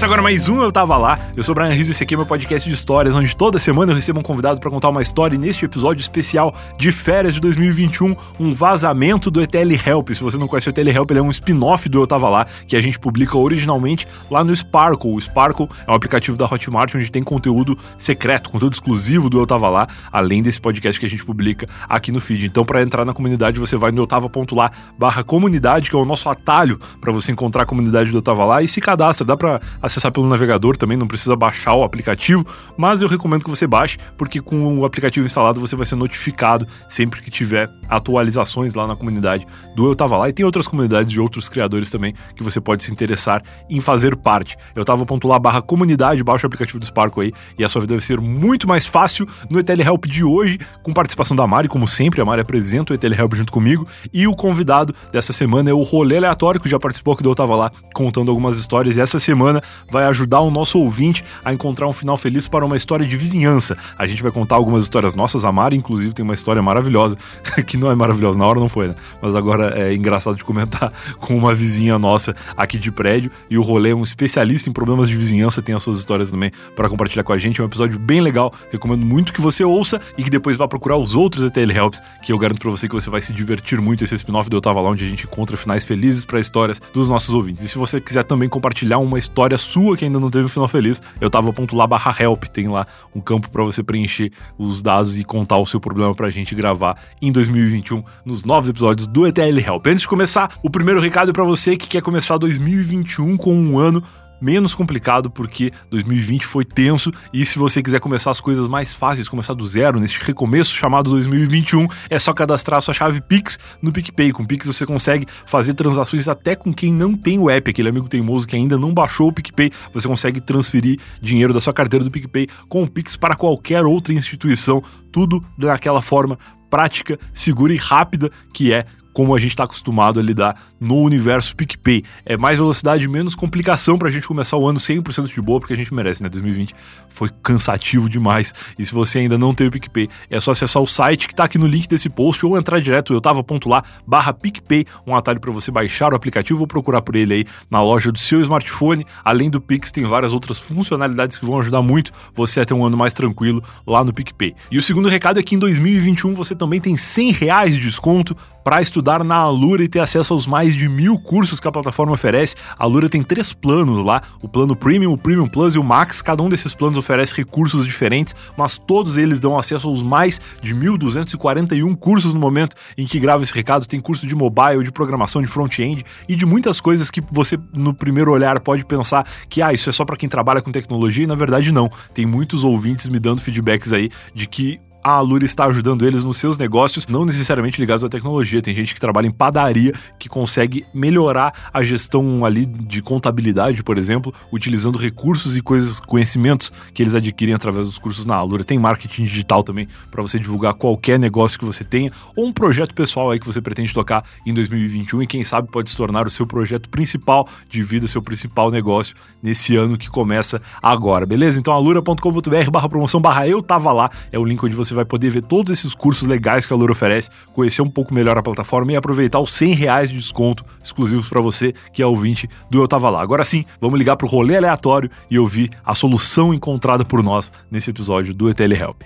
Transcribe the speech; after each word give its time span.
Começa 0.00 0.14
agora 0.14 0.22
mais 0.22 0.48
um 0.48 0.62
Eu 0.62 0.72
Tava 0.72 0.96
Lá. 0.96 1.28
Eu 1.36 1.42
sou 1.44 1.52
o 1.52 1.54
Brian 1.54 1.74
Rizzo 1.74 1.90
e 1.90 1.92
esse 1.92 2.02
aqui 2.02 2.14
é 2.14 2.16
meu 2.16 2.24
podcast 2.24 2.66
de 2.66 2.74
histórias, 2.74 3.14
onde 3.14 3.36
toda 3.36 3.58
semana 3.58 3.92
eu 3.92 3.96
recebo 3.96 4.18
um 4.18 4.22
convidado 4.22 4.58
para 4.58 4.70
contar 4.70 4.88
uma 4.88 5.02
história. 5.02 5.34
E 5.34 5.38
neste 5.38 5.66
episódio 5.66 6.00
especial 6.00 6.54
de 6.78 6.90
férias 6.90 7.34
de 7.34 7.40
2021, 7.42 8.16
um 8.38 8.50
vazamento 8.50 9.30
do 9.30 9.42
ETL 9.42 9.74
Help. 9.86 10.08
Se 10.12 10.22
você 10.22 10.38
não 10.38 10.48
conhece 10.48 10.70
o 10.70 10.70
ETL 10.70 10.88
Help, 10.88 11.10
ele 11.10 11.20
é 11.20 11.22
um 11.22 11.30
spin-off 11.30 11.86
do 11.86 12.00
Eu 12.00 12.06
Tava 12.06 12.30
Lá, 12.30 12.46
que 12.66 12.76
a 12.76 12.80
gente 12.80 12.98
publica 12.98 13.36
originalmente 13.36 14.08
lá 14.30 14.42
no 14.42 14.56
Sparkle. 14.56 15.12
O 15.12 15.20
Sparkle 15.20 15.68
é 15.86 15.92
um 15.92 15.94
aplicativo 15.94 16.34
da 16.34 16.46
Hotmart 16.46 16.94
onde 16.94 17.10
tem 17.12 17.22
conteúdo 17.22 17.76
secreto, 17.98 18.48
conteúdo 18.48 18.72
exclusivo 18.72 19.28
do 19.28 19.38
Eu 19.38 19.46
Tava 19.46 19.68
Lá, 19.68 19.86
além 20.10 20.42
desse 20.42 20.62
podcast 20.62 20.98
que 20.98 21.04
a 21.04 21.10
gente 21.10 21.26
publica 21.26 21.68
aqui 21.86 22.10
no 22.10 22.22
feed. 22.22 22.46
Então, 22.46 22.64
para 22.64 22.80
entrar 22.80 23.04
na 23.04 23.12
comunidade, 23.12 23.60
você 23.60 23.76
vai 23.76 23.92
no 23.92 24.00
eutava.lá 24.00 24.70
barra 24.98 25.22
comunidade, 25.22 25.90
que 25.90 25.96
é 25.96 25.98
o 25.98 26.06
nosso 26.06 26.26
atalho 26.30 26.80
para 27.02 27.12
você 27.12 27.30
encontrar 27.30 27.64
a 27.64 27.66
comunidade 27.66 28.10
do 28.10 28.16
Eu 28.16 28.22
Tava 28.22 28.46
Lá 28.46 28.62
e 28.62 28.66
se 28.66 28.80
cadastra. 28.80 29.26
Dá 29.26 29.36
para 29.36 29.60
acessar 29.90 30.12
pelo 30.12 30.26
navegador 30.26 30.76
também, 30.76 30.96
não 30.96 31.06
precisa 31.06 31.36
baixar 31.36 31.74
o 31.74 31.84
aplicativo, 31.84 32.46
mas 32.76 33.02
eu 33.02 33.08
recomendo 33.08 33.44
que 33.44 33.50
você 33.50 33.66
baixe, 33.66 33.98
porque 34.16 34.40
com 34.40 34.78
o 34.78 34.84
aplicativo 34.84 35.26
instalado 35.26 35.60
você 35.60 35.76
vai 35.76 35.86
ser 35.86 35.96
notificado 35.96 36.66
sempre 36.88 37.20
que 37.20 37.30
tiver 37.30 37.68
atualizações 37.88 38.74
lá 38.74 38.86
na 38.86 38.96
comunidade 38.96 39.46
do 39.74 39.86
Eu 39.86 39.96
Tava 39.96 40.16
Lá. 40.16 40.28
E 40.28 40.32
tem 40.32 40.46
outras 40.46 40.66
comunidades 40.66 41.10
de 41.10 41.20
outros 41.20 41.48
criadores 41.48 41.90
também 41.90 42.14
que 42.34 42.42
você 42.42 42.60
pode 42.60 42.84
se 42.84 42.92
interessar 42.92 43.42
em 43.68 43.80
fazer 43.80 44.16
parte. 44.16 44.56
Eu 44.74 44.84
tava.lá 44.84 45.38
barra 45.38 45.60
comunidade, 45.60 46.22
baixa 46.22 46.46
o 46.46 46.48
aplicativo 46.48 46.78
do 46.78 46.86
Sparco 46.86 47.20
aí 47.20 47.32
e 47.58 47.64
a 47.64 47.68
sua 47.68 47.80
vida 47.80 47.94
vai 47.94 48.02
ser 48.02 48.20
muito 48.20 48.68
mais 48.68 48.86
fácil 48.86 49.26
no 49.48 49.58
ETL 49.58 49.82
Help 49.82 50.06
de 50.06 50.24
hoje, 50.24 50.58
com 50.82 50.92
participação 50.92 51.36
da 51.36 51.46
Mari, 51.46 51.68
como 51.68 51.88
sempre, 51.88 52.20
a 52.20 52.24
Mari 52.24 52.42
apresenta 52.42 52.92
o 52.92 52.94
ETL 52.94 53.14
Help 53.14 53.34
junto 53.34 53.52
comigo, 53.52 53.86
e 54.12 54.26
o 54.26 54.34
convidado 54.34 54.94
dessa 55.12 55.32
semana 55.32 55.70
é 55.70 55.72
o 55.72 55.82
Rolê 55.82 56.16
Aleatório, 56.16 56.60
que 56.60 56.68
já 56.68 56.78
participou 56.78 57.14
aqui 57.14 57.22
do 57.22 57.30
Eu 57.30 57.34
Tava 57.34 57.56
Lá, 57.56 57.72
contando 57.94 58.30
algumas 58.30 58.58
histórias, 58.58 58.96
e 58.96 59.00
essa 59.00 59.18
semana 59.18 59.62
vai 59.88 60.04
ajudar 60.06 60.40
o 60.40 60.50
nosso 60.50 60.78
ouvinte 60.78 61.24
a 61.44 61.52
encontrar 61.52 61.86
um 61.86 61.92
final 61.92 62.16
feliz 62.16 62.48
para 62.48 62.64
uma 62.64 62.76
história 62.76 63.06
de 63.06 63.16
vizinhança. 63.16 63.76
A 63.98 64.06
gente 64.06 64.22
vai 64.22 64.32
contar 64.32 64.56
algumas 64.56 64.84
histórias 64.84 65.14
nossas, 65.14 65.44
a 65.44 65.52
Mari, 65.52 65.76
inclusive, 65.76 66.12
tem 66.12 66.24
uma 66.24 66.34
história 66.34 66.62
maravilhosa, 66.62 67.16
que 67.66 67.76
não 67.76 67.90
é 67.90 67.94
maravilhosa, 67.94 68.38
na 68.38 68.46
hora 68.46 68.60
não 68.60 68.68
foi, 68.68 68.88
né? 68.88 68.94
Mas 69.20 69.34
agora 69.34 69.78
é 69.78 69.94
engraçado 69.94 70.36
de 70.36 70.44
comentar 70.44 70.92
com 71.20 71.36
uma 71.36 71.54
vizinha 71.54 71.98
nossa 71.98 72.34
aqui 72.56 72.78
de 72.78 72.90
prédio, 72.90 73.30
e 73.50 73.56
o 73.56 73.62
Rolê 73.62 73.90
é 73.90 73.94
um 73.94 74.02
especialista 74.02 74.68
em 74.68 74.72
problemas 74.72 75.08
de 75.08 75.16
vizinhança, 75.16 75.62
tem 75.62 75.74
as 75.74 75.82
suas 75.82 75.98
histórias 75.98 76.30
também 76.30 76.52
para 76.76 76.88
compartilhar 76.88 77.24
com 77.24 77.32
a 77.32 77.38
gente. 77.38 77.60
É 77.60 77.64
um 77.64 77.66
episódio 77.66 77.98
bem 77.98 78.20
legal, 78.20 78.52
recomendo 78.70 79.04
muito 79.04 79.32
que 79.32 79.40
você 79.40 79.64
ouça 79.64 80.00
e 80.16 80.22
que 80.22 80.30
depois 80.30 80.56
vá 80.56 80.66
procurar 80.68 80.96
os 80.96 81.14
outros 81.14 81.44
ETL 81.44 81.70
Helps, 81.70 82.02
que 82.22 82.32
eu 82.32 82.38
garanto 82.38 82.60
para 82.60 82.70
você 82.70 82.88
que 82.88 82.94
você 82.94 83.10
vai 83.10 83.20
se 83.20 83.32
divertir 83.32 83.80
muito. 83.80 84.04
Esse 84.04 84.14
spin-off 84.14 84.48
do 84.48 84.56
Eu 84.56 84.60
Tava 84.60 84.80
Lá, 84.80 84.90
onde 84.90 85.04
a 85.04 85.08
gente 85.08 85.24
encontra 85.24 85.56
finais 85.56 85.84
felizes 85.84 86.24
para 86.24 86.40
histórias 86.40 86.80
dos 86.92 87.08
nossos 87.08 87.34
ouvintes. 87.34 87.62
E 87.62 87.68
se 87.68 87.78
você 87.78 88.00
quiser 88.00 88.24
também 88.24 88.48
compartilhar 88.48 88.98
uma 88.98 89.18
história 89.18 89.56
sua 89.58 89.69
que 89.96 90.04
ainda 90.04 90.18
não 90.18 90.30
teve 90.30 90.44
um 90.44 90.48
final 90.48 90.68
feliz, 90.68 91.00
eu 91.20 91.30
tava.lá 91.30 91.86
barra 91.86 92.14
help, 92.18 92.44
tem 92.44 92.68
lá 92.68 92.86
um 93.14 93.20
campo 93.20 93.50
para 93.50 93.62
você 93.62 93.82
preencher 93.82 94.32
os 94.58 94.82
dados 94.82 95.16
e 95.16 95.24
contar 95.24 95.58
o 95.58 95.66
seu 95.66 95.80
problema 95.80 96.14
pra 96.14 96.30
gente 96.30 96.54
gravar 96.54 96.96
em 97.22 97.30
2021 97.30 98.02
nos 98.24 98.44
novos 98.44 98.68
episódios 98.68 99.06
do 99.06 99.26
ETL 99.26 99.58
Help. 99.58 99.86
Antes 99.86 100.02
de 100.02 100.08
começar, 100.08 100.58
o 100.62 100.70
primeiro 100.70 101.00
recado 101.00 101.30
é 101.30 101.32
para 101.32 101.44
você 101.44 101.76
que 101.76 101.88
quer 101.88 102.02
começar 102.02 102.36
2021 102.38 103.36
com 103.36 103.54
um 103.54 103.78
ano 103.78 104.02
menos 104.40 104.74
complicado 104.74 105.30
porque 105.30 105.72
2020 105.90 106.46
foi 106.46 106.64
tenso 106.64 107.12
e 107.32 107.44
se 107.44 107.58
você 107.58 107.82
quiser 107.82 108.00
começar 108.00 108.30
as 108.30 108.40
coisas 108.40 108.68
mais 108.68 108.92
fáceis, 108.92 109.28
começar 109.28 109.54
do 109.54 109.66
zero 109.66 110.00
neste 110.00 110.20
recomeço 110.20 110.74
chamado 110.74 111.10
2021, 111.10 111.86
é 112.08 112.18
só 112.18 112.32
cadastrar 112.32 112.80
sua 112.80 112.94
chave 112.94 113.20
Pix 113.20 113.58
no 113.82 113.92
PicPay. 113.92 114.32
Com 114.32 114.44
Pix 114.44 114.66
você 114.66 114.86
consegue 114.86 115.26
fazer 115.46 115.74
transações 115.74 116.28
até 116.28 116.54
com 116.56 116.72
quem 116.72 116.92
não 116.92 117.16
tem 117.16 117.38
o 117.38 117.50
app, 117.50 117.70
aquele 117.70 117.88
amigo 117.88 118.08
teimoso 118.08 118.46
que 118.46 118.56
ainda 118.56 118.78
não 118.78 118.92
baixou 118.92 119.28
o 119.28 119.32
PicPay, 119.32 119.70
você 119.92 120.08
consegue 120.08 120.40
transferir 120.40 120.98
dinheiro 121.20 121.52
da 121.52 121.60
sua 121.60 121.72
carteira 121.72 122.04
do 122.04 122.10
PicPay 122.10 122.48
com 122.68 122.82
o 122.82 122.88
Pix 122.88 123.16
para 123.16 123.36
qualquer 123.36 123.84
outra 123.84 124.12
instituição, 124.12 124.82
tudo 125.12 125.44
daquela 125.58 126.00
forma 126.00 126.38
prática, 126.70 127.18
segura 127.34 127.74
e 127.74 127.76
rápida 127.76 128.30
que 128.54 128.72
é 128.72 128.86
como 129.20 129.36
a 129.36 129.38
gente 129.38 129.50
está 129.50 129.64
acostumado 129.64 130.18
a 130.18 130.22
lidar 130.22 130.56
no 130.80 130.96
universo 130.96 131.54
PicPay. 131.54 132.02
É 132.24 132.38
mais 132.38 132.56
velocidade, 132.56 133.06
menos 133.06 133.34
complicação 133.34 133.98
para 133.98 134.08
a 134.08 134.10
gente 134.10 134.26
começar 134.26 134.56
o 134.56 134.66
ano 134.66 134.78
100% 134.78 135.26
de 135.26 135.42
boa, 135.42 135.60
porque 135.60 135.74
a 135.74 135.76
gente 135.76 135.92
merece, 135.92 136.22
né? 136.22 136.30
2020 136.30 136.74
foi 137.10 137.28
cansativo 137.42 138.08
demais. 138.08 138.54
E 138.78 138.86
se 138.86 138.94
você 138.94 139.18
ainda 139.18 139.36
não 139.36 139.52
tem 139.52 139.66
o 139.66 139.70
PicPay, 139.70 140.08
é 140.30 140.40
só 140.40 140.52
acessar 140.52 140.82
o 140.82 140.86
site 140.86 141.26
que 141.26 141.34
está 141.34 141.44
aqui 141.44 141.58
no 141.58 141.66
link 141.66 141.86
desse 141.86 142.08
post 142.08 142.46
ou 142.46 142.56
entrar 142.56 142.80
direto, 142.80 143.12
eu 143.12 143.20
tava 143.20 143.44
ponto 143.44 143.68
lá, 143.68 143.84
barra 144.06 144.32
PicPay, 144.32 144.86
um 145.06 145.14
atalho 145.14 145.38
para 145.38 145.52
você 145.52 145.70
baixar 145.70 146.14
o 146.14 146.16
aplicativo 146.16 146.60
ou 146.60 146.66
procurar 146.66 147.02
por 147.02 147.14
ele 147.14 147.34
aí 147.34 147.44
na 147.70 147.82
loja 147.82 148.10
do 148.10 148.18
seu 148.18 148.40
smartphone. 148.40 149.04
Além 149.22 149.50
do 149.50 149.60
Pix, 149.60 149.92
tem 149.92 150.04
várias 150.04 150.32
outras 150.32 150.58
funcionalidades 150.58 151.36
que 151.36 151.44
vão 151.44 151.58
ajudar 151.58 151.82
muito 151.82 152.10
você 152.32 152.60
a 152.60 152.64
ter 152.64 152.72
um 152.72 152.86
ano 152.86 152.96
mais 152.96 153.12
tranquilo 153.12 153.62
lá 153.86 154.02
no 154.02 154.14
PicPay. 154.14 154.54
E 154.70 154.78
o 154.78 154.82
segundo 154.82 155.10
recado 155.10 155.38
é 155.38 155.42
que 155.42 155.54
em 155.54 155.58
2021 155.58 156.32
você 156.32 156.54
também 156.54 156.80
tem 156.80 156.96
100 156.96 157.32
reais 157.32 157.74
de 157.74 157.82
desconto 157.82 158.34
para 158.62 158.82
estudar 158.82 159.24
na 159.24 159.36
Alura 159.36 159.82
e 159.82 159.88
ter 159.88 160.00
acesso 160.00 160.32
aos 160.32 160.46
mais 160.46 160.74
de 160.74 160.88
mil 160.88 161.18
cursos 161.18 161.60
que 161.60 161.68
a 161.68 161.72
plataforma 161.72 162.12
oferece. 162.12 162.56
A 162.78 162.84
Alura 162.84 163.08
tem 163.08 163.22
três 163.22 163.52
planos 163.52 164.04
lá: 164.04 164.22
o 164.42 164.48
plano 164.48 164.76
Premium, 164.76 165.12
o 165.12 165.18
Premium 165.18 165.48
Plus 165.48 165.74
e 165.74 165.78
o 165.78 165.84
Max. 165.84 166.22
Cada 166.22 166.42
um 166.42 166.48
desses 166.48 166.74
planos 166.74 166.98
oferece 166.98 167.34
recursos 167.34 167.86
diferentes, 167.86 168.34
mas 168.56 168.78
todos 168.78 169.16
eles 169.16 169.40
dão 169.40 169.58
acesso 169.58 169.88
aos 169.88 170.02
mais 170.02 170.40
de 170.62 170.74
1.241 170.74 171.96
cursos 171.96 172.34
no 172.34 172.40
momento 172.40 172.76
em 172.96 173.06
que 173.06 173.18
grava 173.18 173.42
esse 173.42 173.54
recado. 173.54 173.86
Tem 173.86 174.00
curso 174.00 174.26
de 174.26 174.34
mobile, 174.34 174.82
de 174.82 174.92
programação, 174.92 175.42
de 175.42 175.48
front-end 175.48 176.04
e 176.28 176.36
de 176.36 176.46
muitas 176.46 176.80
coisas 176.80 177.10
que 177.10 177.22
você, 177.30 177.58
no 177.74 177.94
primeiro 177.94 178.30
olhar, 178.30 178.60
pode 178.60 178.84
pensar 178.84 179.26
que 179.48 179.62
ah, 179.62 179.72
isso 179.72 179.88
é 179.88 179.92
só 179.92 180.04
para 180.04 180.16
quem 180.16 180.28
trabalha 180.28 180.62
com 180.62 180.70
tecnologia, 180.70 181.24
e 181.24 181.26
na 181.26 181.34
verdade 181.34 181.72
não. 181.72 181.90
Tem 182.14 182.26
muitos 182.26 182.64
ouvintes 182.64 183.08
me 183.08 183.18
dando 183.18 183.40
feedbacks 183.40 183.92
aí 183.92 184.10
de 184.34 184.46
que 184.46 184.80
a 185.02 185.12
Alura 185.12 185.44
está 185.44 185.64
ajudando 185.66 186.06
eles 186.06 186.24
nos 186.24 186.38
seus 186.38 186.58
negócios, 186.58 187.06
não 187.06 187.24
necessariamente 187.24 187.80
ligados 187.80 188.04
à 188.04 188.08
tecnologia. 188.08 188.62
Tem 188.62 188.74
gente 188.74 188.94
que 188.94 189.00
trabalha 189.00 189.26
em 189.26 189.30
padaria 189.30 189.92
que 190.18 190.28
consegue 190.28 190.84
melhorar 190.92 191.70
a 191.72 191.82
gestão 191.82 192.44
ali 192.44 192.66
de 192.66 193.00
contabilidade, 193.02 193.82
por 193.82 193.96
exemplo, 193.96 194.32
utilizando 194.52 194.98
recursos 194.98 195.56
e 195.56 195.62
coisas, 195.62 196.00
conhecimentos 196.00 196.72
que 196.92 197.02
eles 197.02 197.14
adquirem 197.14 197.54
através 197.54 197.86
dos 197.86 197.98
cursos 197.98 198.26
na 198.26 198.34
Alura. 198.34 198.64
Tem 198.64 198.78
marketing 198.78 199.24
digital 199.24 199.62
também 199.62 199.88
para 200.10 200.22
você 200.22 200.38
divulgar 200.38 200.74
qualquer 200.74 201.18
negócio 201.18 201.58
que 201.58 201.64
você 201.64 201.82
tenha 201.82 202.12
ou 202.36 202.46
um 202.46 202.52
projeto 202.52 202.94
pessoal 202.94 203.30
aí 203.30 203.40
que 203.40 203.46
você 203.46 203.60
pretende 203.60 203.92
tocar 203.92 204.24
em 204.46 204.52
2021 204.52 205.22
e 205.22 205.26
quem 205.26 205.44
sabe 205.44 205.70
pode 205.70 205.90
se 205.90 205.96
tornar 205.96 206.26
o 206.26 206.30
seu 206.30 206.46
projeto 206.46 206.88
principal 206.88 207.48
de 207.68 207.82
vida, 207.82 208.06
seu 208.06 208.22
principal 208.22 208.70
negócio 208.70 209.16
nesse 209.42 209.76
ano 209.76 209.96
que 209.96 210.08
começa 210.08 210.60
agora, 210.82 211.24
beleza? 211.24 211.58
Então 211.58 211.72
alura.com.br 211.72 212.70
barra 212.70 212.88
promoção 212.88 213.20
barra 213.20 213.48
eu 213.48 213.62
tava 213.62 213.92
lá, 213.92 214.10
é 214.30 214.38
o 214.38 214.44
link 214.44 214.64
onde 214.64 214.76
você 214.76 214.89
você 214.90 214.94
vai 214.94 215.04
poder 215.04 215.30
ver 215.30 215.42
todos 215.42 215.72
esses 215.72 215.94
cursos 215.94 216.26
legais 216.26 216.66
que 216.66 216.72
a 216.72 216.76
Lura 216.76 216.92
oferece, 216.92 217.30
conhecer 217.52 217.80
um 217.80 217.88
pouco 217.88 218.12
melhor 218.12 218.36
a 218.36 218.42
plataforma 218.42 218.92
e 218.92 218.96
aproveitar 218.96 219.38
os 219.38 219.52
100 219.52 219.74
reais 219.74 220.08
de 220.08 220.16
desconto 220.16 220.64
exclusivos 220.82 221.28
para 221.28 221.40
você 221.40 221.72
que 221.92 222.02
é 222.02 222.06
ouvinte 222.06 222.48
do 222.68 222.82
Eu 222.82 222.88
Tava 222.88 223.08
Lá. 223.08 223.22
Agora 223.22 223.44
sim, 223.44 223.64
vamos 223.80 223.98
ligar 223.98 224.16
para 224.16 224.26
o 224.26 224.28
rolê 224.28 224.56
aleatório 224.56 225.10
e 225.30 225.38
ouvir 225.38 225.70
a 225.84 225.94
solução 225.94 226.52
encontrada 226.52 227.04
por 227.04 227.22
nós 227.22 227.52
nesse 227.70 227.90
episódio 227.90 228.34
do 228.34 228.50
ETL 228.50 228.74
Help. 228.74 229.02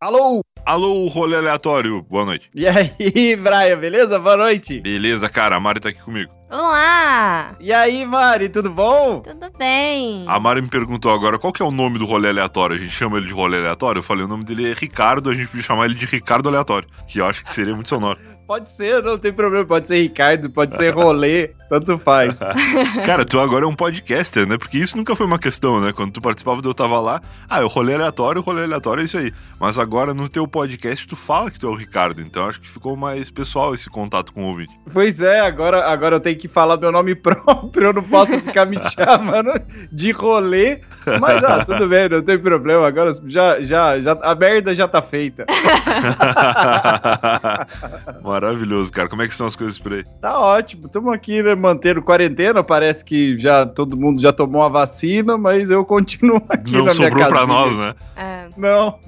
Alô? 0.00 0.42
Alô, 0.68 1.06
rolê 1.08 1.34
aleatório, 1.34 2.02
boa 2.02 2.26
noite. 2.26 2.50
E 2.54 2.66
aí, 2.68 3.34
Brian, 3.36 3.78
beleza? 3.80 4.18
Boa 4.18 4.36
noite. 4.36 4.78
Beleza, 4.82 5.26
cara, 5.26 5.56
a 5.56 5.60
Mari 5.60 5.80
tá 5.80 5.88
aqui 5.88 6.02
comigo. 6.02 6.30
Olá! 6.50 7.56
E 7.58 7.72
aí, 7.72 8.04
Mari, 8.04 8.50
tudo 8.50 8.70
bom? 8.70 9.22
Tudo 9.22 9.50
bem? 9.58 10.26
A 10.28 10.38
Mari 10.38 10.60
me 10.60 10.68
perguntou 10.68 11.10
agora 11.10 11.38
qual 11.38 11.54
que 11.54 11.62
é 11.62 11.64
o 11.64 11.70
nome 11.70 11.98
do 11.98 12.04
rolê 12.04 12.28
aleatório. 12.28 12.76
A 12.76 12.78
gente 12.78 12.92
chama 12.92 13.16
ele 13.16 13.28
de 13.28 13.32
rolê 13.32 13.56
aleatório? 13.56 14.00
Eu 14.00 14.02
falei, 14.02 14.24
o 14.24 14.28
nome 14.28 14.44
dele 14.44 14.70
é 14.70 14.74
Ricardo, 14.74 15.30
a 15.30 15.34
gente 15.34 15.46
podia 15.46 15.62
chamar 15.62 15.86
ele 15.86 15.94
de 15.94 16.04
Ricardo 16.04 16.50
Aleatório, 16.50 16.86
que 17.06 17.18
eu 17.18 17.24
acho 17.24 17.42
que 17.42 17.50
seria 17.50 17.74
muito 17.74 17.88
sonoro. 17.88 18.20
Pode 18.48 18.70
ser, 18.70 19.02
não 19.02 19.18
tem 19.18 19.30
problema. 19.30 19.66
Pode 19.66 19.86
ser 19.86 20.00
Ricardo, 20.00 20.48
pode 20.48 20.74
ser 20.74 20.88
rolê, 20.88 21.48
tanto 21.68 21.98
faz. 21.98 22.38
Cara, 23.04 23.22
tu 23.22 23.38
agora 23.38 23.66
é 23.66 23.68
um 23.68 23.74
podcaster, 23.74 24.46
né? 24.46 24.56
Porque 24.56 24.78
isso 24.78 24.96
nunca 24.96 25.14
foi 25.14 25.26
uma 25.26 25.38
questão, 25.38 25.82
né? 25.82 25.92
Quando 25.92 26.12
tu 26.12 26.22
participava 26.22 26.62
do 26.62 26.70
Eu 26.70 26.74
Tava 26.74 26.98
Lá, 26.98 27.20
ah, 27.46 27.62
o 27.62 27.68
rolê 27.68 27.92
aleatório, 27.94 28.40
o 28.40 28.42
rolê 28.44 28.64
aleatório 28.64 29.02
é 29.02 29.04
isso 29.04 29.18
aí. 29.18 29.34
Mas 29.60 29.78
agora 29.78 30.14
no 30.14 30.30
teu 30.30 30.48
podcast 30.48 31.06
tu 31.06 31.14
fala 31.14 31.50
que 31.50 31.60
tu 31.60 31.66
é 31.66 31.70
o 31.70 31.74
Ricardo, 31.74 32.22
então 32.22 32.46
acho 32.46 32.58
que 32.58 32.70
ficou 32.70 32.96
mais 32.96 33.30
pessoal 33.30 33.74
esse 33.74 33.90
contato 33.90 34.32
com 34.32 34.44
o 34.44 34.46
ouvinte. 34.46 34.72
Pois 34.94 35.20
é, 35.20 35.40
agora, 35.40 35.84
agora 35.84 36.16
eu 36.16 36.20
tenho 36.20 36.38
que 36.38 36.48
falar 36.48 36.78
meu 36.78 36.90
nome 36.90 37.14
próprio, 37.20 37.88
eu 37.88 37.92
não 37.92 38.02
posso 38.02 38.40
ficar 38.40 38.64
me 38.64 38.78
chamando 38.82 39.52
de 39.92 40.10
rolê. 40.10 40.80
Mas 41.20 41.44
ah, 41.44 41.62
tudo 41.66 41.86
bem, 41.86 42.08
não 42.08 42.22
tem 42.22 42.38
problema. 42.38 42.86
Agora 42.86 43.12
já, 43.26 43.60
já, 43.60 44.00
já, 44.00 44.12
a 44.22 44.34
merda 44.34 44.74
já 44.74 44.88
tá 44.88 45.02
feita. 45.02 45.44
Maravilhoso, 48.40 48.92
cara. 48.92 49.08
Como 49.08 49.22
é 49.22 49.26
que 49.26 49.32
estão 49.32 49.46
as 49.46 49.56
coisas 49.56 49.78
por 49.78 49.92
aí? 49.92 50.04
Tá 50.20 50.38
ótimo. 50.38 50.86
Estamos 50.86 51.12
aqui 51.12 51.42
né, 51.42 51.54
mantendo 51.54 52.00
quarentena. 52.02 52.62
Parece 52.62 53.04
que 53.04 53.36
já 53.38 53.66
todo 53.66 53.96
mundo 53.96 54.20
já 54.20 54.32
tomou 54.32 54.62
a 54.62 54.68
vacina, 54.68 55.36
mas 55.36 55.70
eu 55.70 55.84
continuo 55.84 56.40
aqui 56.48 56.72
Não 56.74 56.84
na 56.84 56.94
minha 56.94 57.08
sobrou 57.08 57.18
casa. 57.24 57.30
pra 57.34 57.46
nós, 57.46 57.76
né? 57.76 57.94
É, 58.16 58.48
Não. 58.56 58.98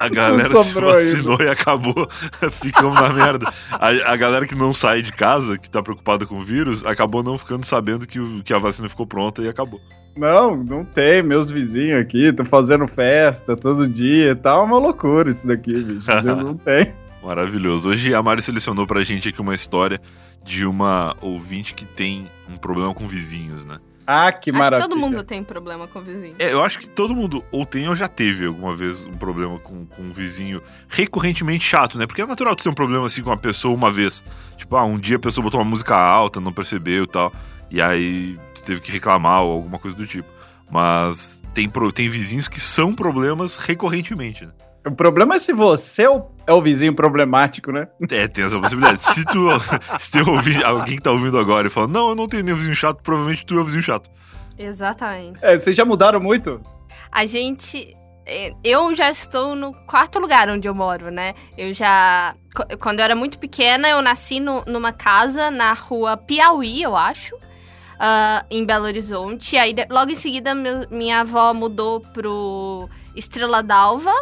A 0.00 0.08
galera 0.10 0.44
se 0.46 0.50
sobrou 0.50 0.92
vacinou 0.92 1.38
e 1.40 1.48
acabou. 1.48 2.08
Ficamos 2.60 3.00
na 3.00 3.10
merda. 3.10 3.52
A, 3.70 3.88
a 4.12 4.16
galera 4.16 4.44
que 4.46 4.54
não 4.56 4.74
sai 4.74 5.02
de 5.02 5.12
casa, 5.12 5.56
que 5.56 5.70
tá 5.70 5.80
preocupada 5.80 6.26
com 6.26 6.38
o 6.40 6.42
vírus, 6.42 6.84
acabou 6.84 7.22
não 7.22 7.38
ficando 7.38 7.64
sabendo 7.64 8.04
que, 8.06 8.18
o- 8.18 8.42
que 8.42 8.52
a 8.52 8.58
vacina 8.58 8.88
ficou 8.88 9.06
pronta 9.06 9.40
e 9.42 9.48
acabou. 9.48 9.80
Não, 10.18 10.56
não 10.56 10.84
tem. 10.84 11.22
Meus 11.22 11.50
vizinhos 11.50 12.00
aqui 12.00 12.26
estão 12.26 12.44
fazendo 12.44 12.86
festa 12.88 13.54
todo 13.56 13.88
dia 13.88 14.30
e 14.32 14.34
tal. 14.34 14.62
É 14.62 14.64
uma 14.64 14.78
loucura 14.78 15.30
isso 15.30 15.46
daqui, 15.46 15.72
bicho. 15.72 16.10
não 16.24 16.56
tem. 16.56 16.92
Maravilhoso. 17.24 17.88
Hoje 17.88 18.14
a 18.14 18.22
Mari 18.22 18.42
selecionou 18.42 18.86
pra 18.86 19.02
gente 19.02 19.30
aqui 19.30 19.40
uma 19.40 19.54
história 19.54 20.00
de 20.44 20.66
uma 20.66 21.16
ouvinte 21.22 21.72
que 21.72 21.86
tem 21.86 22.28
um 22.48 22.56
problema 22.56 22.92
com 22.92 23.08
vizinhos, 23.08 23.64
né? 23.64 23.78
Ah, 24.06 24.30
que 24.30 24.50
Acho 24.50 24.58
maravilha. 24.58 24.86
que 24.86 24.94
todo 24.94 25.00
mundo 25.00 25.24
tem 25.24 25.42
problema 25.42 25.88
com 25.88 26.02
vizinho. 26.02 26.34
É, 26.38 26.52
eu 26.52 26.62
acho 26.62 26.78
que 26.78 26.86
todo 26.86 27.14
mundo 27.14 27.42
ou 27.50 27.64
tem 27.64 27.88
ou 27.88 27.94
já 27.94 28.06
teve 28.06 28.44
alguma 28.44 28.76
vez 28.76 29.06
um 29.06 29.16
problema 29.16 29.58
com, 29.58 29.86
com 29.86 30.02
um 30.02 30.12
vizinho 30.12 30.60
recorrentemente 30.90 31.64
chato, 31.64 31.96
né? 31.96 32.06
Porque 32.06 32.20
é 32.20 32.26
natural 32.26 32.54
tu 32.54 32.62
ter 32.62 32.68
um 32.68 32.74
problema 32.74 33.06
assim 33.06 33.22
com 33.22 33.30
uma 33.30 33.38
pessoa 33.38 33.74
uma 33.74 33.90
vez. 33.90 34.22
Tipo, 34.58 34.76
ah, 34.76 34.84
um 34.84 34.98
dia 34.98 35.16
a 35.16 35.20
pessoa 35.20 35.42
botou 35.42 35.58
uma 35.58 35.68
música 35.68 35.96
alta, 35.96 36.38
não 36.38 36.52
percebeu 36.52 37.04
e 37.04 37.08
tal. 37.08 37.32
E 37.70 37.80
aí 37.80 38.38
tu 38.54 38.62
teve 38.62 38.82
que 38.82 38.92
reclamar 38.92 39.42
ou 39.42 39.52
alguma 39.52 39.78
coisa 39.78 39.96
do 39.96 40.06
tipo. 40.06 40.28
Mas 40.70 41.42
tem, 41.54 41.70
tem 41.94 42.08
vizinhos 42.10 42.48
que 42.48 42.60
são 42.60 42.94
problemas 42.94 43.56
recorrentemente, 43.56 44.44
né? 44.44 44.52
O 44.86 44.94
problema 44.94 45.36
é 45.36 45.38
se 45.38 45.52
você 45.52 46.02
é 46.02 46.10
o, 46.10 46.22
é 46.46 46.52
o 46.52 46.60
vizinho 46.60 46.94
problemático, 46.94 47.72
né? 47.72 47.88
É, 48.10 48.28
tem 48.28 48.44
essa 48.44 48.58
possibilidade. 48.60 49.02
Se 49.02 49.24
tu 49.24 49.48
se 49.98 50.10
tem 50.10 50.22
ouvi- 50.28 50.62
alguém 50.62 50.96
que 50.96 51.02
tá 51.02 51.10
ouvindo 51.10 51.38
agora 51.38 51.66
e 51.66 51.70
fala, 51.70 51.88
não, 51.88 52.10
eu 52.10 52.14
não 52.14 52.28
tenho 52.28 52.44
nenhum 52.44 52.56
vizinho 52.58 52.76
chato, 52.76 53.02
provavelmente 53.02 53.46
tu 53.46 53.56
é 53.58 53.60
o 53.62 53.64
vizinho 53.64 53.82
chato. 53.82 54.10
Exatamente. 54.58 55.38
É, 55.44 55.58
vocês 55.58 55.74
já 55.74 55.84
mudaram 55.84 56.20
muito? 56.20 56.60
A 57.10 57.24
gente. 57.26 57.94
eh, 58.26 58.52
Eu 58.62 58.94
já 58.94 59.10
estou 59.10 59.54
no 59.56 59.72
quarto 59.86 60.18
lugar 60.18 60.48
onde 60.48 60.68
eu 60.68 60.74
moro, 60.74 61.10
né? 61.10 61.34
Eu 61.56 61.72
já. 61.72 62.34
Quando 62.80 63.00
eu 63.00 63.04
era 63.04 63.16
muito 63.16 63.38
pequena, 63.38 63.88
eu 63.88 64.00
nasci 64.02 64.38
no- 64.38 64.64
numa 64.66 64.92
casa 64.92 65.50
na 65.50 65.72
rua 65.72 66.16
Piauí, 66.16 66.82
eu 66.82 66.94
acho. 66.96 67.34
ah, 67.98 68.44
em 68.50 68.64
Belo 68.64 68.84
Horizonte. 68.86 69.56
Aí, 69.56 69.74
logo 69.90 70.10
em 70.10 70.14
seguida, 70.16 70.54
meu- 70.54 70.86
minha 70.90 71.20
avó 71.20 71.54
mudou 71.54 72.00
pro 72.00 72.88
Estrela 73.16 73.62
d'Alva. 73.62 74.12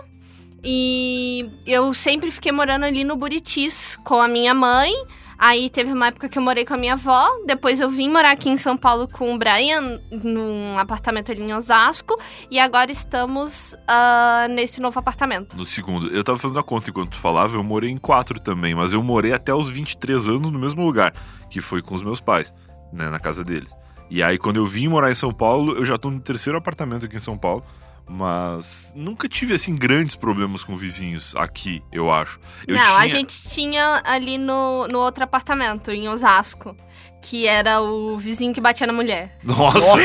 E 0.65 1.51
eu 1.67 1.93
sempre 1.93 2.31
fiquei 2.31 2.53
morando 2.53 2.85
ali 2.85 3.05
no 3.05 3.17
Buritis 3.17 3.99
com 4.05 4.21
a 4.21 4.29
minha 4.29 4.55
mãe. 4.55 4.93
Aí 5.43 5.69
teve 5.69 5.93
uma 5.93 6.07
época 6.07 6.29
que 6.29 6.39
eu 6.39 6.43
morei 6.43 6.65
com 6.65 6.75
a 6.75 6.77
minha 6.77 6.93
avó. 6.93 7.29
Depois 7.45 7.81
eu 7.81 7.91
vim 7.91 8.09
morar 8.09 8.31
aqui 8.31 8.49
em 8.49 8.57
São 8.57 8.77
Paulo 8.77 9.09
com 9.09 9.35
o 9.35 9.39
Brian, 9.39 10.01
num 10.09 10.79
apartamento 10.79 11.33
ali 11.33 11.43
em 11.43 11.53
Osasco. 11.53 12.17
E 12.49 12.61
agora 12.61 12.93
estamos 12.93 13.77
ah, 13.89 14.47
nesse 14.49 14.81
novo 14.81 14.97
apartamento. 15.01 15.57
No 15.57 15.67
segundo. 15.67 16.07
Eu 16.15 16.23
tava 16.23 16.39
fazendo 16.39 16.61
a 16.61 16.63
conta 16.63 16.91
enquanto 16.91 17.11
tu 17.11 17.19
falava, 17.19 17.57
eu 17.57 17.65
morei 17.65 17.91
em 17.91 17.99
quatro 17.99 18.39
também, 18.39 18.73
mas 18.73 18.93
eu 18.93 19.03
morei 19.03 19.33
até 19.33 19.53
os 19.53 19.69
23 19.69 20.29
anos 20.29 20.53
no 20.53 20.61
mesmo 20.61 20.85
lugar, 20.85 21.13
que 21.51 21.61
foi 21.61 21.83
com 21.83 21.97
os 21.97 22.03
meus 22.03 22.21
pais, 22.21 22.55
né, 22.93 23.11
na 23.11 23.19
casa 23.19 23.43
deles. 23.43 23.71
E 24.09 24.23
aí, 24.23 24.39
quando 24.39 24.59
eu 24.59 24.67
vim 24.67 24.87
morar 24.87 25.11
em 25.11 25.15
São 25.15 25.33
Paulo, 25.33 25.75
eu 25.75 25.85
já 25.85 25.99
tô 25.99 26.09
no 26.09 26.21
terceiro 26.21 26.57
apartamento 26.57 27.07
aqui 27.07 27.17
em 27.17 27.19
São 27.19 27.37
Paulo, 27.37 27.65
mas 28.09 28.93
nunca 28.95 29.29
tive, 29.29 29.55
assim, 29.55 29.75
grandes 29.77 30.15
problemas 30.15 30.63
com 30.63 30.77
vizinhos 30.77 31.35
aqui, 31.37 31.83
eu 31.93 32.11
acho. 32.13 32.39
Eu 32.67 32.77
Não, 32.77 32.83
a 32.97 33.01
tinha- 33.07 33.09
gente 33.09 33.49
tinha 33.49 34.03
ali 34.05 34.39
no, 34.39 34.87
no 34.89 34.99
outro 34.99 35.25
apartamento, 35.25 35.91
em 35.91 36.09
Osasco. 36.09 36.77
Que 37.23 37.47
era 37.47 37.81
o 37.81 38.19
vizinho 38.19 38.53
que 38.53 38.61
batia 38.61 38.87
na 38.87 38.93
mulher. 38.93 39.31
Nossa! 39.43 39.97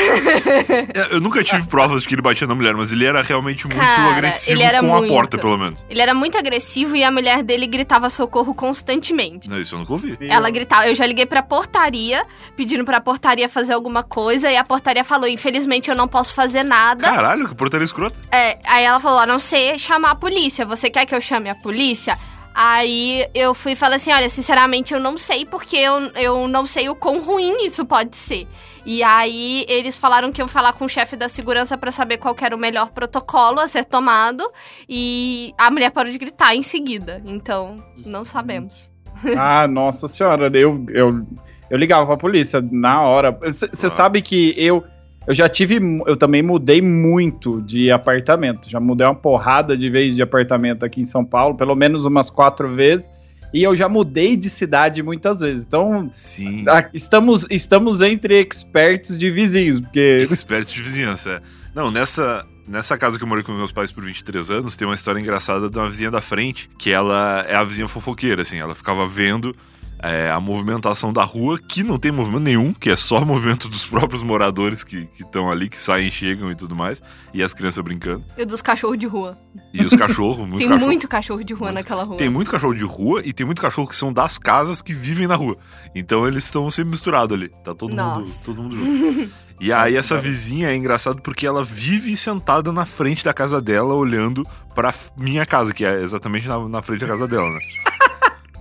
Eu 1.12 1.20
nunca 1.20 1.44
tive 1.44 1.64
provas 1.68 2.04
de 2.04 2.08
que 2.08 2.16
ele 2.16 2.22
batia 2.22 2.48
na 2.48 2.56
mulher, 2.56 2.74
mas 2.76 2.92
ele 2.92 3.06
era 3.06 3.22
realmente 3.22 3.68
muito 3.68 3.80
Cara, 3.80 4.12
agressivo 4.12 4.56
ele 4.56 4.64
era 4.64 4.80
com 4.80 4.96
a 4.96 5.00
muito. 5.00 5.14
porta, 5.14 5.38
pelo 5.38 5.58
menos. 5.58 5.84
Ele 5.90 6.00
era 6.00 6.14
muito 6.14 6.38
agressivo 6.38 6.96
e 6.96 7.04
a 7.04 7.12
mulher 7.12 7.44
dele 7.44 7.68
gritava 7.68 8.10
socorro 8.10 8.54
constantemente. 8.54 9.50
Não, 9.50 9.60
isso 9.60 9.76
eu 9.76 9.80
nunca 9.80 9.94
ouvi. 9.94 10.18
Ela 10.22 10.50
gritava, 10.50 10.88
eu 10.88 10.96
já 10.96 11.06
liguei 11.06 11.26
pra 11.26 11.42
portaria, 11.42 12.26
pedindo 12.56 12.86
pra 12.86 13.02
portaria 13.02 13.50
fazer 13.50 13.74
alguma 13.74 14.04
coisa, 14.04 14.50
e 14.52 14.56
a 14.56 14.64
portaria 14.64 15.04
falou: 15.04 15.28
infelizmente 15.28 15.90
eu 15.90 15.96
não 15.96 16.08
posso 16.08 16.34
fazer 16.34 16.64
nada. 16.64 17.04
Caralho, 17.04 17.50
que 17.50 17.56
portaria 17.56 17.84
escrota. 17.84 18.16
É, 18.32 18.60
aí 18.66 18.84
ela 18.86 19.00
falou: 19.00 19.20
a 19.20 19.26
não 19.26 19.40
ser 19.40 19.78
chamar 19.80 20.12
a 20.12 20.16
polícia. 20.16 20.66
Você 20.66 20.90
quer 20.90 21.06
que 21.06 21.16
eu 21.16 21.22
chame 21.22 21.50
a 21.50 21.56
polícia? 21.56 22.18
Aí 22.60 23.24
eu 23.36 23.54
fui 23.54 23.74
e 23.74 23.76
falei 23.76 23.98
assim: 23.98 24.12
olha, 24.12 24.28
sinceramente 24.30 24.92
eu 24.92 25.00
não 25.00 25.16
sei, 25.16 25.46
porque 25.46 25.78
eu, 25.78 25.94
eu 26.16 26.48
não 26.48 26.66
sei 26.66 26.90
o 26.90 26.96
quão 26.96 27.22
ruim 27.22 27.64
isso 27.64 27.86
pode 27.86 28.18
ser. 28.18 28.48
E 28.84 29.04
aí 29.04 29.64
eles 29.70 30.00
falaram 30.00 30.32
que 30.32 30.42
iam 30.42 30.48
falar 30.48 30.74
com 30.74 30.86
o 30.86 30.90
chefe 30.90 31.16
da 31.16 31.30
segurança 31.30 31.78
pra 31.78 31.92
saber 31.92 32.18
qual 32.18 32.34
que 32.34 32.44
era 32.44 32.56
o 32.56 32.60
melhor 32.60 32.90
protocolo 32.90 33.60
a 33.60 33.68
ser 33.68 33.86
tomado. 33.86 34.44
E 34.90 35.54
a 35.56 35.70
mulher 35.70 35.92
parou 35.92 36.12
de 36.12 36.18
gritar 36.18 36.56
em 36.56 36.64
seguida. 36.64 37.22
Então, 37.26 37.78
não 38.08 38.26
sabemos. 38.26 38.90
Ah, 39.38 39.68
nossa 39.68 40.08
senhora, 40.08 40.50
eu, 40.58 40.84
eu, 40.90 41.28
eu 41.70 41.78
ligava 41.78 42.08
pra 42.08 42.18
polícia 42.18 42.60
na 42.72 43.02
hora. 43.04 43.32
Você 43.32 43.86
Ah. 43.86 43.90
sabe 43.90 44.20
que 44.22 44.56
eu, 44.58 44.84
eu 45.28 45.34
já 45.34 45.50
tive. 45.50 45.78
Eu 46.06 46.16
também 46.16 46.42
mudei 46.42 46.82
muito 46.82 47.62
de 47.62 47.92
apartamento. 47.92 48.70
Já 48.70 48.80
mudei 48.80 49.06
uma 49.06 49.14
porrada 49.14 49.76
de 49.76 49.90
vez 49.90 50.16
de 50.16 50.22
apartamento 50.22 50.86
aqui 50.86 51.02
em 51.02 51.06
São 51.06 51.26
Paulo, 51.26 51.56
pelo 51.56 51.76
menos 51.76 52.06
umas 52.06 52.30
quatro 52.30 52.74
vezes. 52.74 53.12
E 53.54 53.62
eu 53.62 53.76
já 53.76 53.90
mudei 53.90 54.38
de 54.38 54.50
cidade 54.50 55.04
muitas 55.04 55.42
vezes. 55.42 55.66
Então, 55.66 56.10
Sim. 56.14 56.66
estamos, 56.94 57.46
estamos 57.50 58.02
entre 58.02 58.40
experts 58.40 59.18
de 59.18 59.30
vizinhos, 59.30 59.82
porque. 59.82 60.28
Expertos 60.32 60.72
de 60.72 60.82
vizinhança, 60.82 61.30
é. 61.32 61.42
Não, 61.76 61.92
nessa, 61.92 62.46
nessa 62.68 62.98
casa 62.98 63.18
que 63.18 63.24
eu 63.24 63.28
morei 63.28 63.44
com 63.44 63.52
meus 63.52 63.72
pais 63.72 63.92
por 63.92 64.04
23 64.04 64.50
anos, 64.52 64.76
tem 64.76 64.88
uma 64.88 64.96
história 64.96 65.20
engraçada 65.20 65.70
de 65.70 65.78
uma 65.78 65.90
vizinha 65.90 66.12
da 66.12 66.22
frente, 66.22 66.70
que 66.78 66.92
ela 66.92 67.46
é 67.48 67.56
a 67.56 67.64
vizinha 67.64 67.88
fofoqueira, 67.88 68.42
assim. 68.42 68.58
Ela 68.58 68.76
ficava 68.76 69.06
vendo 69.06 69.56
é, 70.00 70.30
a 70.30 70.40
movimentação 70.40 71.12
da 71.12 71.24
rua, 71.24 71.60
que 71.60 71.84
não 71.84 71.98
tem 71.98 72.12
movimento 72.12 72.44
nenhum, 72.44 72.74
que 72.74 72.90
é 72.90 72.96
só 72.96 73.22
movimento 73.26 73.68
dos 73.68 73.86
próprios 73.86 74.24
moradores 74.24 74.84
que 74.84 75.08
estão 75.20 75.50
ali, 75.50 75.70
que 75.70 75.80
saem, 75.80 76.10
chegam 76.12 76.52
e 76.52 76.56
tudo 76.56 76.76
mais, 76.76 77.02
e 77.34 77.42
as 77.44 77.54
crianças 77.54 77.84
brincando. 77.84 78.24
E 78.38 78.46
dos 78.46 78.62
cachorros 78.62 78.98
de 78.98 79.08
rua. 79.08 79.38
E 79.74 79.84
os 79.84 79.96
cachorros, 79.96 80.46
muito 80.48 80.58
tem 80.60 80.68
cachorro. 80.68 80.86
muito 80.86 81.08
cachorro 81.08 81.44
de 81.44 81.54
rua 81.54 81.68
Muito. 81.72 81.76
naquela 81.76 82.04
rua. 82.04 82.18
Tem 82.18 82.30
muito 82.30 82.52
cachorro 82.52 82.76
de 82.76 82.84
rua 82.84 83.22
e 83.26 83.34
tem 83.34 83.46
muito 83.46 83.62
cachorro 83.62 83.88
que 83.88 83.96
são 83.96 84.14
das 84.14 84.38
casas 84.38 84.82
que 84.82 84.94
vivem 84.94 85.28
na 85.28 85.36
rua. 85.36 85.58
Então 85.96 86.28
eles 86.28 86.44
estão 86.46 86.70
sempre 86.70 86.92
misturados 86.92 87.36
ali. 87.36 87.50
Tá 87.50 87.74
todo 87.74 87.90
mundo, 87.90 87.98
Nossa. 87.98 88.46
todo 88.46 88.62
mundo 88.64 88.76
junto. 88.78 89.32
E 89.60 89.74
aí 89.74 89.94
Nossa, 89.96 89.98
essa 89.98 90.16
cara. 90.16 90.22
vizinha 90.22 90.70
é 90.70 90.76
engraçado 90.76 91.20
porque 91.20 91.48
ela 91.48 91.64
vive 91.64 92.16
sentada 92.16 92.72
na 92.72 92.86
frente 92.86 93.24
da 93.26 93.34
casa 93.34 93.60
dela, 93.60 93.96
olhando 93.96 94.46
pra 94.76 94.94
minha 95.18 95.48
casa, 95.48 95.74
que 95.74 95.84
é 95.84 96.00
exatamente 96.00 96.48
na, 96.48 96.70
na 96.70 96.80
frente 96.84 97.00
da 97.00 97.08
casa 97.08 97.28
dela, 97.28 97.50
né? 97.50 97.60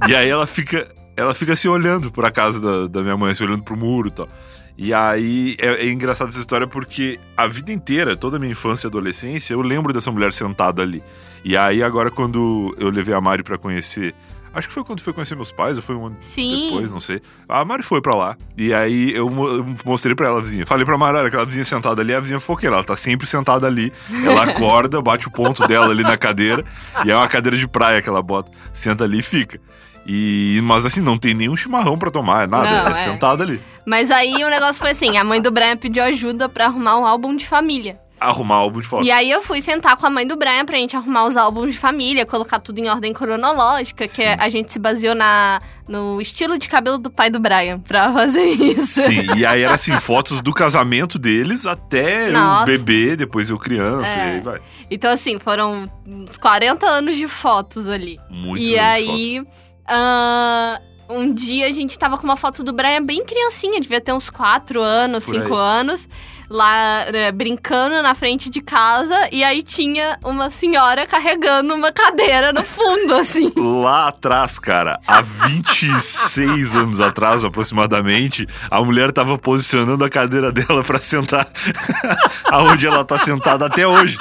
e 0.09 0.17
aí 0.17 0.27
ela 0.27 0.47
fica, 0.47 0.89
ela 1.17 1.35
fica 1.35 1.53
assim 1.55 1.69
olhando 1.69 2.11
pra 2.13 2.31
casa 2.31 2.61
da, 2.61 2.87
da 2.87 3.03
minha 3.03 3.17
mãe, 3.17 3.33
assim, 3.33 3.45
olhando 3.45 3.63
pro 3.65 3.77
muro 3.77 4.09
e 4.09 4.11
tal. 4.11 4.29
E 4.79 4.93
aí 4.93 5.57
é, 5.59 5.87
é 5.87 5.91
engraçado 5.91 6.29
essa 6.29 6.39
história 6.41 6.67
porque 6.67 7.19
a 7.37 7.47
vida 7.47 7.73
inteira, 7.73 8.15
toda 8.17 8.37
a 8.37 8.39
minha 8.39 8.53
infância 8.53 8.87
e 8.87 8.89
adolescência, 8.89 9.55
eu 9.55 9.63
lembro 9.63 9.93
dessa 9.93 10.11
mulher 10.13 10.33
sentada 10.33 10.83
ali. 10.83 11.03
E 11.45 11.57
aí 11.57 11.83
agora 11.83 12.11
quando 12.11 12.75
eu 12.79 12.91
levei 12.91 13.15
a 13.15 13.21
Mari 13.21 13.43
pra 13.43 13.57
conhecer, 13.57 14.15
acho 14.53 14.69
que 14.69 14.75
foi 14.75 14.85
quando 14.85 15.01
foi 15.01 15.15
conhecer 15.15 15.35
meus 15.35 15.51
pais, 15.51 15.79
ou 15.79 15.83
foi 15.83 15.95
um 15.95 16.07
ano 16.07 16.17
Sim. 16.21 16.67
depois, 16.71 16.91
não 16.91 17.01
sei. 17.01 17.23
A 17.49 17.65
Mari 17.65 17.83
foi 17.83 18.03
pra 18.03 18.15
lá. 18.15 18.37
E 18.59 18.75
aí 18.75 19.15
eu 19.15 19.31
mo- 19.31 19.49
eu 19.49 19.67
mostrei 19.85 20.15
pra 20.15 20.27
ela 20.29 20.41
a 20.41 20.43
vizinha. 20.43 20.67
Falei 20.67 20.85
pra 20.85 20.99
Mari, 20.99 21.17
olha, 21.19 21.29
aquela 21.29 21.47
vizinha 21.47 21.65
sentada 21.65 22.03
ali 22.03 22.13
é 22.13 22.17
a 22.17 22.21
vizinha 22.21 22.39
fofoqueira. 22.41 22.77
Ela 22.77 22.85
tá 22.85 22.97
sempre 22.97 23.27
sentada 23.27 23.67
ali. 23.67 23.91
Ela 24.27 24.43
acorda, 24.45 25.01
bate 25.01 25.27
o 25.27 25.31
ponto 25.31 25.67
dela 25.67 25.87
ali 25.91 26.03
na 26.03 26.19
cadeira. 26.19 26.63
E 27.05 27.11
é 27.11 27.17
uma 27.17 27.29
cadeira 27.29 27.57
de 27.57 27.67
praia 27.67 28.03
que 28.03 28.09
ela 28.11 28.21
bota. 28.23 28.51
Senta 28.75 29.05
ali 29.05 29.21
e 29.21 29.23
fica. 29.23 29.59
E, 30.07 30.61
mas 30.63 30.87
assim, 30.87 31.01
não 31.01 31.19
tem 31.19 31.35
nenhum 31.35 31.57
chimarrão 31.57 31.99
pra 31.99 32.11
tomar, 32.11 32.45
é 32.45 32.47
nada. 32.47 32.85
Não, 32.85 32.97
é, 32.97 33.01
é. 33.01 33.05
sentada 33.05 33.43
ali. 33.43 33.61
Mas 33.85 34.11
aí 34.11 34.45
o 34.45 34.49
negócio 34.49 34.81
foi 34.81 34.91
assim: 34.91 35.17
a 35.19 35.25
mãe 35.25 35.41
do 35.43 35.51
Brian 35.51 35.77
pediu 35.77 36.03
ajuda 36.05 36.49
pra 36.49 36.67
arrumar 36.67 36.99
um 36.99 37.07
álbum 37.07 37.35
de 37.35 37.47
família. 37.47 37.99
Arrumar 38.19 38.55
álbum 38.57 38.81
de 38.81 38.89
foto. 38.89 39.05
E 39.05 39.11
aí 39.11 39.31
eu 39.31 39.43
fui 39.43 39.61
sentar 39.61 39.95
com 39.95 40.07
a 40.07 40.11
mãe 40.11 40.27
do 40.27 40.37
Brian 40.37 40.65
pra 40.65 40.79
gente 40.79 40.97
arrumar 40.97 41.27
os 41.27 41.37
álbuns 41.37 41.73
de 41.75 41.79
família, 41.79 42.25
colocar 42.25 42.59
tudo 42.59 42.79
em 42.79 42.89
ordem 42.89 43.13
cronológica, 43.13 44.09
que 44.09 44.23
Sim. 44.23 44.37
a 44.39 44.49
gente 44.49 44.73
se 44.73 44.79
baseou 44.79 45.15
na, 45.15 45.61
no 45.87 46.19
estilo 46.19 46.59
de 46.59 46.67
cabelo 46.67 46.97
do 46.97 47.11
pai 47.11 47.29
do 47.29 47.39
Brian 47.39 47.79
pra 47.79 48.11
fazer 48.15 48.47
isso. 48.47 49.03
Sim, 49.03 49.37
e 49.37 49.45
aí 49.45 49.61
era 49.61 49.75
assim, 49.75 49.99
fotos 49.99 50.41
do 50.41 50.55
casamento 50.55 51.19
deles 51.19 51.67
até 51.67 52.31
Nossa. 52.31 52.63
o 52.63 52.67
bebê, 52.67 53.17
depois 53.17 53.51
eu 53.51 53.59
criança, 53.59 54.09
É. 54.09 54.17
e 54.17 54.31
aí 54.37 54.41
vai. 54.41 54.61
Então, 54.91 55.11
assim, 55.13 55.39
foram 55.39 55.91
uns 56.07 56.39
40 56.39 56.87
anos 56.87 57.17
de 57.17 57.29
fotos 57.29 57.87
ali. 57.87 58.19
Muito 58.31 58.63
e 58.63 58.79
aí, 58.79 59.43
ah, 59.89 60.81
um 61.09 61.33
dia 61.33 61.67
a 61.67 61.73
gente 61.73 61.99
tava 61.99 62.17
com 62.19 62.25
uma 62.25 62.37
foto 62.37 62.65
do 62.65 62.73
Brian 62.73 63.03
bem 63.05 63.25
criancinha, 63.25 63.81
devia 63.81 64.01
ter 64.01 64.13
uns 64.13 64.29
4 64.31 64.81
anos, 64.83 65.25
Por 65.25 65.35
5 65.35 65.55
aí. 65.55 65.61
anos, 65.61 66.09
lá 66.51 67.07
né, 67.13 67.33
brincando 67.33 68.03
na 68.03 68.15
frente 68.15 68.51
de 68.51 68.61
casa, 68.61 69.17
e 69.33 69.43
aí 69.45 69.63
tinha 69.63 70.19
uma 70.25 70.51
senhora 70.51 71.07
carregando 71.07 71.75
uma 71.75 71.93
cadeira 71.93 72.53
no 72.53 72.63
fundo, 72.65 73.15
assim. 73.19 73.53
Lá 73.57 74.09
atrás, 74.09 74.59
cara, 74.59 75.01
há 75.07 75.21
26 75.23 76.75
anos 76.75 77.01
atrás, 77.01 77.45
aproximadamente, 77.45 78.47
a 78.71 78.81
mulher 78.83 79.13
tava 79.13 79.39
posicionando 79.39 80.05
a 80.05 80.11
cadeira 80.11 80.51
dela 80.53 80.83
pra 80.83 81.01
sentar 81.01 81.49
aonde 82.51 82.87
ela 82.87 83.05
tá 83.05 83.19
sentada 83.19 83.67
até 83.67 83.87
hoje. 83.87 84.17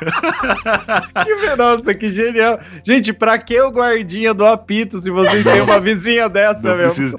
que, 1.24 1.56
nossa, 1.56 1.94
que 1.94 2.08
genial. 2.08 2.58
Gente, 2.84 3.12
pra 3.12 3.38
que 3.38 3.60
o 3.60 3.70
guardinha 3.70 4.32
do 4.34 4.44
apito 4.44 4.98
se 4.98 5.10
vocês 5.10 5.44
têm 5.44 5.60
uma 5.60 5.80
vizinha 5.80 6.28
dessa, 6.28 6.68
Não 6.70 6.76
meu? 6.76 6.86
precisa. 6.86 7.16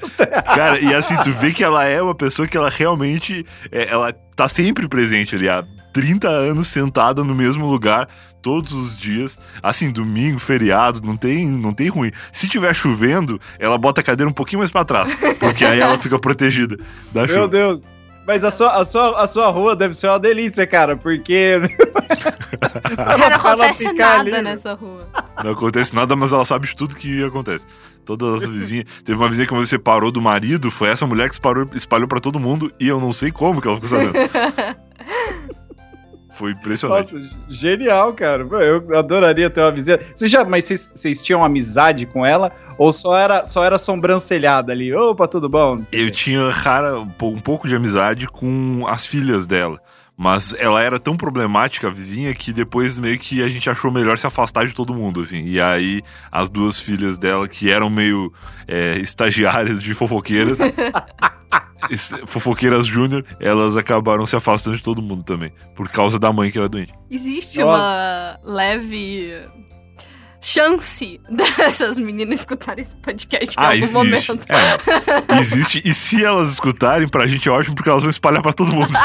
Cara, 0.55 0.79
e 0.79 0.93
assim, 0.93 1.15
tu 1.23 1.31
vê 1.33 1.51
que 1.51 1.63
ela 1.63 1.83
é 1.85 2.01
uma 2.01 2.15
pessoa 2.15 2.47
que 2.47 2.57
ela 2.57 2.69
realmente. 2.69 3.45
é, 3.71 3.87
ela 3.89 4.13
tá 4.35 4.47
sempre 4.47 4.87
presente 4.87 5.35
ali 5.35 5.49
há 5.49 5.63
30 5.93 6.27
anos 6.27 6.67
sentada 6.67 7.23
no 7.23 7.33
mesmo 7.33 7.65
lugar 7.65 8.07
todos 8.41 8.71
os 8.71 8.97
dias. 8.97 9.37
Assim, 9.63 9.91
domingo, 9.91 10.39
feriado, 10.39 11.01
não 11.03 11.17
tem, 11.17 11.47
não 11.47 11.73
tem 11.73 11.89
ruim. 11.89 12.11
Se 12.31 12.47
tiver 12.47 12.73
chovendo, 12.75 13.39
ela 13.59 13.77
bota 13.77 14.01
a 14.01 14.03
cadeira 14.03 14.29
um 14.29 14.33
pouquinho 14.33 14.59
mais 14.59 14.69
pra 14.71 14.85
trás, 14.85 15.09
porque 15.39 15.65
aí 15.65 15.79
ela 15.79 15.97
fica 15.97 16.19
protegida 16.19 16.77
da 17.11 17.25
Meu 17.25 17.35
chuva. 17.35 17.47
Deus. 17.47 17.81
Mas 18.27 18.43
a 18.43 18.51
sua, 18.51 18.73
a, 18.73 18.83
sua, 18.83 19.23
a 19.23 19.25
sua 19.25 19.47
rua 19.47 19.73
deve 19.73 19.93
ser 19.93 20.09
uma 20.09 20.19
delícia, 20.19 20.67
cara, 20.67 20.97
porque. 20.97 21.61
Cara, 22.95 23.17
não 23.17 23.35
acontece 23.37 23.91
nada 23.93 24.19
ali, 24.19 24.41
nessa 24.41 24.73
rua. 24.73 25.07
Não 25.43 25.51
acontece 25.51 25.95
nada, 25.95 26.15
mas 26.15 26.33
ela 26.33 26.43
sabe 26.43 26.67
de 26.67 26.75
tudo 26.75 26.95
que 26.95 27.23
acontece. 27.23 27.65
Todas 28.03 28.43
as 28.43 28.49
vizinhas. 28.49 28.85
Teve 29.05 29.17
uma 29.17 29.29
vizinha 29.29 29.47
que 29.47 29.53
você 29.53 29.71
separou 29.71 30.11
do 30.11 30.21
marido, 30.21 30.69
foi 30.69 30.89
essa 30.89 31.05
mulher 31.05 31.29
que 31.29 31.35
espalhou, 31.35 31.69
espalhou 31.73 32.07
pra 32.07 32.19
todo 32.19 32.39
mundo 32.39 32.71
e 32.79 32.87
eu 32.87 32.99
não 32.99 33.13
sei 33.13 33.31
como 33.31 33.61
que 33.61 33.67
ela 33.67 33.79
ficou 33.79 33.89
sabendo. 33.89 34.13
Foi 36.37 36.51
impressionante. 36.51 37.13
Nossa, 37.15 37.35
genial, 37.49 38.13
cara. 38.13 38.43
Eu 38.43 38.97
adoraria 38.97 39.49
ter 39.49 39.61
uma 39.61 39.71
vizinha. 39.71 39.99
Você 40.13 40.27
já, 40.27 40.45
mas 40.45 40.65
vocês, 40.65 40.91
vocês 40.95 41.21
tinham 41.21 41.43
amizade 41.43 42.05
com 42.05 42.25
ela? 42.25 42.51
Ou 42.77 42.93
só 42.93 43.17
era, 43.17 43.43
só 43.45 43.63
era 43.63 43.77
sobrancelhada 43.79 44.71
ali? 44.71 44.93
Opa, 44.93 45.27
tudo 45.27 45.49
bom? 45.49 45.81
Eu 45.91 46.11
tinha 46.11 46.49
rara, 46.51 46.99
um 46.99 47.07
pou- 47.07 47.35
pouco 47.41 47.67
de 47.67 47.75
amizade 47.75 48.27
com 48.27 48.85
as 48.87 49.05
filhas 49.05 49.47
dela. 49.47 49.79
Mas 50.19 50.51
ela 50.57 50.81
era 50.81 50.97
tão 50.99 51.15
problemática, 51.15 51.87
a 51.87 51.91
vizinha, 51.91 52.33
que 52.33 52.51
depois 52.51 52.97
meio 52.97 53.19
que 53.19 53.43
a 53.43 53.47
gente 53.47 53.69
achou 53.69 53.91
melhor 53.91 54.17
se 54.17 54.25
afastar 54.25 54.65
de 54.65 54.73
todo 54.73 54.91
mundo, 54.93 55.21
assim. 55.21 55.43
E 55.45 55.61
aí, 55.61 56.01
as 56.31 56.49
duas 56.49 56.79
filhas 56.79 57.19
dela, 57.19 57.47
que 57.47 57.71
eram 57.71 57.87
meio 57.87 58.33
é, 58.67 58.97
estagiárias 58.97 59.79
de 59.79 59.93
fofoqueiras, 59.93 60.57
fofoqueiras 62.25 62.85
júnior, 62.85 63.25
elas 63.39 63.75
acabaram 63.77 64.25
se 64.25 64.35
afastando 64.35 64.77
de 64.77 64.83
todo 64.83 65.01
mundo 65.01 65.23
também. 65.23 65.51
Por 65.75 65.87
causa 65.89 66.17
da 66.19 66.31
mãe 66.33 66.49
que 66.51 66.57
era 66.57 66.67
doente. 66.69 66.93
Existe 67.09 67.59
Nossa. 67.59 68.39
uma 68.43 68.53
leve 68.55 69.33
chance 70.41 71.19
dessas 71.29 71.97
meninas 71.99 72.39
escutarem 72.39 72.83
esse 72.85 72.95
podcast 72.97 73.55
em 73.57 73.61
ah, 73.61 73.67
algum 73.71 73.75
existe. 73.83 73.97
momento. 74.29 74.45
É, 74.49 75.39
existe. 75.39 75.81
E 75.83 75.93
se 75.93 76.23
elas 76.23 76.51
escutarem, 76.51 77.07
pra 77.07 77.27
gente 77.27 77.47
é 77.49 77.51
ótimo, 77.51 77.75
porque 77.75 77.89
elas 77.89 78.03
vão 78.03 78.09
espalhar 78.09 78.41
pra 78.41 78.53
todo 78.53 78.71
mundo. 78.71 78.89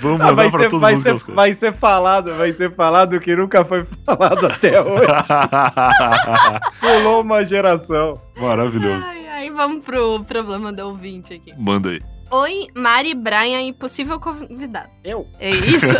Vamos 0.00 0.20
Ah, 0.20 0.24
mandar 0.26 0.34
vai, 0.34 0.50
pra 0.50 0.60
ser, 0.60 0.68
todo 0.70 0.80
vai, 0.80 0.94
mundo. 0.94 1.02
ser, 1.02 1.32
vai 1.34 1.52
ser 1.52 1.72
falado, 1.72 2.34
vai 2.36 2.52
ser 2.52 2.72
falado 2.74 3.14
o 3.16 3.20
que 3.20 3.34
nunca 3.34 3.64
foi 3.64 3.84
falado 4.06 4.46
até 4.46 4.80
hoje. 4.80 5.06
Pulou 6.80 7.22
uma 7.22 7.44
geração. 7.44 8.20
Maravilhoso. 8.36 9.04
Ai, 9.04 9.26
ai, 9.28 9.47
vamos 9.58 9.84
pro 9.84 10.22
problema 10.22 10.72
do 10.72 10.86
ouvinte 10.86 11.34
aqui. 11.34 11.52
Manda 11.58 11.90
aí. 11.90 12.00
Oi, 12.30 12.68
Mari, 12.76 13.12
Brian 13.12 13.62
e 13.62 13.72
possível 13.72 14.20
convidado. 14.20 14.88
Eu? 15.02 15.26
É 15.40 15.50
isso? 15.50 15.96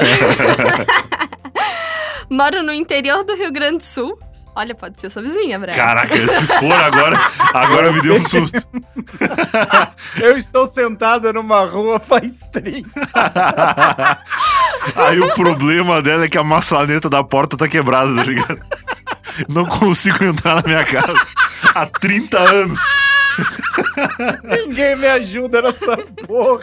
Moro 2.31 2.62
no 2.62 2.73
interior 2.73 3.25
do 3.25 3.35
Rio 3.35 3.50
Grande 3.50 3.79
do 3.79 3.85
Sul. 3.85 4.17
Olha, 4.55 4.75
pode 4.75 5.00
ser 5.00 5.11
sua 5.11 5.23
vizinha, 5.23 5.59
Brian. 5.59 5.75
Caraca, 5.75 6.15
se 6.17 6.47
for 6.47 6.73
agora, 6.73 7.17
agora 7.53 7.93
me 7.93 8.00
deu 8.00 8.15
um 8.15 8.23
susto. 8.23 8.62
Eu 10.21 10.37
estou 10.37 10.65
sentada 10.67 11.33
numa 11.33 11.65
rua 11.65 11.99
faz 11.99 12.41
30. 12.53 12.88
Aí 14.95 15.21
o 15.21 15.35
problema 15.35 16.00
dela 16.00 16.27
é 16.27 16.29
que 16.29 16.38
a 16.38 16.45
maçaneta 16.45 17.11
da 17.11 17.25
porta 17.25 17.57
tá 17.57 17.69
quebrada, 17.69 18.15
tá 18.15 18.23
ligado? 18.23 18.61
Não 19.49 19.65
consigo 19.65 20.23
entrar 20.25 20.57
na 20.57 20.62
minha 20.62 20.85
casa 20.85 21.27
há 21.75 21.87
30 21.87 22.38
anos. 22.38 22.81
Ninguém 24.45 24.97
me 24.97 25.07
ajuda 25.07 25.62
nessa 25.62 25.97
porra. 26.26 26.62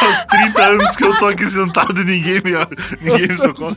Faz 0.00 0.24
30 0.24 0.62
anos 0.62 0.96
que 0.96 1.04
eu 1.04 1.16
tô 1.18 1.26
aqui 1.26 1.46
sentado 1.50 2.00
e 2.00 2.04
ninguém 2.04 2.40
me, 2.42 2.52
ninguém 3.00 3.28
me 3.28 3.36
socorre. 3.36 3.76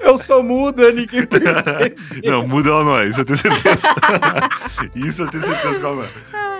Eu 0.00 0.18
sou 0.18 0.42
muda, 0.42 0.90
ninguém 0.90 1.24
percebe. 1.26 1.96
Não, 2.24 2.46
muda 2.46 2.70
ela 2.70 2.84
não 2.84 2.98
é, 2.98 3.06
isso 3.06 3.20
eu 3.20 3.24
tenho 3.24 3.38
certeza. 3.38 3.88
Isso 4.94 5.22
eu 5.22 5.28
tenho 5.28 5.44
certeza 5.44 5.78
que 5.78 5.86
ela 5.86 5.96
não 5.96 6.02
é. 6.02 6.51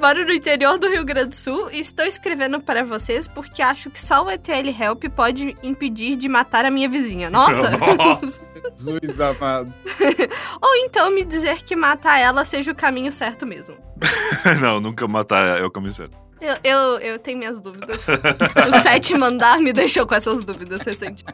Moro 0.00 0.24
no 0.24 0.32
interior 0.32 0.78
do 0.78 0.88
Rio 0.88 1.04
Grande 1.04 1.28
do 1.28 1.36
Sul 1.36 1.70
e 1.70 1.78
estou 1.78 2.06
escrevendo 2.06 2.58
para 2.58 2.82
vocês 2.82 3.28
porque 3.28 3.60
acho 3.60 3.90
que 3.90 4.00
só 4.00 4.24
o 4.24 4.30
ETL 4.30 4.68
Help 4.68 5.04
pode 5.14 5.54
impedir 5.62 6.16
de 6.16 6.26
matar 6.26 6.64
a 6.64 6.70
minha 6.70 6.88
vizinha. 6.88 7.28
Nossa! 7.28 7.70
Nossa. 7.98 8.40
Jesus 8.78 9.20
amado. 9.20 9.70
Ou 10.62 10.74
então 10.76 11.10
me 11.10 11.22
dizer 11.22 11.62
que 11.62 11.76
matar 11.76 12.18
ela 12.18 12.46
seja 12.46 12.72
o 12.72 12.74
caminho 12.74 13.12
certo 13.12 13.46
mesmo. 13.46 13.76
Não, 14.62 14.80
nunca 14.80 15.06
matar 15.06 15.58
é 15.58 15.64
o 15.64 15.70
caminho 15.70 15.92
certo. 15.92 16.16
Eu, 16.40 16.56
eu, 16.64 16.98
eu 17.00 17.18
tenho 17.18 17.36
minhas 17.36 17.60
dúvidas. 17.60 18.06
o 18.08 18.80
sétimo 18.80 19.26
andar 19.26 19.58
me 19.58 19.70
deixou 19.70 20.06
com 20.06 20.14
essas 20.14 20.42
dúvidas 20.42 20.80
recentemente. 20.80 21.26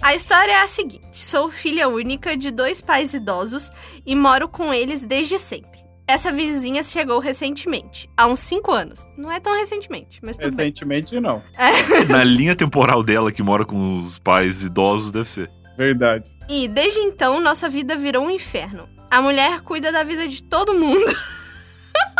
A 0.00 0.14
história 0.14 0.52
é 0.52 0.62
a 0.62 0.68
seguinte: 0.68 1.08
sou 1.12 1.50
filha 1.50 1.88
única 1.88 2.36
de 2.36 2.52
dois 2.52 2.80
pais 2.80 3.12
idosos 3.12 3.68
e 4.06 4.14
moro 4.14 4.48
com 4.48 4.72
eles 4.72 5.02
desde 5.02 5.36
sempre. 5.36 5.87
Essa 6.08 6.32
vizinha 6.32 6.82
chegou 6.82 7.18
recentemente, 7.18 8.08
há 8.16 8.26
uns 8.26 8.40
5 8.40 8.72
anos. 8.72 9.06
Não 9.14 9.30
é 9.30 9.38
tão 9.38 9.54
recentemente, 9.54 10.20
mas 10.22 10.38
tudo 10.38 10.56
bem. 10.56 10.66
Recentemente, 10.66 11.20
não. 11.20 11.42
Na 12.08 12.24
linha 12.24 12.56
temporal 12.56 13.02
dela, 13.02 13.30
que 13.30 13.42
mora 13.42 13.62
com 13.62 13.96
os 13.96 14.18
pais 14.18 14.62
idosos, 14.62 15.12
deve 15.12 15.30
ser. 15.30 15.50
Verdade. 15.76 16.34
E 16.48 16.66
desde 16.66 16.98
então, 17.00 17.38
nossa 17.40 17.68
vida 17.68 17.94
virou 17.94 18.24
um 18.24 18.30
inferno. 18.30 18.88
A 19.10 19.20
mulher 19.20 19.60
cuida 19.60 19.92
da 19.92 20.02
vida 20.02 20.26
de 20.26 20.42
todo 20.42 20.72
mundo. 20.72 21.04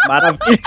Maravilha. 0.07 0.59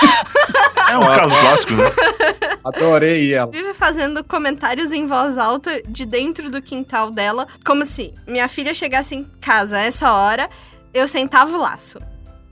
É 0.89 0.97
um 0.97 1.01
caso 1.01 1.39
clássico, 1.39 1.73
né? 1.73 1.83
Adorei 2.65 3.35
ela. 3.35 3.51
Vive 3.51 3.75
fazendo 3.75 4.23
comentários 4.23 4.91
em 4.91 5.05
voz 5.05 5.37
alta 5.37 5.79
de 5.87 6.07
dentro 6.07 6.49
do 6.49 6.59
quintal 6.59 7.11
dela, 7.11 7.47
como 7.63 7.85
se 7.85 8.15
minha 8.27 8.47
filha 8.47 8.73
chegasse 8.73 9.13
em 9.13 9.23
casa 9.39 9.77
a 9.77 9.81
essa 9.81 10.11
hora, 10.11 10.49
eu 10.91 11.07
sentava 11.07 11.55
o 11.55 11.61
laço. 11.61 11.99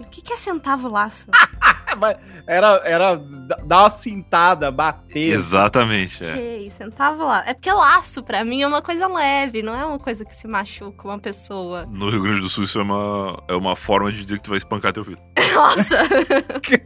O 0.10 0.12
que, 0.12 0.24
que 0.24 0.34
é 0.34 0.38
sentava 0.38 0.88
o 0.88 0.92
laço? 0.92 1.28
Era, 2.48 2.82
era 2.84 3.22
dar 3.64 3.82
uma 3.82 3.90
cintada, 3.92 4.72
bater. 4.72 5.34
Exatamente. 5.36 6.24
É. 6.26 6.32
Ok, 6.34 6.70
sentava 6.72 7.24
o 7.24 7.28
laço. 7.28 7.50
É 7.50 7.54
porque 7.54 7.72
laço, 7.72 8.24
pra 8.24 8.44
mim, 8.44 8.64
é 8.64 8.68
uma 8.68 8.82
coisa 8.82 9.08
leve, 9.08 9.62
não 9.62 9.76
é 9.80 9.86
uma 9.86 10.00
coisa 10.00 10.26
que 10.26 10.36
se 10.36 10.48
machuca 10.48 11.08
uma 11.08 11.20
pessoa. 11.20 11.86
No 11.92 12.10
Rio 12.10 12.24
Grande 12.24 12.42
do 12.42 12.50
Sul, 12.50 12.64
isso 12.64 12.80
é 12.80 12.82
uma, 12.82 13.40
é 13.48 13.54
uma 13.54 13.76
forma 13.76 14.12
de 14.12 14.24
dizer 14.24 14.38
que 14.38 14.44
tu 14.44 14.50
vai 14.50 14.58
espancar 14.58 14.92
teu 14.92 15.06
filho. 15.06 15.20
Nossa! 15.54 15.98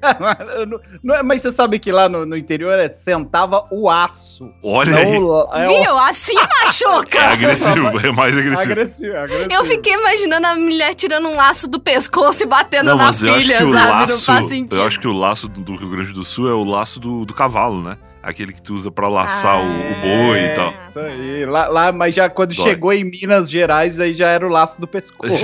Caralho, 0.01 0.65
não- 0.65 0.79
não 1.03 1.15
é- 1.15 1.23
mas 1.23 1.41
você 1.41 1.51
sabe 1.51 1.79
que 1.79 1.91
lá 1.91 2.09
no, 2.09 2.25
no 2.25 2.35
interior 2.35 2.77
é 2.79 2.89
sentava 2.89 3.63
o 3.71 3.89
aço. 3.89 4.53
Olha 4.63 4.95
aí. 4.97 5.19
Não, 5.19 5.47
é 5.53 5.69
o- 5.69 5.81
Viu? 5.83 5.97
Assim 5.97 6.33
machuca! 6.65 7.17
É 7.19 7.25
agressivo, 7.33 7.99
é 7.99 8.11
mais 8.11 8.37
agressivo. 8.37 8.71
agressivo, 8.71 9.17
agressivo. 9.17 9.51
Eu 9.53 9.65
fiquei 9.65 9.93
imaginando 9.93 10.47
a 10.47 10.55
mulher 10.55 10.93
tirando 10.95 11.27
um 11.27 11.35
laço 11.35 11.67
do 11.69 11.79
pescoço 11.79 12.43
e 12.43 12.45
batendo 12.45 12.87
Não, 12.87 12.97
na 12.97 13.13
filha, 13.13 13.65
o 13.65 13.71
sabe? 13.71 13.89
não 13.89 13.89
laço. 14.07 14.25
faz 14.25 14.45
sentido. 14.49 14.75
Acho 14.93 14.99
que 14.99 15.07
o 15.07 15.11
laço 15.11 15.47
do 15.47 15.61
do 15.61 15.75
Rio 15.75 15.89
Grande 15.89 16.13
do 16.13 16.23
Sul 16.23 16.47
é 16.47 16.53
o 16.53 16.63
laço 16.63 16.99
do, 16.99 17.25
do 17.25 17.33
cavalo, 17.33 17.81
né? 17.81 17.97
Aquele 18.21 18.53
que 18.53 18.61
tu 18.61 18.75
usa 18.75 18.91
pra 18.91 19.09
laçar 19.09 19.59
o, 19.59 19.65
o 19.65 19.95
boi 20.01 20.39
e 20.39 20.49
tal. 20.49 20.71
Isso 20.77 20.99
aí. 20.99 21.45
Lá, 21.47 21.67
lá, 21.67 21.91
mas 21.91 22.13
já 22.13 22.29
quando 22.29 22.53
Dói. 22.53 22.63
chegou 22.63 22.93
em 22.93 23.03
Minas 23.03 23.49
Gerais, 23.49 23.99
aí 23.99 24.13
já 24.13 24.27
era 24.27 24.45
o 24.45 24.49
laço 24.49 24.79
do 24.79 24.87
pescoço. 24.87 25.33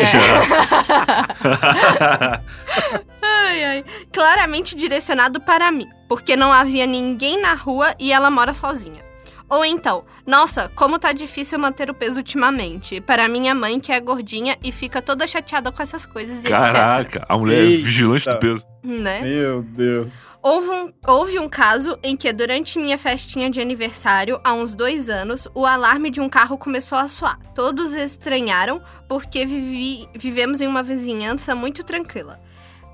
Ai, 3.22 3.64
ai. 3.64 3.86
Claramente 4.14 4.76
direcionado 4.76 5.42
para 5.42 5.72
mim, 5.72 5.88
porque 6.08 6.36
não 6.36 6.54
havia 6.54 6.86
ninguém 6.86 7.42
na 7.42 7.56
rua 7.56 7.96
e 8.00 8.12
ela 8.12 8.30
mora 8.30 8.54
sozinha. 8.54 9.02
Ou 9.50 9.66
então, 9.66 10.04
nossa, 10.28 10.72
como 10.76 11.00
tá 11.00 11.12
difícil 11.12 11.58
manter 11.58 11.90
o 11.90 11.94
peso 11.94 12.18
ultimamente. 12.18 13.02
Para 13.02 13.28
minha 13.28 13.56
mãe, 13.56 13.80
que 13.80 13.92
é 13.92 14.00
gordinha 14.00 14.56
e 14.64 14.72
fica 14.72 15.02
toda 15.02 15.26
chateada 15.26 15.72
com 15.72 15.82
essas 15.82 16.06
coisas 16.06 16.46
e 16.46 16.50
Caraca, 16.50 17.26
a 17.28 17.36
mulher 17.36 17.58
é 17.58 17.64
Eita. 17.64 17.84
vigilante 17.84 18.30
do 18.30 18.38
peso. 18.38 18.64
Né? 18.82 19.22
Meu 19.22 19.62
Deus. 19.62 20.12
Houve 20.42 20.70
um, 20.70 20.94
houve 21.06 21.38
um 21.40 21.50
caso 21.50 22.00
em 22.02 22.16
que, 22.16 22.32
durante 22.32 22.80
minha 22.80 22.98
festinha 22.98 23.50
de 23.50 23.60
aniversário, 23.60 24.40
há 24.44 24.54
uns 24.54 24.74
dois 24.74 25.10
anos, 25.10 25.48
o 25.54 25.66
alarme 25.66 26.10
de 26.10 26.22
um 26.22 26.30
carro 26.30 26.58
começou 26.58 26.98
a 26.98 27.08
soar. 27.08 27.38
Todos 27.54 27.94
estranharam 27.94 28.82
porque 29.08 29.46
vivi- 29.46 30.08
vivemos 30.16 30.62
em 30.62 30.68
uma 30.68 30.82
vizinhança 30.82 31.54
muito 31.54 31.84
tranquila. 31.84 32.40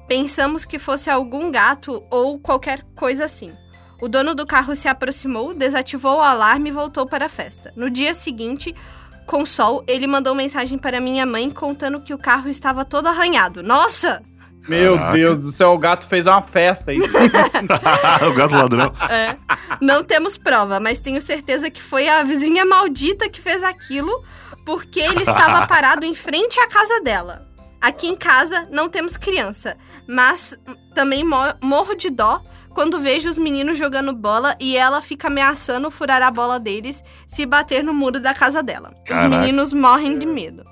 Pensamos 0.08 0.66
que 0.66 0.80
fosse 0.80 1.10
algum 1.10 1.52
gato 1.52 2.04
ou 2.10 2.40
qualquer 2.40 2.84
coisa 2.96 3.26
assim. 3.26 3.54
O 4.02 4.08
dono 4.08 4.34
do 4.36 4.46
carro 4.46 4.76
se 4.76 4.88
aproximou, 4.88 5.54
desativou 5.54 6.18
o 6.18 6.22
alarme 6.22 6.70
e 6.70 6.74
voltou 6.74 7.06
para 7.06 7.28
a 7.28 7.30
festa. 7.30 7.72
No 7.76 7.90
dia 7.90 8.14
seguinte, 8.14 8.74
com 9.26 9.46
sol, 9.46 9.84
ele 9.88 10.06
mandou 10.06 10.36
mensagem 10.36 10.78
para 10.78 11.00
minha 11.00 11.26
mãe 11.26 11.50
contando 11.50 12.02
que 12.02 12.14
o 12.14 12.18
carro 12.18 12.50
estava 12.50 12.84
todo 12.84 13.08
arranhado. 13.08 13.64
Nossa! 13.64 14.22
Meu 14.68 14.96
Caraca. 14.98 15.14
Deus 15.18 15.38
do 15.38 15.52
céu, 15.52 15.74
o 15.74 15.78
gato 15.78 16.08
fez 16.08 16.26
uma 16.28 16.42
festa 16.42 16.94
isso. 16.94 17.16
o 18.30 18.34
gato 18.34 18.56
ladrão. 18.56 18.94
É. 19.10 19.36
Não 19.82 20.04
temos 20.04 20.38
prova, 20.38 20.80
mas 20.80 21.00
tenho 21.00 21.22
certeza 21.22 21.70
que 21.70 21.82
foi 21.82 22.08
a 22.10 22.24
vizinha 22.24 22.66
maldita 22.66 23.30
que 23.30 23.40
fez 23.42 23.64
aquilo, 23.64 24.24
porque 24.66 25.00
ele 25.00 25.24
estava 25.24 25.66
parado 25.68 26.06
em 26.06 26.16
frente 26.16 26.60
à 26.60 26.68
casa 26.68 27.02
dela. 27.02 27.46
Aqui 27.82 28.08
em 28.08 28.16
casa 28.16 28.68
não 28.72 28.90
temos 28.90 29.16
criança, 29.16 29.78
mas 30.10 30.58
também 30.96 31.24
mo- 31.24 31.54
morro 31.62 31.94
de 31.94 32.10
dó 32.10 32.42
quando 32.74 33.00
vejo 33.00 33.30
os 33.30 33.38
meninos 33.38 33.78
jogando 33.78 34.12
bola 34.12 34.56
e 34.60 34.76
ela 34.76 35.02
fica 35.02 35.28
ameaçando 35.28 35.92
furar 35.92 36.22
a 36.24 36.32
bola 36.32 36.60
deles 36.60 37.02
se 37.28 37.46
bater 37.46 37.84
no 37.84 37.94
muro 37.94 38.20
da 38.20 38.34
casa 38.34 38.64
dela. 38.64 38.92
Caraca. 39.06 39.30
Os 39.30 39.38
meninos 39.38 39.72
morrem 39.72 40.18
de 40.18 40.26
medo. 40.26 40.64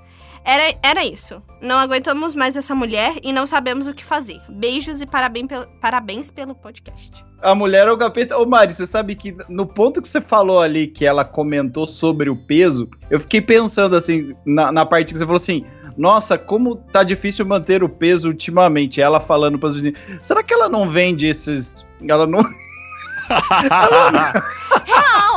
Era, 0.44 0.74
era 0.82 1.04
isso. 1.04 1.42
Não 1.62 1.76
aguentamos 1.76 2.34
mais 2.34 2.54
essa 2.54 2.74
mulher 2.74 3.14
e 3.22 3.32
não 3.32 3.46
sabemos 3.46 3.86
o 3.86 3.94
que 3.94 4.04
fazer. 4.04 4.40
Beijos 4.48 5.00
e 5.00 5.06
parabéns 5.06 5.46
pelo, 5.46 5.66
parabéns 5.80 6.30
pelo 6.30 6.54
podcast. 6.54 7.24
A 7.42 7.54
mulher 7.54 7.88
é 7.88 7.92
o 7.92 7.96
capeta. 7.96 8.36
Ô, 8.36 8.44
Mari, 8.44 8.72
você 8.72 8.86
sabe 8.86 9.14
que 9.14 9.34
no 9.48 9.66
ponto 9.66 10.02
que 10.02 10.08
você 10.08 10.20
falou 10.20 10.60
ali 10.60 10.86
que 10.86 11.06
ela 11.06 11.24
comentou 11.24 11.86
sobre 11.86 12.28
o 12.28 12.36
peso, 12.36 12.88
eu 13.10 13.18
fiquei 13.18 13.40
pensando 13.40 13.96
assim, 13.96 14.34
na, 14.44 14.70
na 14.70 14.84
parte 14.84 15.12
que 15.12 15.18
você 15.18 15.24
falou 15.24 15.36
assim. 15.36 15.64
Nossa, 15.96 16.36
como 16.36 16.74
tá 16.74 17.04
difícil 17.04 17.46
manter 17.46 17.84
o 17.84 17.88
peso 17.88 18.28
ultimamente. 18.28 19.00
Ela 19.00 19.20
falando 19.20 19.58
para 19.58 19.68
os 19.68 19.76
vizinhos. 19.76 19.98
Será 20.20 20.42
que 20.42 20.52
ela 20.52 20.68
não 20.68 20.88
vende 20.88 21.26
esses. 21.26 21.86
Ela 22.06 22.26
não. 22.26 22.40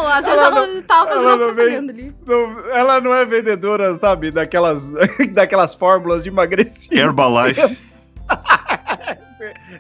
Real, 0.02 0.08
às 0.08 0.26
vezes 0.26 0.40
Ela 0.42 0.58
ela, 0.66 0.82
tava 0.84 1.08
fazendo 1.10 1.24
ela 1.28 1.36
uma 1.38 1.48
não 1.48 1.54
vem- 1.56 1.78
ali. 1.78 2.16
não- 2.26 2.70
ela 2.72 3.02
não 3.02 3.14
é 3.16 3.26
vendedora, 3.26 3.94
sabe? 3.96 4.32
Daquelas, 4.32 4.92
daquelas 5.32 5.74
fórmulas 5.76 6.24
de 6.24 6.30
emagrecimento. 6.30 7.04
Herbalife. 7.04 7.78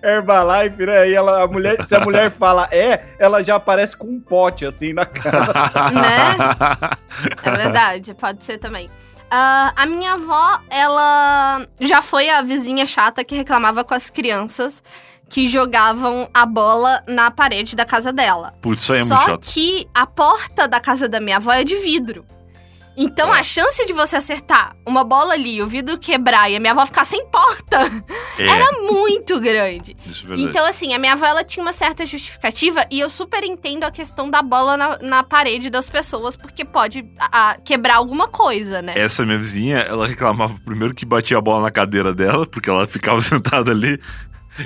Herbalife, 0.03 0.85
né? 0.85 1.09
E 1.09 1.13
ela, 1.15 1.43
a 1.43 1.47
mulher, 1.47 1.83
se 1.85 1.95
a 1.95 1.99
mulher 1.99 2.29
fala 2.31 2.67
é, 2.71 3.03
ela 3.19 3.41
já 3.41 3.55
aparece 3.55 3.95
com 3.97 4.07
um 4.07 4.19
pote 4.19 4.65
assim 4.65 4.93
na 4.93 5.05
cara. 5.05 5.51
É 7.43 7.51
verdade, 7.51 8.13
pode 8.13 8.43
ser 8.43 8.57
também. 8.57 8.89
Ah, 9.29 9.73
a 9.75 9.85
minha 9.85 10.13
avó, 10.13 10.59
ela 10.69 11.65
já 11.81 12.01
foi 12.01 12.29
a 12.29 12.41
vizinha 12.41 12.85
chata 12.87 13.23
que 13.25 13.35
reclamava 13.35 13.83
com 13.83 13.93
as 13.93 14.09
crianças 14.09 14.81
que 15.29 15.49
jogavam 15.49 16.29
a 16.33 16.45
bola 16.45 17.03
na 17.07 17.29
parede 17.29 17.75
da 17.75 17.85
casa 17.85 18.13
dela. 18.13 18.53
Putz, 18.61 18.83
isso 18.83 18.93
aí 18.93 19.01
é 19.01 19.05
Só 19.05 19.15
muito 19.15 19.29
chato. 19.29 19.51
que 19.53 19.87
a 19.93 20.05
porta 20.05 20.67
da 20.67 20.79
casa 20.79 21.07
da 21.09 21.19
minha 21.19 21.37
avó 21.37 21.51
é 21.51 21.63
de 21.63 21.75
vidro. 21.75 22.25
Então 22.99 23.31
É. 23.35 23.41
a 23.41 23.43
chance 23.43 23.85
de 23.85 23.93
você 23.93 24.15
acertar 24.15 24.75
uma 24.83 25.03
bola 25.03 25.33
ali, 25.33 25.61
o 25.61 25.67
vidro 25.67 25.99
quebrar 25.99 26.49
e 26.49 26.55
a 26.55 26.59
minha 26.59 26.71
avó 26.71 26.83
ficar 26.83 27.03
sem 27.05 27.27
porta 27.27 27.77
É, 28.39 28.47
era 28.49 28.71
muito 28.91 29.39
grande. 29.39 29.95
isso 30.03 30.23
é 30.25 30.27
verdade. 30.29 30.49
Então, 30.49 30.65
assim, 30.65 30.95
a 30.95 30.97
minha 30.97 31.13
avó 31.13 31.27
ela 31.27 31.43
tinha 31.43 31.61
uma 31.63 31.73
certa 31.73 32.07
justificativa 32.07 32.83
e 32.89 32.99
eu 32.99 33.07
super 33.07 33.43
entendo 33.43 33.83
a 33.83 33.91
questão 33.91 34.31
da 34.31 34.41
bola 34.41 34.75
na, 34.75 34.97
na 34.99 35.21
parede 35.23 35.69
das 35.69 35.87
pessoas, 35.87 36.35
porque 36.35 36.65
pode 36.65 37.05
a- 37.19 37.49
a, 37.51 37.57
quebrar 37.59 37.97
alguma 37.97 38.29
coisa, 38.29 38.81
né? 38.81 38.93
Essa 38.97 39.23
minha 39.23 39.37
vizinha, 39.37 39.77
ela 39.77 40.07
reclamava 40.07 40.55
primeiro 40.65 40.95
que 40.95 41.05
batia 41.05 41.37
a 41.37 41.41
bola 41.41 41.61
na 41.61 41.71
cadeira 41.71 42.11
dela, 42.15 42.47
porque 42.47 42.67
ela 42.67 42.87
ficava 42.87 43.21
sentada 43.21 43.69
ali. 43.69 43.99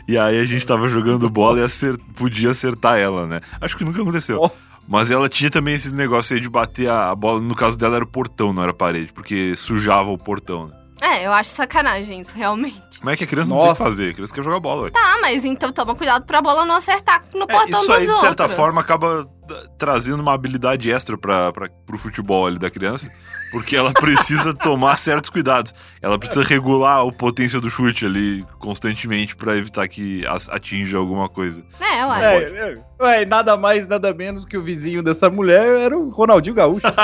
E 0.07 0.17
aí 0.17 0.39
a 0.39 0.43
gente 0.45 0.65
tava 0.65 0.87
jogando 0.87 1.29
bola 1.29 1.59
e 1.59 1.63
acer- 1.63 1.97
podia 2.15 2.51
acertar 2.51 2.97
ela, 2.97 3.25
né? 3.27 3.41
Acho 3.59 3.77
que 3.77 3.83
nunca 3.83 4.01
aconteceu. 4.01 4.51
Mas 4.87 5.11
ela 5.11 5.29
tinha 5.29 5.49
também 5.49 5.75
esse 5.75 5.93
negócio 5.93 6.35
aí 6.35 6.41
de 6.41 6.49
bater 6.49 6.89
a 6.89 7.11
a 7.11 7.15
bola. 7.15 7.39
No 7.39 7.55
caso 7.55 7.77
dela 7.77 7.95
era 7.95 8.03
o 8.03 8.07
portão, 8.07 8.51
não 8.51 8.61
era 8.63 8.71
a 8.71 8.75
parede, 8.75 9.13
porque 9.13 9.55
sujava 9.55 10.09
o 10.09 10.17
portão, 10.17 10.67
né? 10.67 10.73
É, 11.01 11.25
eu 11.25 11.33
acho 11.33 11.49
sacanagem 11.49 12.21
isso, 12.21 12.37
realmente. 12.37 12.99
Como 12.99 13.09
é 13.09 13.17
que 13.17 13.23
a 13.23 13.27
criança 13.27 13.49
não 13.49 13.57
tem 13.59 13.69
Nossa. 13.69 13.83
que 13.83 13.89
fazer? 13.89 14.09
A 14.11 14.13
criança 14.13 14.33
quer 14.35 14.43
jogar 14.43 14.59
bola, 14.59 14.83
ué. 14.83 14.91
Tá, 14.91 15.17
mas 15.21 15.43
então 15.43 15.71
toma 15.71 15.95
cuidado 15.95 16.25
pra 16.25 16.41
bola 16.41 16.63
não 16.63 16.75
acertar 16.75 17.23
no 17.33 17.43
É, 17.43 17.47
portão 17.47 17.79
isso 17.81 17.87
dos 17.87 17.89
aí, 17.97 18.05
de 18.05 18.19
certa 18.19 18.43
outros. 18.43 18.53
forma, 18.55 18.81
acaba 18.81 19.25
t- 19.25 19.69
trazendo 19.79 20.19
uma 20.21 20.33
habilidade 20.33 20.91
extra 20.91 21.17
para 21.17 21.51
pro 21.85 21.97
futebol 21.97 22.45
ali 22.45 22.59
da 22.59 22.69
criança, 22.69 23.09
porque 23.51 23.75
ela 23.75 23.91
precisa 23.97 24.53
tomar 24.53 24.95
certos 24.97 25.31
cuidados. 25.31 25.73
Ela 26.03 26.19
precisa 26.19 26.43
regular 26.43 27.03
o 27.03 27.11
potência 27.11 27.59
do 27.59 27.71
chute 27.71 28.05
ali 28.05 28.45
constantemente 28.59 29.35
para 29.35 29.57
evitar 29.57 29.87
que 29.87 30.23
as- 30.27 30.47
atinja 30.49 30.99
alguma 30.99 31.27
coisa. 31.27 31.63
É, 31.79 32.05
uai. 32.05 32.23
É, 32.23 32.37
é, 32.43 32.75
ué, 33.03 33.25
nada 33.25 33.57
mais, 33.57 33.87
nada 33.87 34.13
menos 34.13 34.45
que 34.45 34.55
o 34.55 34.61
vizinho 34.61 35.01
dessa 35.01 35.31
mulher 35.31 35.65
era 35.79 35.97
o 35.97 36.09
Ronaldinho 36.09 36.53
Gaúcho. 36.55 36.85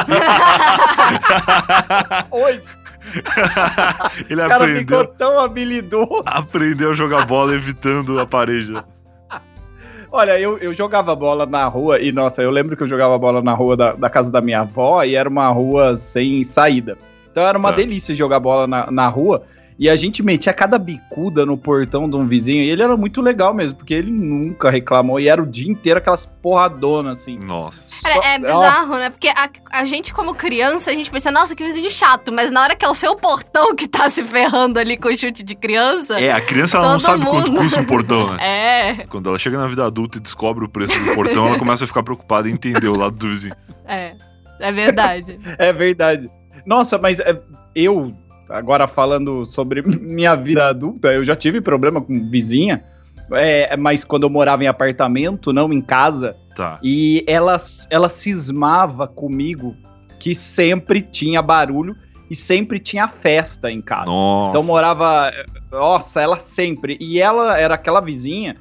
Hoje, 2.32 2.62
Ele 4.30 4.42
o 4.42 4.48
cara 4.48 4.64
aprendeu, 4.66 5.00
ficou 5.00 5.06
tão 5.16 5.40
habilidoso. 5.40 6.24
aprendeu 6.26 6.92
a 6.92 6.94
jogar 6.94 7.26
bola 7.26 7.54
evitando 7.56 8.20
a 8.20 8.26
parede. 8.26 8.74
Olha, 10.12 10.40
eu, 10.40 10.58
eu 10.60 10.74
jogava 10.74 11.14
bola 11.16 11.46
na 11.46 11.66
rua 11.68 12.00
e, 12.00 12.12
nossa, 12.14 12.42
eu 12.42 12.50
lembro 12.50 12.78
que 12.78 12.84
eu 12.84 12.88
jogava 12.88 13.18
bola 13.18 13.42
na 13.42 13.54
rua 13.54 13.76
da, 13.76 13.92
da 13.94 14.10
casa 14.10 14.32
da 14.32 14.40
minha 14.40 14.62
avó 14.62 15.04
e 15.04 15.16
era 15.16 15.28
uma 15.28 15.48
rua 15.50 15.96
sem 15.96 16.44
saída. 16.46 16.98
Então 17.30 17.46
era 17.46 17.58
uma 17.58 17.70
Tá. 17.72 17.76
delícia 17.76 18.16
jogar 18.16 18.40
bola 18.40 18.66
na, 18.66 18.90
na 18.90 19.08
rua. 19.10 19.44
E 19.80 19.88
a 19.90 19.96
gente 19.96 20.24
metia 20.24 20.52
cada 20.54 20.80
bicuda 20.80 21.46
no 21.46 21.56
portão 21.56 22.10
de 22.10 22.16
um 22.16 22.26
vizinho. 22.26 22.64
E 22.64 22.70
ele 22.70 22.82
era 22.82 22.98
muito 22.98 23.22
legal 23.22 23.54
mesmo, 23.54 23.78
porque 23.78 23.94
ele 23.94 24.10
nunca 24.10 24.72
reclamou. 24.72 25.20
E 25.20 25.28
era 25.30 25.40
o 25.42 25.46
dia 25.46 25.72
inteiro 25.72 26.00
aquelas 26.00 26.26
porradonas, 26.26 27.22
assim. 27.22 27.38
Nossa. 27.38 27.84
Só- 27.86 28.10
Cara, 28.10 28.26
é 28.26 28.40
bizarro, 28.40 28.98
né? 28.98 29.10
Porque 29.12 29.28
a, 29.28 29.50
a 29.72 29.86
gente, 29.86 30.12
como 30.14 30.34
criança, 30.34 30.90
a 30.90 30.94
gente 30.96 31.12
pensa, 31.12 31.30
nossa, 31.32 31.56
que 31.56 31.64
vizinho 31.64 31.92
chato. 31.92 32.32
Mas 32.32 32.50
na 32.52 32.64
hora 32.64 32.76
que 32.76 32.84
é 32.84 32.90
o 32.90 32.96
seu 32.96 33.16
portão 33.16 33.76
que 33.76 33.88
tá 33.88 34.10
se 34.10 34.24
ferrando 34.24 34.80
ali 34.80 34.98
com 34.98 35.10
o 35.10 35.16
chute 35.18 35.44
de 35.44 35.54
criança. 35.54 36.20
É, 36.20 36.32
a 36.32 36.42
criança 36.42 36.78
ela 36.78 36.94
não 36.94 37.00
sabe 37.00 37.24
quanto 37.24 37.52
mundo. 37.52 37.62
custa 37.62 37.80
um 37.82 37.86
portão, 37.86 38.34
né? 38.36 38.38
É, 38.98 39.06
Quando 39.08 39.30
ela 39.30 39.38
chega 39.38 39.58
na 39.58 39.68
vida 39.68 39.86
adulta 39.86 40.18
e 40.18 40.22
descobre 40.22 40.66
o 40.66 40.70
preço 40.70 40.98
do 41.00 41.14
portão, 41.14 41.48
ela 41.48 41.60
começa 41.60 41.84
a 41.84 41.88
ficar 41.88 42.02
preocupada 42.02 42.50
em 42.50 42.54
entender 42.54 42.88
o 42.88 42.98
lado 42.98 43.16
do 43.16 43.28
vizinho. 43.30 43.56
é. 43.88 44.14
É 44.60 44.72
verdade. 44.72 45.38
É 45.60 45.72
verdade. 45.72 46.28
Nossa, 46.66 46.98
mas 46.98 47.20
é, 47.20 47.40
eu, 47.76 48.12
agora 48.50 48.88
falando 48.88 49.46
sobre 49.46 49.82
minha 50.00 50.36
vida 50.36 50.68
adulta, 50.70 51.14
eu 51.14 51.24
já 51.24 51.36
tive 51.36 51.62
problema 51.62 52.02
com 52.02 52.30
vizinha. 52.30 52.84
É, 53.34 53.76
mas 53.76 54.06
quando 54.06 54.24
eu 54.24 54.30
morava 54.30 54.64
em 54.64 54.68
apartamento, 54.68 55.52
não 55.52 55.72
em 55.74 55.82
casa, 55.82 56.36
Tá. 56.56 56.80
e 56.82 57.24
ela, 57.28 57.56
ela 57.92 58.10
cismava 58.10 59.08
comigo 59.08 59.76
que 60.20 60.34
sempre 60.34 61.02
tinha 61.02 61.42
barulho 61.42 61.96
e 62.32 62.36
sempre 62.36 62.80
tinha 62.80 63.08
festa 63.08 63.70
em 63.72 63.82
casa. 63.82 64.06
Nossa. 64.06 64.50
Então 64.50 64.64
morava. 64.64 65.32
Nossa, 65.72 66.22
ela 66.22 66.38
sempre. 66.38 66.98
E 67.00 67.20
ela 67.20 67.58
era 67.60 67.76
aquela 67.76 68.02
vizinha 68.02 68.56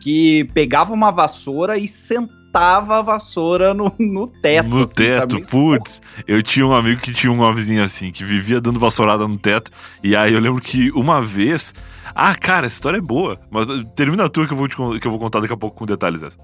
que 0.00 0.44
pegava 0.52 0.92
uma 0.92 1.10
vassoura 1.10 1.78
e 1.78 1.88
sentava 1.88 2.37
a 2.54 3.02
vassoura 3.02 3.74
no, 3.74 3.92
no 3.98 4.26
teto. 4.28 4.68
No 4.68 4.84
assim, 4.84 4.94
teto, 4.94 5.36
sabe? 5.36 5.48
putz. 5.48 6.00
Eu 6.26 6.42
tinha 6.42 6.66
um 6.66 6.74
amigo 6.74 7.00
que 7.00 7.12
tinha 7.12 7.32
uma 7.32 7.52
vizinha 7.52 7.84
assim, 7.84 8.10
que 8.10 8.24
vivia 8.24 8.60
dando 8.60 8.80
vassourada 8.80 9.26
no 9.26 9.38
teto. 9.38 9.70
E 10.02 10.16
aí 10.16 10.32
eu 10.32 10.40
lembro 10.40 10.60
que 10.60 10.90
uma 10.92 11.22
vez. 11.22 11.74
Ah, 12.14 12.34
cara, 12.34 12.66
essa 12.66 12.74
história 12.74 12.98
é 12.98 13.02
boa. 13.02 13.38
Mas 13.50 13.66
termina 13.94 14.24
a 14.24 14.28
tua 14.28 14.46
que 14.46 14.52
eu 14.52 14.56
vou, 14.56 14.66
te, 14.66 14.76
que 14.76 15.06
eu 15.06 15.10
vou 15.10 15.20
contar 15.20 15.40
daqui 15.40 15.52
a 15.52 15.56
pouco 15.56 15.76
com 15.76 15.86
detalhes 15.86 16.20
dessa. 16.20 16.36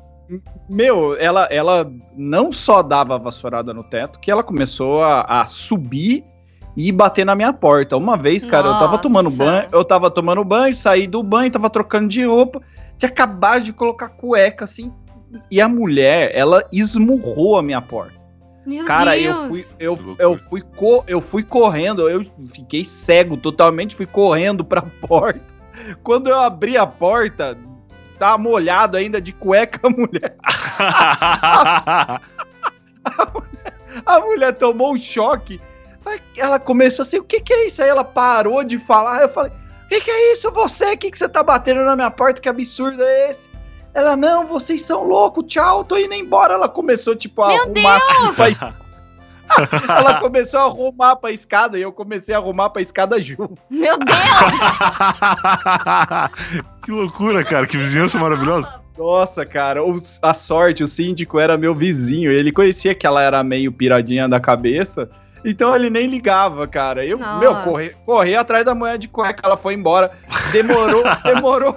Meu, 0.69 1.17
ela, 1.19 1.45
ela 1.51 1.91
não 2.17 2.53
só 2.53 2.83
dava 2.83 3.17
a 3.17 3.19
vassourada 3.19 3.75
no 3.75 3.83
teto, 3.83 4.19
que 4.19 4.31
ela 4.31 4.43
começou 4.43 5.03
a, 5.03 5.23
a 5.23 5.47
subir 5.47 6.25
e 6.77 6.91
bater 6.91 7.25
na 7.25 7.35
minha 7.35 7.53
porta. 7.53 7.97
Uma 7.97 8.17
vez, 8.17 8.45
cara, 8.45 8.69
eu 8.69 8.73
tava 8.73 8.87
Nossa. 8.93 9.03
tomando 9.03 9.31
banho, 9.31 9.69
eu 9.71 9.85
tava 9.85 10.11
tomando 10.11 10.45
banho, 10.45 10.75
saí 10.75 11.07
do 11.07 11.23
banho, 11.23 11.51
tava 11.51 11.71
trocando 11.71 12.09
de 12.09 12.25
roupa, 12.25 12.61
tinha 12.99 13.09
acabado 13.09 13.65
de 13.65 13.73
colocar 13.73 14.09
cueca 14.09 14.65
assim, 14.65 14.93
e 15.51 15.61
a 15.61 15.69
mulher, 15.69 16.31
ela 16.35 16.65
esmurrou 16.73 17.57
a 17.59 17.63
minha 17.63 17.81
porta. 17.83 18.15
Meu 18.67 18.85
Cara, 18.87 19.13
Deus. 19.13 19.37
eu 19.37 19.49
fui, 19.49 19.65
eu, 19.79 19.99
eu, 20.19 20.39
fui 20.39 20.61
co- 20.63 21.05
eu 21.07 21.21
fui 21.21 21.43
correndo, 21.43 22.09
eu 22.09 22.25
fiquei 22.47 22.85
cego 22.85 23.37
totalmente, 23.37 23.95
fui 23.95 24.07
correndo 24.07 24.65
pra 24.65 24.83
porta. 24.83 25.41
Quando 26.03 26.29
eu 26.29 26.39
abri 26.41 26.77
a 26.79 26.87
porta, 26.87 27.59
tava 28.19 28.39
molhado 28.39 28.97
ainda 28.97 29.21
de 29.21 29.33
cueca 29.33 29.81
a 29.87 29.91
mulher. 29.91 30.37
A 34.07 34.19
mulher 34.21 34.53
tomou 34.55 34.93
um 34.93 34.97
choque. 35.01 35.61
Ela 36.37 36.59
começou 36.59 37.03
assim, 37.03 37.19
o 37.19 37.25
que 37.25 37.41
que 37.41 37.53
é 37.53 37.67
isso? 37.67 37.83
Aí 37.83 37.89
ela 37.89 38.05
parou 38.05 38.65
de 38.65 38.79
falar. 38.79 39.23
Eu 39.23 39.29
falei, 39.29 39.53
o 39.85 39.89
que 39.89 40.01
que 40.01 40.11
é 40.11 40.33
isso? 40.33 40.51
Você, 40.51 40.93
o 40.95 40.99
que 40.99 41.11
que 41.11 41.19
você 41.19 41.29
tá 41.29 41.43
batendo 41.43 41.85
na 41.85 41.95
minha 41.95 42.11
porta? 42.11 42.41
Que 42.41 42.49
absurdo 42.49 43.03
é 43.03 43.31
esse? 43.31 43.49
Ela, 43.95 44.17
não, 44.17 44.47
vocês 44.47 44.83
são 44.83 45.05
loucos, 45.05 45.45
tchau, 45.47 45.85
tô 45.85 45.97
indo 45.97 46.15
embora. 46.15 46.55
Ela 46.55 46.69
começou, 46.69 47.15
tipo, 47.15 47.43
a 47.43 47.49
Meu 47.49 47.63
arrumar 47.63 47.97
assim, 47.97 48.33
pra 48.35 48.49
es- 48.51 48.75
Ela 49.89 50.21
começou 50.21 50.59
a 50.59 50.65
arrumar 50.65 51.17
pra 51.17 51.31
escada 51.31 51.79
e 51.79 51.83
eu 51.83 51.93
comecei 51.93 52.35
a 52.35 52.39
arrumar 52.39 52.71
pra 52.71 52.83
escada 52.83 53.21
junto. 53.21 53.55
Meu 53.71 53.97
Deus! 53.99 54.19
que 56.85 56.91
loucura, 56.91 57.45
cara. 57.45 57.67
Que 57.67 57.77
vizinhança 57.77 58.19
maravilhosa. 58.19 58.83
Nossa, 58.97 59.45
cara, 59.45 59.81
a 60.23 60.35
sorte, 60.35 60.83
o 60.83 60.87
síndico 60.87 61.39
era 61.39 61.57
meu 61.59 61.75
vizinho. 61.75 62.31
Ele 62.31 62.53
conhecia 62.53 62.95
que 62.95 63.07
ela 63.07 63.23
era 63.23 63.43
meio 63.45 63.73
piradinha 63.73 64.29
da 64.29 64.41
cabeça. 64.41 65.09
Então 65.45 65.75
ele 65.77 65.91
nem 65.91 66.07
ligava, 66.07 66.67
cara. 66.67 67.05
Eu, 67.05 67.19
Nossa. 67.19 67.39
meu, 67.39 67.55
corri, 67.63 67.91
corri 68.07 68.35
atrás 68.37 68.65
da 68.65 68.75
mulher 68.75 68.97
de 68.97 69.09
cueca, 69.09 69.43
ela 69.45 69.57
foi 69.57 69.75
embora. 69.75 70.11
Demorou, 70.53 71.03
demorou. 71.23 71.77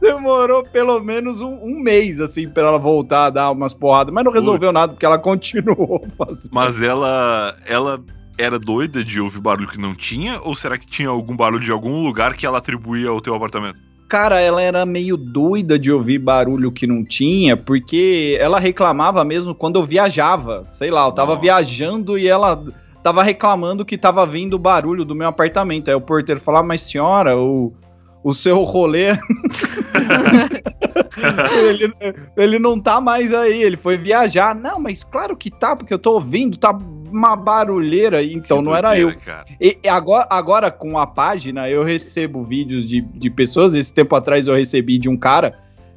Demorou 0.00 0.62
pelo 0.64 1.00
menos 1.00 1.40
um, 1.40 1.54
um 1.62 1.80
mês, 1.80 2.20
assim, 2.20 2.48
pra 2.48 2.68
ela 2.68 2.78
voltar 2.78 3.26
a 3.26 3.30
dar 3.30 3.50
umas 3.50 3.74
porradas. 3.74 4.12
Mas 4.12 4.24
não 4.24 4.32
resolveu 4.32 4.72
nada, 4.72 4.92
porque 4.92 5.06
ela 5.06 5.18
continuou 5.18 6.06
fazendo. 6.16 6.50
Mas 6.52 6.82
ela. 6.82 7.54
Ela 7.66 8.02
era 8.38 8.58
doida 8.58 9.04
de 9.04 9.20
ouvir 9.20 9.40
barulho 9.40 9.68
que 9.68 9.78
não 9.78 9.94
tinha? 9.94 10.40
Ou 10.42 10.56
será 10.56 10.78
que 10.78 10.86
tinha 10.86 11.08
algum 11.08 11.36
barulho 11.36 11.62
de 11.62 11.70
algum 11.70 12.04
lugar 12.04 12.34
que 12.34 12.46
ela 12.46 12.58
atribuía 12.58 13.10
ao 13.10 13.20
teu 13.20 13.34
apartamento? 13.34 13.78
Cara, 14.08 14.40
ela 14.40 14.60
era 14.60 14.84
meio 14.84 15.16
doida 15.16 15.78
de 15.78 15.90
ouvir 15.90 16.18
barulho 16.18 16.72
que 16.72 16.86
não 16.86 17.04
tinha, 17.04 17.56
porque 17.56 18.36
ela 18.40 18.58
reclamava 18.58 19.24
mesmo 19.24 19.54
quando 19.54 19.78
eu 19.78 19.84
viajava. 19.84 20.64
Sei 20.66 20.90
lá, 20.90 21.06
eu 21.06 21.12
tava 21.12 21.32
Nossa. 21.32 21.42
viajando 21.42 22.18
e 22.18 22.28
ela 22.28 22.62
tava 23.02 23.22
reclamando 23.22 23.84
que 23.84 23.96
tava 23.98 24.26
vindo 24.26 24.58
barulho 24.58 25.04
do 25.04 25.14
meu 25.14 25.28
apartamento. 25.28 25.88
Aí 25.88 25.94
o 25.94 26.00
porteiro 26.00 26.40
falava, 26.40 26.66
mas 26.66 26.82
senhora, 26.82 27.36
o, 27.36 27.72
o 28.22 28.34
seu 28.34 28.62
rolê. 28.62 29.10
ele, 31.68 31.92
ele 32.36 32.58
não 32.58 32.78
tá 32.78 33.00
mais 33.00 33.32
aí, 33.32 33.62
ele 33.62 33.76
foi 33.76 33.96
viajar. 33.96 34.54
Não, 34.54 34.78
mas 34.78 35.04
claro 35.04 35.36
que 35.36 35.50
tá, 35.50 35.74
porque 35.74 35.92
eu 35.92 35.98
tô 35.98 36.12
ouvindo, 36.12 36.56
tá 36.56 36.76
uma 37.10 37.36
barulheira. 37.36 38.22
Então 38.22 38.58
Que 38.58 38.64
não 38.64 38.74
era 38.74 38.98
eu. 38.98 39.16
Cara. 39.18 39.44
E 39.60 39.78
e 39.82 39.88
agora, 39.88 40.26
agora, 40.30 40.70
com 40.70 40.98
a 40.98 41.06
página, 41.06 41.68
eu 41.68 41.82
recebo 41.82 42.42
vídeos 42.42 42.88
de, 42.88 43.00
de 43.00 43.30
pessoas. 43.30 43.74
Esse 43.74 43.92
tempo 43.92 44.14
atrás 44.14 44.46
eu 44.46 44.54
recebi 44.54 44.98
de 44.98 45.08
um 45.08 45.16
cara 45.16 45.52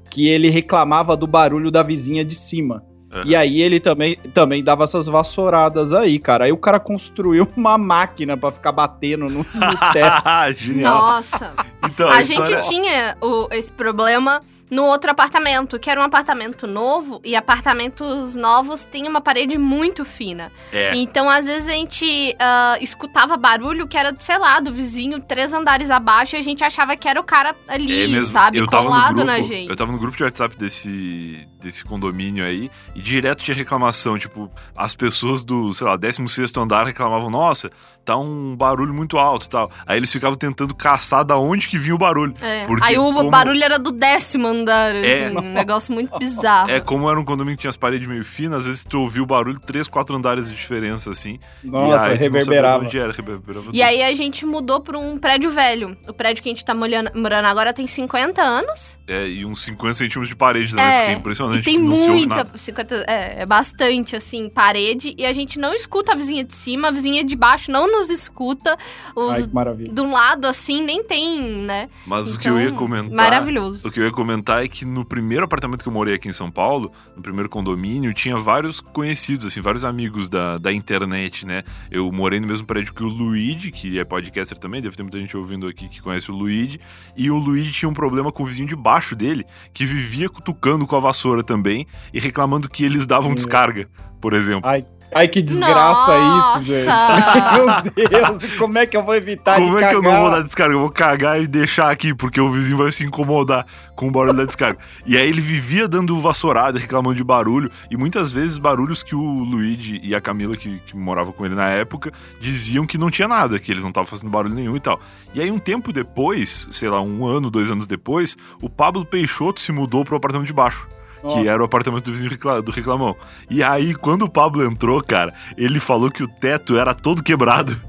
que 0.10 0.28
ele 0.28 0.50
reclamava 0.50 1.16
do 1.16 1.28
barulho 1.28 1.70
da 1.70 1.84
vizinha 1.84 2.24
de 2.24 2.36
cima. 2.36 2.84
E 3.26 3.36
aí 3.36 3.62
ele 3.62 3.80
também, 3.80 4.18
também 4.34 4.64
dava 4.64 4.84
essas 4.84 5.06
vassouradas 5.06 5.94
aí, 5.94 6.20
cara. 6.20 6.46
Aí 6.46 6.52
o 6.52 6.58
cara 6.58 6.80
construiu 6.80 7.48
uma 7.56 7.78
máquina 7.78 8.36
pra 8.36 8.52
ficar 8.52 8.72
batendo 8.72 9.26
no, 9.30 9.40
no 9.40 9.46
teto. 9.94 10.58
Genial. 10.58 10.94
Nossa. 10.96 11.54
Então, 11.86 12.10
A 12.10 12.22
história- 12.22 12.62
gente 12.62 12.70
tinha 12.70 13.16
o- 13.22 13.48
esse 13.52 13.72
problema 13.72 14.42
no 14.70 14.84
outro 14.84 15.12
apartamento, 15.12 15.78
que 15.80 15.90
era 15.90 16.00
um 16.00 16.04
apartamento 16.04 16.66
novo, 16.66 17.22
e 17.24 17.36
apartamentos 17.36 18.36
novos 18.36 18.86
têm 18.86 19.08
uma 19.08 19.22
parede 19.22 19.58
muito 19.58 20.04
fina. 20.04 20.52
É. 20.72 20.96
Então, 20.96 21.30
às 21.30 21.46
vezes, 21.46 21.68
a 21.68 21.74
gente 21.74 22.36
ah, 22.40 22.78
escutava 22.82 23.38
barulho 23.38 23.88
que 23.88 23.98
era, 23.98 24.16
sei 24.20 24.38
lá, 24.38 24.60
do 24.60 24.72
vizinho 24.72 25.22
três 25.22 25.54
andares 25.54 25.92
abaixo, 25.92 26.36
e 26.36 26.40
a 26.40 26.42
gente 26.42 26.64
achava 26.64 26.96
que 26.98 27.08
era 27.08 27.20
o 27.20 27.24
cara 27.24 27.56
ali, 27.68 28.04
É 28.04 28.08
mesmo. 28.08 28.28
sabe, 28.28 28.58
eu 28.58 28.68
tava 28.68 28.86
colado 28.86 29.16
grupo, 29.16 29.28
na 29.28 29.42
gente. 29.42 29.70
Eu 29.70 29.76
tava 29.76 29.92
no 29.92 30.00
grupo 30.00 30.18
de 30.18 30.24
WhatsApp 30.24 30.56
desse, 30.58 31.48
desse 31.62 31.84
condomínio 31.84 32.44
aí, 32.44 32.72
e 32.96 33.02
direto 33.02 33.44
tinha 33.44 33.56
reclamação, 33.56 34.18
tipo, 34.18 34.52
as 34.76 34.96
pessoas 34.96 35.44
do, 35.44 35.74
sei 35.74 35.86
lá, 35.86 35.98
16º 35.98 36.62
andar 36.64 36.86
reclamavam, 36.86 37.30
nossa, 37.30 37.72
tá 38.06 38.16
um 38.18 38.56
barulho 38.56 38.94
muito 38.94 39.18
alto 39.18 39.48
e 39.48 39.50
tal. 39.50 39.72
Aí 39.86 39.98
eles 39.98 40.12
ficavam 40.12 40.38
tentando 40.38 40.74
caçar 40.76 41.26
da 41.26 41.38
onde 41.38 41.68
que 41.68 41.78
vinha 41.78 41.96
o 41.96 41.98
barulho. 41.98 42.36
É. 42.40 42.66
Porque 42.66 42.84
Aí 42.86 42.98
o 42.98 43.12
como- 43.12 43.30
barulho 43.32 43.64
era 43.64 43.80
do 43.80 43.92
décimo 43.92 44.48
andar, 44.48 44.96
assim, 44.96 45.08
É. 45.10 45.32
um 45.36 45.42
negócio 45.54 45.94
muito 45.94 46.16
bizarro. 46.20 46.70
É, 46.70 46.80
como 46.80 47.10
era 47.10 47.20
um 47.20 47.26
condomínio 47.26 47.58
que 47.58 47.62
tinha 47.62 47.70
as 47.70 47.78
paredes 47.78 48.08
meio 48.08 48.24
finas, 48.24 48.60
às 48.60 48.66
vezes 48.68 48.84
tu 48.86 49.02
ouvia 49.02 49.24
o 49.24 49.26
barulho 49.26 49.60
três, 49.60 49.88
quatro 49.88 50.16
andares 50.16 50.48
de 50.50 50.56
diferença, 50.56 51.10
assim. 51.12 51.40
e 51.64 51.68
Nossa, 51.68 51.82
aí 51.82 51.90
não 51.90 51.98
sabia 52.00 52.18
reverberava. 52.18 52.86
Onde 52.86 53.00
era, 53.00 53.12
reverberava 53.12 53.66
E 53.74 53.82
aí 53.82 54.04
a 54.04 54.14
gente 54.14 54.46
mudou 54.46 54.80
pra 54.80 54.98
um 55.00 55.18
prédio 55.18 55.50
velho. 55.52 55.98
O 56.08 56.14
prédio 56.14 56.44
que 56.44 56.50
a 56.50 56.52
gente 56.54 56.64
tá 56.64 56.76
molhando- 56.76 57.12
morando 57.16 57.46
agora 57.46 57.74
tem 57.74 57.88
50 57.88 58.42
anos. 58.42 59.00
É, 59.08 59.28
e 59.28 59.46
uns 59.46 59.62
50 59.64 59.96
centímetros 59.96 60.30
de 60.30 60.36
parede, 60.36 60.74
né? 60.76 60.82
É, 60.84 61.00
Porque 61.00 61.12
é 61.12 61.16
impressionante. 61.18 61.62
E 61.62 61.64
tem 61.64 61.80
muita, 61.80 62.36
nada. 62.36 62.50
50, 62.56 62.96
é, 63.08 63.42
é 63.42 63.46
bastante, 63.46 64.16
assim, 64.16 64.50
parede. 64.50 65.16
E 65.18 65.26
a 65.26 65.34
gente 65.34 65.58
não 65.60 65.74
escuta 65.74 66.12
a 66.12 66.16
vizinha 66.16 66.44
de 66.44 66.54
cima, 66.54 66.88
a 66.88 66.92
vizinha 66.92 67.24
de 67.24 67.36
baixo 67.36 67.72
não 67.72 67.88
nos 67.98 68.10
escuta. 68.10 68.78
Os 69.16 69.32
Ai, 69.32 69.44
que 69.44 69.54
maravilha. 69.54 69.92
do 69.94 70.10
lado, 70.10 70.46
assim, 70.46 70.84
nem 70.84 71.04
tem, 71.04 71.42
né? 71.64 71.90
Mas 72.06 72.36
o 72.36 72.40
que 72.40 72.48
Então, 72.48 72.60
eu 72.60 72.70
ia 72.70 72.72
comentar. 72.76 73.12
Maravilhoso. 73.16 73.88
O 73.88 73.92
que 73.92 74.00
eu 74.00 74.06
ia 74.06 74.12
comentar 74.12 74.64
é 74.64 74.68
que 74.68 74.86
no 74.86 75.06
primeiro 75.06 75.46
apartamento 75.46 75.82
que 75.84 75.88
eu 75.90 75.94
morei 75.94 76.14
aqui 76.16 76.28
em 76.28 76.34
São 76.34 76.52
Paulo, 76.52 76.92
no 77.16 77.22
primeiro 77.22 77.50
condomínio, 77.50 78.14
tinha 78.14 78.38
vários 78.38 78.80
conhecidos, 78.80 79.46
assim, 79.46 79.62
vários 79.62 79.86
amigos 79.86 80.30
da, 80.30 80.58
da 80.58 80.72
internet, 80.74 81.46
né? 81.46 81.64
Eu 81.90 82.12
morei 82.12 82.40
no 82.40 82.48
mesmo 82.48 82.66
prédio 82.66 82.94
que 82.94 83.04
o 83.04 83.08
Luigi, 83.08 83.72
que 83.72 83.98
é 84.00 84.04
podcaster 84.04 84.58
também, 84.58 84.82
deve 84.82 84.96
ter 84.96 85.04
muita 85.04 85.20
gente 85.20 85.36
ouvindo 85.36 85.68
aqui 85.68 85.88
que 85.88 86.02
conhece 86.02 86.30
o 86.32 86.36
Luigi. 86.36 86.80
E 87.18 87.30
o 87.32 87.38
Luigi 87.38 87.72
tinha 87.72 87.90
um 87.90 87.94
problema 87.94 88.32
com 88.32 88.44
o 88.44 88.46
vizinho 88.46 88.68
de 88.68 88.76
baixo 88.76 89.16
dele, 89.16 89.46
que 89.74 89.86
vivia 89.86 90.30
cutucando 90.30 90.86
com 90.86 90.96
a 90.96 91.00
vassoura 91.00 91.44
também 91.44 91.88
e 92.14 92.20
reclamando 92.20 92.68
que 92.70 92.84
eles 92.84 93.06
davam 93.08 93.32
Hum. 93.32 93.36
descarga, 93.36 93.88
por 94.22 94.34
exemplo. 94.34 94.70
Ai, 94.70 94.86
ai, 95.14 95.28
que 95.28 95.42
desgraça 95.42 96.18
Nossa! 96.18 96.60
isso, 96.60 96.74
gente. 96.74 96.86
Meu 97.96 98.10
Deus, 98.10 98.56
como 98.58 98.78
é 98.78 98.86
que 98.86 98.96
eu 98.98 99.04
vou 99.04 99.16
evitar 99.16 99.56
Como 99.56 99.78
de 99.78 99.84
é 99.84 99.90
que 99.90 99.96
eu 99.96 100.02
cagar? 100.02 100.14
não 100.14 100.22
vou 100.22 100.32
dar 100.32 100.44
descarga? 100.44 100.74
Eu 100.74 100.80
vou 100.80 100.90
cagar 100.90 101.42
e 101.42 101.48
deixar 101.48 101.90
aqui, 101.90 102.14
porque 102.14 102.40
o 102.40 102.52
vizinho 102.52 102.78
vai 102.78 102.92
se 102.92 103.04
incomodar 103.04 103.66
com 103.96 104.08
o 104.08 104.12
barulho 104.12 104.34
da 104.34 104.46
descarga. 104.46 104.80
E 105.06 105.18
aí 105.18 105.28
ele 105.28 105.42
vivia 105.42 105.88
dando 105.88 106.20
vassourada, 106.20 106.78
reclamando 106.78 107.16
de 107.16 107.24
barulho, 107.24 107.72
e 107.90 107.96
muitas 107.96 108.32
vezes 108.32 108.58
barulhos 108.58 109.04
que 109.04 109.16
o 109.16 109.22
Luigi 109.22 110.00
e 110.04 110.14
a 110.14 110.20
Camila, 110.20 110.58
que, 110.58 110.80
que 110.80 110.98
moravam 110.98 111.32
com 111.32 111.46
ele 111.46 111.56
na 111.56 111.70
época, 111.70 112.12
diziam 112.42 112.86
que 112.86 112.98
não 112.98 113.10
tinha 113.10 113.28
nada, 113.28 113.60
que 113.60 113.72
eles 113.72 113.84
não 113.84 113.90
estavam 113.90 114.08
fazendo 114.08 114.30
barulho 114.30 114.54
nenhum 114.56 114.76
e 114.76 114.80
tal. 114.80 115.00
E 115.34 115.42
aí 115.42 115.50
um 115.50 115.60
tempo 115.60 115.94
depois, 115.94 116.68
sei 116.72 116.90
lá, 116.90 117.02
um 117.02 117.26
ano, 117.26 117.50
dois 117.50 117.72
anos 117.72 117.88
depois, 117.88 118.36
o 118.62 118.70
Pablo 118.70 119.06
Peixoto 119.06 119.62
se 119.62 119.72
mudou 119.72 120.04
pro 120.04 120.18
apartamento 120.18 120.48
de 120.48 120.54
baixo. 120.54 120.88
Que 121.34 121.48
era 121.48 121.62
o 121.62 121.66
apartamento 121.66 122.06
do 122.06 122.12
vizinho 122.12 122.30
do 122.64 122.72
reclamão. 122.72 123.16
E 123.50 123.64
aí, 123.64 123.94
quando 123.94 124.24
o 124.24 124.30
Pablo 124.30 124.64
entrou, 124.64 125.02
cara, 125.02 125.34
ele 125.58 125.80
falou 125.80 126.12
que 126.12 126.24
o 126.24 126.28
teto 126.28 126.78
era 126.78 126.94
todo 126.94 127.24
quebrado. 127.24 127.76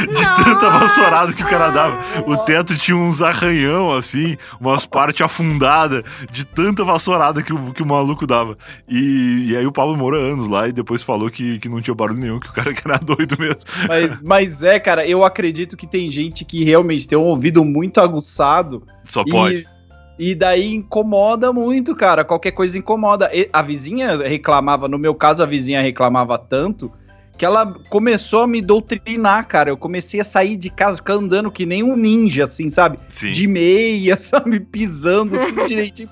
de 0.00 0.44
tanta 0.44 0.70
vassourada 0.70 1.32
que 1.32 1.42
o 1.42 1.46
cara 1.46 1.70
dava. 1.70 1.98
O 2.26 2.36
teto 2.38 2.76
tinha 2.76 2.96
uns 2.96 3.22
arranhão, 3.22 3.92
assim, 3.92 4.36
umas 4.60 4.84
partes 4.84 5.24
afundadas, 5.24 6.02
de 6.30 6.44
tanta 6.44 6.84
vassourada 6.84 7.42
que 7.42 7.52
o, 7.52 7.72
que 7.72 7.82
o 7.82 7.86
maluco 7.86 8.26
dava. 8.26 8.56
E, 8.88 9.46
e 9.48 9.56
aí 9.56 9.66
o 9.66 9.72
Pablo 9.72 9.96
morou 9.96 10.20
anos 10.20 10.48
lá 10.48 10.68
e 10.68 10.72
depois 10.72 11.02
falou 11.02 11.30
que, 11.30 11.58
que 11.58 11.68
não 11.68 11.80
tinha 11.80 11.94
barulho 11.94 12.20
nenhum, 12.20 12.40
que 12.40 12.48
o 12.48 12.52
cara 12.52 12.74
que 12.74 12.86
era 12.86 12.98
doido 13.02 13.36
mesmo. 13.38 13.60
Mas, 13.88 14.20
mas 14.22 14.62
é, 14.62 14.78
cara, 14.78 15.06
eu 15.06 15.24
acredito 15.24 15.76
que 15.76 15.86
tem 15.86 16.08
gente 16.08 16.44
que 16.44 16.64
realmente 16.64 17.06
tem 17.06 17.18
um 17.18 17.22
ouvido 17.22 17.64
muito 17.64 18.00
aguçado. 18.00 18.82
Só 19.04 19.24
pode. 19.24 19.56
E, 19.56 19.73
daí 20.34 20.74
incomoda 20.74 21.52
muito, 21.52 21.94
cara. 21.94 22.24
Qualquer 22.24 22.52
coisa 22.52 22.78
incomoda. 22.78 23.30
E 23.32 23.48
a 23.52 23.62
vizinha 23.62 24.16
reclamava, 24.16 24.86
no 24.86 24.98
meu 24.98 25.14
caso, 25.14 25.42
a 25.42 25.46
vizinha 25.46 25.80
reclamava 25.80 26.38
tanto 26.38 26.92
que 27.36 27.44
ela 27.44 27.66
começou 27.88 28.42
a 28.42 28.46
me 28.46 28.60
doutrinar, 28.60 29.46
cara. 29.48 29.70
Eu 29.70 29.76
comecei 29.76 30.20
a 30.20 30.24
sair 30.24 30.56
de 30.56 30.70
casa, 30.70 30.98
ficar 30.98 31.14
andando 31.14 31.50
que 31.50 31.66
nem 31.66 31.82
um 31.82 31.96
ninja, 31.96 32.44
assim, 32.44 32.70
sabe? 32.70 32.98
Sim. 33.08 33.32
de 33.32 33.46
meia, 33.46 34.16
sabe? 34.18 34.60
Pisando 34.60 35.36
tudo 35.36 35.66
direitinho. 35.68 36.08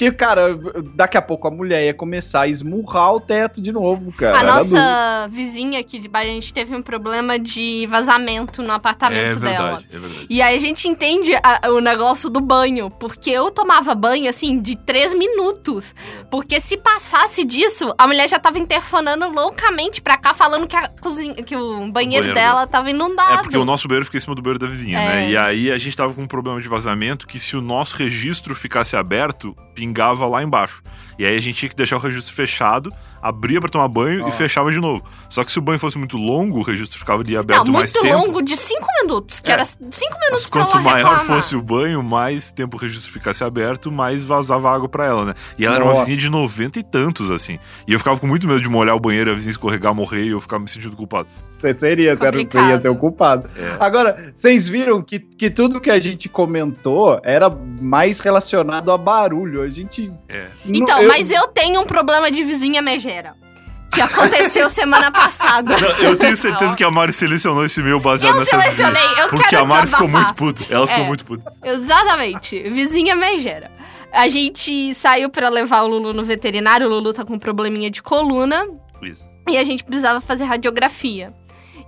Porque, 0.00 0.12
cara, 0.12 0.56
daqui 0.94 1.18
a 1.18 1.20
pouco 1.22 1.46
a 1.46 1.50
mulher 1.50 1.84
ia 1.84 1.92
começar 1.92 2.42
a 2.42 2.48
esmurrar 2.48 3.12
o 3.16 3.20
teto 3.20 3.60
de 3.60 3.70
novo, 3.70 4.10
cara. 4.12 4.38
A 4.38 4.40
Era 4.40 4.54
nossa 4.54 5.28
vizinha 5.30 5.78
aqui 5.78 5.98
de 5.98 6.08
baixo, 6.08 6.30
a 6.30 6.32
gente 6.32 6.54
teve 6.54 6.74
um 6.74 6.80
problema 6.80 7.38
de 7.38 7.86
vazamento 7.86 8.62
no 8.62 8.70
É 8.72 8.76
apartamento 8.76 9.38
verdade, 9.38 9.56
dela. 9.58 9.82
é 9.92 9.98
verdade. 9.98 10.26
E 10.30 10.40
aí 10.40 10.56
a 10.56 10.58
gente 10.58 10.88
entende 10.88 11.34
a- 11.42 11.68
o 11.70 11.80
negócio 11.80 12.30
do 12.30 12.40
banho, 12.40 12.88
porque 12.90 13.28
eu 13.28 13.50
tomava 13.50 13.94
banho, 13.94 14.26
assim, 14.30 14.58
de 14.58 14.74
três 14.74 15.12
minutos. 15.12 15.94
Porque 16.30 16.60
se 16.62 16.78
passasse 16.78 17.44
disso, 17.44 17.92
a 17.98 18.06
mulher 18.06 18.26
já 18.26 18.38
tava 18.38 18.58
interfonando 18.58 19.28
loucamente 19.30 20.00
pra 20.00 20.16
cá, 20.16 20.32
falando 20.32 20.66
que, 20.66 20.76
a 20.76 20.88
cozinha, 20.88 21.34
que 21.34 21.54
o 21.54 21.90
banheiro, 21.90 21.92
banheiro 21.92 22.32
dela 22.34 22.66
tava 22.66 22.88
inundado. 22.88 23.34
É 23.34 23.42
porque 23.42 23.58
o 23.58 23.66
nosso 23.66 23.86
banheiro 23.86 24.06
fica 24.06 24.16
em 24.16 24.20
cima 24.20 24.34
do 24.34 24.40
banheiro 24.40 24.58
da 24.60 24.66
vizinha, 24.66 24.98
É. 24.98 25.04
né? 25.04 25.30
E 25.30 25.36
aí 25.36 25.70
a 25.70 25.76
gente 25.76 25.94
tava 25.94 26.14
com 26.14 26.22
um 26.22 26.26
problema 26.26 26.58
de 26.58 26.68
vazamento 26.68 27.26
que 27.26 27.38
se 27.38 27.54
o 27.54 27.60
nosso 27.60 27.98
registro 27.98 28.54
ficasse 28.54 28.96
aberto, 28.96 29.54
pingava 29.74 29.89
lá 30.26 30.42
embaixo. 30.42 30.82
E 31.18 31.24
aí 31.24 31.36
a 31.36 31.40
gente 31.40 31.56
tinha 31.56 31.68
que 31.68 31.76
deixar 31.76 31.96
o 31.96 32.00
registro 32.00 32.34
fechado, 32.34 32.92
abria 33.22 33.60
pra 33.60 33.68
tomar 33.68 33.88
banho 33.88 34.24
Ó. 34.24 34.28
e 34.28 34.30
fechava 34.30 34.70
de 34.70 34.78
novo. 34.78 35.02
Só 35.28 35.44
que 35.44 35.52
se 35.52 35.58
o 35.58 35.62
banho 35.62 35.78
fosse 35.78 35.96
muito 35.98 36.16
longo, 36.16 36.58
o 36.58 36.62
registro 36.62 36.98
ficava 36.98 37.22
ali 37.22 37.36
aberto 37.36 37.64
Não, 37.66 37.72
mais 37.72 37.92
muito 37.92 38.02
tempo. 38.02 38.16
longo, 38.26 38.42
de 38.42 38.56
cinco 38.56 38.86
minutos, 39.02 39.40
que 39.40 39.50
É. 39.50 39.54
era 39.54 39.64
cinco 39.64 40.18
minutos 40.18 40.42
Mas 40.42 40.48
pra 40.50 40.62
quanto 40.64 40.74
ela 40.78 40.82
maior 40.84 41.10
reclamar. 41.18 41.26
fosse 41.36 41.56
o 41.56 41.62
banho, 41.62 42.02
mais 42.02 42.52
tempo 42.52 42.76
o 42.76 42.80
registro 42.80 43.12
ficasse 43.12 43.44
aberto, 43.44 43.90
mais 43.92 44.24
vazava 44.24 44.70
água 44.74 44.88
pra 44.88 45.04
ela, 45.04 45.24
né? 45.26 45.34
E 45.58 45.64
ela 45.66 45.76
era 45.76 45.84
uma 45.84 45.92
Nossa. 45.92 46.04
vizinha 46.06 46.18
de 46.20 46.30
90 46.30 46.78
e 46.78 46.82
tantos, 46.82 47.30
assim. 47.30 47.58
E 47.86 47.92
eu 47.92 47.98
ficava 47.98 48.18
com 48.18 48.26
muito 48.26 48.46
medo 48.46 48.60
de 48.60 48.68
molhar 48.68 48.96
o 48.96 49.00
banheiro, 49.00 49.30
e 49.30 49.32
a 49.32 49.34
vizinha 49.34 49.52
escorregar, 49.52 49.94
morrer, 49.94 50.24
e 50.24 50.28
eu 50.30 50.40
ficava 50.40 50.62
me 50.62 50.68
sentindo 50.68 50.96
culpado. 50.96 51.28
Você 51.48 51.72
seria, 51.72 52.16
você 52.16 52.58
ia 52.58 52.80
ser 52.80 52.88
o 52.88 52.96
culpado. 52.96 53.48
É. 53.56 53.76
Agora, 53.78 54.30
vocês 54.34 54.68
viram 54.68 55.02
que, 55.02 55.18
que 55.18 55.50
tudo 55.50 55.80
que 55.80 55.90
a 55.90 55.98
gente 55.98 56.28
comentou 56.28 57.20
era 57.22 57.48
mais 57.50 58.18
relacionado 58.20 58.90
a 58.92 58.98
barulho. 58.98 59.62
A 59.62 59.68
gente. 59.68 60.12
É. 60.28 60.46
Então, 60.66 61.00
eu- 61.02 61.08
mas 61.08 61.30
eu 61.30 61.46
tenho 61.48 61.80
um 61.80 61.84
problema 61.84 62.30
de 62.30 62.42
vizinha 62.44 62.80
megera. 62.82 63.09
Que 63.92 64.00
aconteceu 64.00 64.68
semana 64.70 65.10
passada. 65.10 65.76
Não, 65.76 65.88
eu 65.98 66.16
tenho 66.16 66.36
certeza 66.38 66.76
que 66.76 66.84
a 66.84 66.90
Mari 66.90 67.12
selecionou 67.12 67.64
esse 67.64 67.82
meu 67.82 67.98
baseado 67.98 68.34
Eu 68.34 68.38
nessa 68.40 68.56
vizinha. 68.56 68.86
selecionei, 68.88 69.22
eu 69.24 69.28
Porque 69.28 69.48
quero 69.48 69.62
a 69.62 69.66
Mari 69.66 69.86
ficou 69.88 70.06
desabafar. 70.06 70.34
muito 70.40 70.54
puta. 70.62 70.72
Ela 70.74 70.86
ficou 70.86 71.04
É. 71.04 71.08
muito 71.08 71.24
puta. 71.24 71.52
Exatamente. 71.64 72.62
Vizinha 72.70 73.14
megera. 73.16 73.70
A 74.12 74.28
gente 74.28 74.94
saiu 74.94 75.28
pra 75.30 75.48
levar 75.48 75.82
o 75.82 75.88
Lulu 75.88 76.12
no 76.12 76.24
veterinário. 76.24 76.86
O 76.86 76.90
Lulu 76.90 77.12
tá 77.12 77.24
com 77.24 77.34
um 77.34 77.38
probleminha 77.38 77.90
de 77.90 78.02
coluna. 78.02 78.64
Isso. 79.02 79.24
E 79.48 79.56
a 79.56 79.64
gente 79.64 79.82
precisava 79.84 80.20
fazer 80.20 80.44
radiografia. 80.44 81.32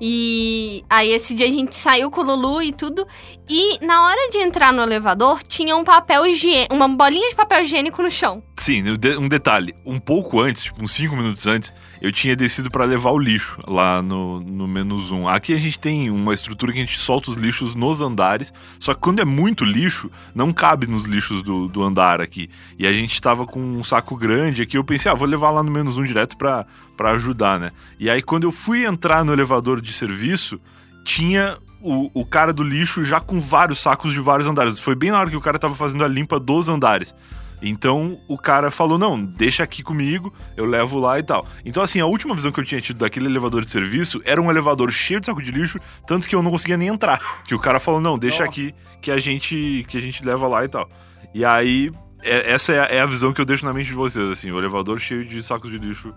E 0.01 0.85
aí 0.91 1.11
esse 1.13 1.33
dia 1.35 1.47
a 1.47 1.51
gente 1.51 1.75
saiu 1.77 2.11
com 2.11 2.21
o 2.21 2.25
Lulu 2.25 2.63
e 2.63 2.73
tudo. 2.73 3.07
E 3.49 3.85
na 3.85 4.07
hora 4.07 4.31
de 4.31 4.39
entrar 4.39 4.73
no 4.73 4.83
elevador, 4.83 5.43
tinha 5.43 5.77
um 5.77 5.85
papel 5.85 6.25
higiênico, 6.27 6.75
uma 6.75 6.89
bolinha 6.89 7.29
de 7.29 7.35
papel 7.35 7.63
higiênico 7.63 8.03
no 8.03 8.11
chão. 8.11 8.43
Sim, 8.57 8.85
um 9.19 9.29
detalhe. 9.29 9.75
Um 9.85 9.99
pouco 9.99 10.41
antes, 10.41 10.63
tipo 10.63 10.83
uns 10.83 10.93
5 10.93 11.17
minutos 11.17 11.47
antes, 11.47 11.75
eu 12.01 12.13
tinha 12.13 12.37
descido 12.37 12.71
para 12.71 12.85
levar 12.85 13.11
o 13.11 13.19
lixo 13.19 13.61
lá 13.67 14.01
no, 14.01 14.41
no 14.41 14.69
menos 14.69 15.11
um. 15.11 15.27
Aqui 15.27 15.53
a 15.53 15.59
gente 15.59 15.79
tem 15.79 16.11
uma 16.11 16.33
estrutura 16.33 16.73
que 16.73 16.79
a 16.79 16.83
gente 16.83 16.99
solta 16.99 17.31
os 17.31 17.37
lixos 17.37 17.75
nos 17.75 18.01
andares. 18.01 18.53
Só 18.79 18.95
que 18.95 19.01
quando 19.01 19.21
é 19.21 19.25
muito 19.25 19.65
lixo, 19.65 20.11
não 20.35 20.53
cabe 20.53 20.87
nos 20.87 21.05
lixos 21.05 21.43
do, 21.43 21.67
do 21.67 21.83
andar 21.83 22.21
aqui. 22.21 22.49
E 22.79 22.87
a 22.87 22.93
gente 22.93 23.21
tava 23.21 23.45
com 23.45 23.61
um 23.61 23.83
saco 23.83 24.17
grande 24.17 24.63
aqui. 24.63 24.79
Eu 24.79 24.85
pensei, 24.85 25.11
ah, 25.11 25.15
vou 25.15 25.27
levar 25.27 25.51
lá 25.51 25.63
no 25.63 25.71
menos 25.71 25.99
um 25.99 26.05
direto 26.05 26.37
pra 26.37 26.67
ajudar, 27.11 27.59
né? 27.59 27.73
E 27.99 28.09
aí 28.09 28.23
quando 28.23 28.45
eu 28.45 28.53
fui 28.53 28.87
entrar 28.87 29.25
no 29.25 29.33
elevador 29.33 29.81
de 29.81 29.93
serviço, 29.93 30.61
tinha 31.05 31.59
o, 31.83 32.11
o 32.15 32.27
cara 32.27 32.53
do 32.53 32.63
lixo 32.63 33.05
já 33.05 33.21
com 33.21 33.41
vários 33.41 33.81
sacos 33.81 34.13
de 34.13 34.21
vários 34.21 34.47
andares. 34.47 34.79
Foi 34.79 34.95
bem 34.95 35.11
na 35.11 35.19
hora 35.19 35.31
que 35.31 35.37
o 35.37 35.41
cara 35.41 35.59
tava 35.59 35.75
fazendo 35.75 36.05
a 36.05 36.09
limpa 36.09 36.39
dos 36.39 36.69
andares. 36.69 37.15
Então 37.63 38.19
o 38.27 38.37
cara 38.37 38.71
falou: 38.71 38.99
não, 38.99 39.23
deixa 39.25 39.63
aqui 39.63 39.83
comigo, 39.83 40.35
eu 40.57 40.65
levo 40.65 40.99
lá 40.99 41.19
e 41.19 41.23
tal. 41.23 41.47
Então, 41.65 41.83
assim, 41.83 42.01
a 42.01 42.07
última 42.07 42.35
visão 42.35 42.51
que 42.51 42.59
eu 42.59 42.65
tinha 42.65 42.81
tido 42.81 42.99
daquele 42.99 43.27
elevador 43.27 43.65
de 43.65 43.71
serviço 43.71 44.21
era 44.25 44.43
um 44.43 44.51
elevador 44.51 44.91
cheio 44.91 45.21
de 45.21 45.27
saco 45.27 45.41
de 45.41 45.53
lixo, 45.53 45.79
tanto 46.07 46.29
que 46.29 46.35
eu 46.35 46.43
não 46.43 46.51
conseguia 46.51 46.77
nem 46.77 46.89
entrar. 46.89 47.43
Que 47.45 47.55
o 47.55 47.59
cara 47.59 47.79
falou: 47.79 48.01
não, 48.01 48.19
deixa 48.19 48.45
aqui 48.45 48.75
que 49.01 49.11
a 49.11 49.19
gente, 49.19 49.85
que 49.89 49.97
a 49.97 50.01
gente 50.01 50.25
leva 50.25 50.49
lá 50.49 50.65
e 50.65 50.69
tal. 50.69 50.89
E 51.33 51.45
aí, 51.45 51.93
é, 52.23 52.53
essa 52.53 52.73
é 52.73 52.81
a, 52.81 52.85
é 52.85 53.01
a 53.01 53.07
visão 53.07 53.33
que 53.33 53.41
eu 53.41 53.45
deixo 53.45 53.65
na 53.65 53.73
mente 53.73 53.87
de 53.87 53.95
vocês, 53.95 54.29
assim, 54.29 54.51
o 54.51 54.59
elevador 54.59 54.99
cheio 54.99 55.25
de 55.25 55.41
sacos 55.43 55.71
de 55.71 55.79
lixo 55.79 56.13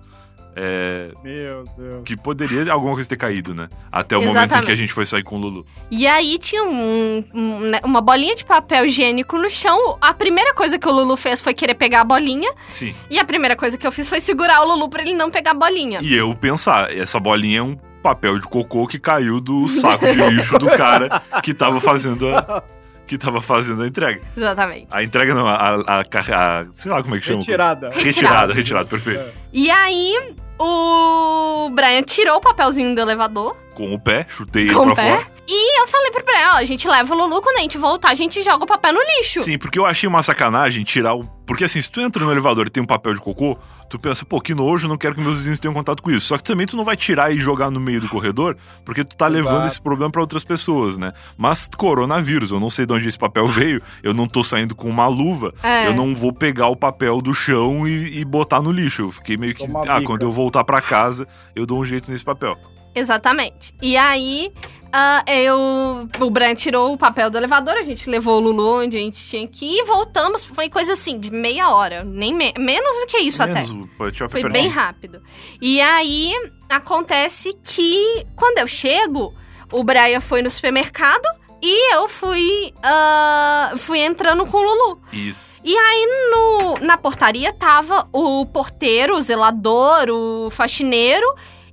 é, 0.56 1.12
Meu 1.22 1.66
Deus. 1.78 2.04
Que 2.06 2.16
poderia 2.16 2.72
alguma 2.72 2.94
coisa 2.94 3.10
ter 3.10 3.18
caído, 3.18 3.54
né? 3.54 3.68
Até 3.92 4.16
o 4.16 4.22
Exatamente. 4.22 4.50
momento 4.50 4.64
em 4.64 4.66
que 4.66 4.72
a 4.72 4.76
gente 4.76 4.94
foi 4.94 5.06
sair 5.06 5.24
com 5.24 5.36
o 5.36 5.40
Lulu. 5.40 5.66
E 5.92 6.08
aí 6.08 6.38
tinha 6.38 6.64
um, 6.64 7.24
um, 7.34 7.60
né, 7.60 7.82
uma 7.84 8.00
bolinha 8.00 8.36
de 8.36 8.46
papel 8.46 8.86
higiênico 8.86 9.38
no 9.38 9.50
chão. 9.50 9.98
A 10.00 10.14
primeira 10.14 10.54
coisa 10.54 10.80
que 10.80 10.88
o 10.88 10.92
Lulu 10.92 11.18
fez 11.18 11.42
foi 11.42 11.54
querer 11.54 11.76
pegar 11.76 12.02
a 12.02 12.04
bolinha. 12.06 12.52
Sim. 12.70 12.96
E 13.10 13.20
a 13.20 13.26
primeira 13.26 13.56
coisa 13.56 13.78
que 13.78 13.86
eu 13.86 13.92
fiz 13.92 14.08
foi 14.08 14.22
segurar 14.22 14.62
o 14.62 14.66
Lulu 14.66 14.90
pra 14.90 15.02
ele 15.02 15.14
não 15.14 15.30
pegar 15.30 15.52
a 15.52 15.56
bolinha. 15.56 16.00
E 16.02 16.16
eu 16.16 16.34
pensar, 16.36 16.96
essa 16.96 17.20
bolinha 17.20 17.60
é 17.60 17.64
um 17.64 17.76
papel 18.02 18.40
de 18.40 18.48
cocô 18.48 18.88
que 18.88 19.00
caiu 19.00 19.42
do 19.42 19.68
saco 19.68 20.06
de 20.06 20.30
lixo 20.30 20.58
do 20.58 20.68
cara 20.68 21.22
que 21.42 21.54
tava 21.54 21.82
fazendo 21.82 22.30
a, 22.30 22.64
que 23.06 23.18
tava 23.18 23.42
fazendo 23.42 23.82
a 23.82 23.88
entrega. 23.88 24.22
Exatamente. 24.36 24.88
A 24.92 25.04
entrega 25.04 25.34
não, 25.34 25.48
a, 25.48 25.56
a, 25.56 26.00
a, 26.00 26.02
a 26.02 26.66
sei 26.72 26.92
lá 26.92 27.04
como 27.04 27.16
é 27.16 27.20
que 27.20 27.26
chama. 27.26 27.40
Retirada. 27.40 27.90
Retirada, 27.90 28.04
retirada, 28.04 28.54
retirada 28.54 28.86
perfeito. 28.86 29.20
É. 29.20 29.32
E 29.52 29.70
aí, 29.70 30.36
o 30.60 31.70
Brian 31.72 32.02
tirou 32.04 32.38
o 32.38 32.42
papelzinho 32.42 32.94
do 32.96 33.02
elevador. 33.02 33.56
Com 33.74 33.94
o 33.94 34.00
pé, 34.00 34.26
chutei 34.30 34.70
Com 34.72 34.86
ele 34.86 34.96
pra 34.96 35.04
pé. 35.04 35.18
fora. 35.18 35.35
E 35.48 35.82
eu 35.82 35.88
falei 35.88 36.12
pro 36.12 36.26
Brian, 36.26 36.54
ó, 36.54 36.58
a 36.58 36.66
gente 36.66 36.88
leva 36.88 37.14
o 37.14 37.18
Lulu, 37.18 37.42
quando 37.42 37.58
a 37.58 37.62
gente 37.62 37.78
voltar, 37.78 38.10
a 38.10 38.16
gente 38.16 38.42
joga 38.42 38.64
o 38.64 38.68
papel 38.68 38.94
no 38.94 39.00
lixo. 39.00 39.44
Sim, 39.44 39.58
porque 39.58 39.78
eu 39.78 39.86
achei 39.86 40.08
uma 40.08 40.24
sacanagem 40.24 40.84
tirar 40.84 41.14
o... 41.14 41.24
Porque 41.46 41.64
assim, 41.64 41.80
se 41.80 41.92
tu 41.92 42.02
entra 42.02 42.24
no 42.24 42.32
elevador 42.32 42.66
e 42.66 42.70
tem 42.72 42.82
um 42.82 42.88
papel 42.88 43.14
de 43.14 43.22
cocô, 43.22 43.56
tu 43.88 44.00
pensa, 44.00 44.26
pô, 44.26 44.42
que 44.42 44.56
nojo, 44.56 44.88
não 44.88 44.98
quero 44.98 45.14
que 45.14 45.22
meus 45.22 45.38
vizinhos 45.38 45.60
tenham 45.60 45.74
contato 45.74 46.02
com 46.02 46.10
isso. 46.10 46.26
Só 46.26 46.38
que 46.38 46.44
também 46.44 46.66
tu 46.66 46.76
não 46.76 46.84
vai 46.84 46.98
tirar 46.98 47.32
e 47.32 47.38
jogar 47.38 47.70
no 47.70 47.80
meio 47.80 48.02
do 48.02 48.10
corredor, 48.10 48.58
porque 48.84 49.04
tu 49.04 49.16
tá 49.16 49.28
levando 49.28 49.68
esse 49.68 49.80
problema 49.80 50.12
para 50.12 50.22
outras 50.22 50.44
pessoas, 50.44 50.98
né? 50.98 51.14
Mas 51.38 51.70
coronavírus, 51.78 52.52
eu 52.52 52.60
não 52.60 52.72
sei 52.72 52.88
de 52.88 52.94
onde 52.94 53.08
esse 53.08 53.20
papel 53.20 53.46
veio, 53.50 53.82
eu 54.02 54.14
não 54.14 54.28
tô 54.28 54.44
saindo 54.44 54.74
com 54.74 54.90
uma 54.90 55.08
luva, 55.08 55.54
é. 55.62 55.88
eu 55.88 55.94
não 55.94 56.16
vou 56.16 56.34
pegar 56.34 56.68
o 56.68 56.76
papel 56.76 57.22
do 57.22 57.34
chão 57.34 57.88
e, 57.88 58.20
e 58.20 58.26
botar 58.26 58.62
no 58.62 58.72
lixo. 58.72 59.04
Eu 59.04 59.12
fiquei 59.12 59.38
meio 59.38 59.54
que, 59.54 59.66
ah, 59.88 60.02
quando 60.04 60.24
eu 60.24 60.32
voltar 60.32 60.64
para 60.64 60.82
casa, 60.82 61.28
eu 61.56 61.66
dou 61.66 61.80
um 61.80 61.86
jeito 61.86 62.12
nesse 62.12 62.24
papel. 62.24 62.58
Exatamente. 62.96 63.74
E 63.82 63.98
aí, 63.98 64.52
uh, 64.86 65.30
eu. 65.30 66.10
O 66.20 66.30
Bran 66.30 66.56
tirou 66.56 66.94
o 66.94 66.98
papel 66.98 67.30
do 67.30 67.38
elevador, 67.38 67.76
a 67.76 67.84
gente 67.84 68.10
levou 68.10 68.38
o 68.38 68.40
Lulu 68.40 68.84
onde 68.84 68.96
a 68.96 69.00
gente 69.00 69.22
tinha 69.22 69.46
que 69.48 69.66
ir 69.66 69.80
e 69.82 69.84
voltamos. 69.84 70.46
Foi 70.46 70.70
coisa 70.70 70.94
assim, 70.94 71.20
de 71.20 71.30
meia 71.30 71.70
hora. 71.70 72.06
Nem 72.06 72.34
me... 72.34 72.54
Menos 72.58 73.02
do 73.02 73.08
que 73.08 73.18
isso 73.18 73.46
Menos, 73.46 73.88
até. 73.98 74.30
Foi 74.30 74.50
bem 74.50 74.70
rápido. 74.70 75.22
E 75.62 75.82
aí, 75.82 76.32
acontece 76.70 77.54
que 77.62 78.26
quando 78.36 78.60
eu 78.60 78.68
chego, 78.68 79.34
o 79.72 79.84
Brian 79.84 80.22
foi 80.22 80.42
no 80.42 80.50
supermercado 80.50 81.28
e 81.62 81.96
eu 81.96 82.08
fui. 82.08 82.74
Uh, 82.78 83.78
fui 83.78 84.00
entrando 84.00 84.46
com 84.46 84.58
o 84.58 84.64
Lulu. 84.64 85.02
Isso. 85.12 85.54
E 85.64 85.76
aí, 85.76 86.30
no, 86.32 86.86
na 86.86 86.96
portaria 86.96 87.52
tava 87.52 88.08
o 88.14 88.46
porteiro, 88.46 89.18
o 89.18 89.22
zelador, 89.22 90.10
o 90.10 90.50
faxineiro 90.52 91.26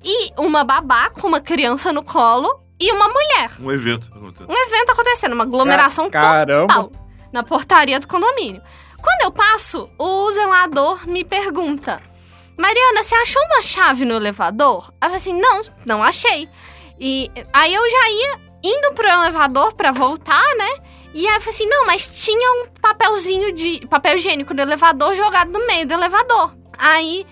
e 0.04 0.32
uma 0.38 0.64
babá 0.64 1.10
com 1.10 1.28
uma 1.28 1.40
criança 1.40 1.92
no 1.92 2.02
colo 2.02 2.62
e 2.80 2.90
uma 2.92 3.08
mulher. 3.08 3.50
Um 3.60 3.70
evento 3.70 4.08
acontecendo. 4.14 4.50
Um 4.50 4.56
evento 4.56 4.90
acontecendo, 4.90 5.32
uma 5.32 5.44
aglomeração 5.44 6.10
Caramba. 6.10 6.66
total 6.66 7.02
na 7.32 7.42
portaria 7.42 7.98
do 7.98 8.06
condomínio. 8.06 8.62
Quando 9.00 9.22
eu 9.22 9.32
passo, 9.32 9.90
o 9.98 10.30
zelador 10.30 11.08
me 11.08 11.24
pergunta: 11.24 12.00
Mariana, 12.58 13.02
você 13.02 13.14
achou 13.14 13.42
uma 13.46 13.62
chave 13.62 14.04
no 14.04 14.14
elevador? 14.14 14.92
Eu 14.92 15.00
falei 15.00 15.16
assim: 15.16 15.40
não, 15.40 15.62
não 15.84 16.02
achei. 16.02 16.48
E 17.00 17.30
aí 17.52 17.74
eu 17.74 17.90
já 17.90 18.10
ia 18.10 18.38
indo 18.62 18.94
pro 18.94 19.08
elevador 19.08 19.74
para 19.74 19.90
voltar, 19.90 20.44
né? 20.56 20.84
E 21.14 21.26
aí 21.26 21.34
eu 21.34 21.40
falei 21.40 21.54
assim: 21.54 21.68
não, 21.68 21.86
mas 21.86 22.06
tinha 22.06 22.62
um 22.62 22.66
papelzinho 22.80 23.52
de 23.52 23.86
papel 23.88 24.16
higiênico 24.16 24.54
do 24.54 24.62
elevador 24.62 25.14
jogado 25.16 25.50
no 25.50 25.66
meio 25.66 25.86
do 25.86 25.94
elevador. 25.94 26.54
Aí 26.78 27.26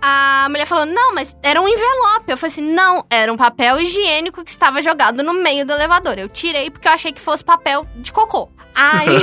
a 0.00 0.46
mulher 0.48 0.66
falou: 0.66 0.86
Não, 0.86 1.14
mas 1.14 1.36
era 1.42 1.60
um 1.60 1.68
envelope. 1.68 2.24
Eu 2.28 2.36
falei 2.36 2.52
assim: 2.52 2.72
Não, 2.72 3.04
era 3.10 3.32
um 3.32 3.36
papel 3.36 3.80
higiênico 3.80 4.44
que 4.44 4.50
estava 4.50 4.82
jogado 4.82 5.22
no 5.22 5.34
meio 5.34 5.66
do 5.66 5.72
elevador. 5.72 6.18
Eu 6.18 6.28
tirei 6.28 6.70
porque 6.70 6.88
eu 6.88 6.92
achei 6.92 7.12
que 7.12 7.20
fosse 7.20 7.44
papel 7.44 7.86
de 7.96 8.12
cocô. 8.12 8.48
Aí. 8.74 9.16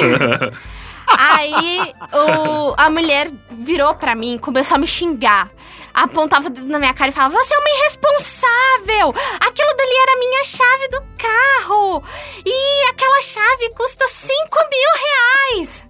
aí 1.07 1.93
o, 2.13 2.73
a 2.77 2.89
mulher 2.89 3.29
virou 3.51 3.95
pra 3.95 4.15
mim, 4.15 4.37
começou 4.37 4.75
a 4.75 4.77
me 4.77 4.87
xingar. 4.87 5.49
Apontava 5.93 6.45
o 6.45 6.49
dedo 6.51 6.67
na 6.67 6.77
minha 6.77 6.93
cara 6.93 7.09
e 7.09 7.13
falava: 7.13 7.33
Você 7.33 7.55
é 7.55 7.57
uma 7.57 7.69
irresponsável! 7.69 9.15
Aquilo 9.39 9.75
dali 9.75 9.95
era 10.03 10.13
a 10.13 10.19
minha 10.19 10.43
chave 10.43 10.87
do 10.89 11.01
carro! 11.17 12.03
E 12.45 12.89
aquela 12.89 13.21
chave 13.23 13.69
custa 13.71 14.07
5 14.07 14.59
mil 14.69 15.57
reais! 15.57 15.87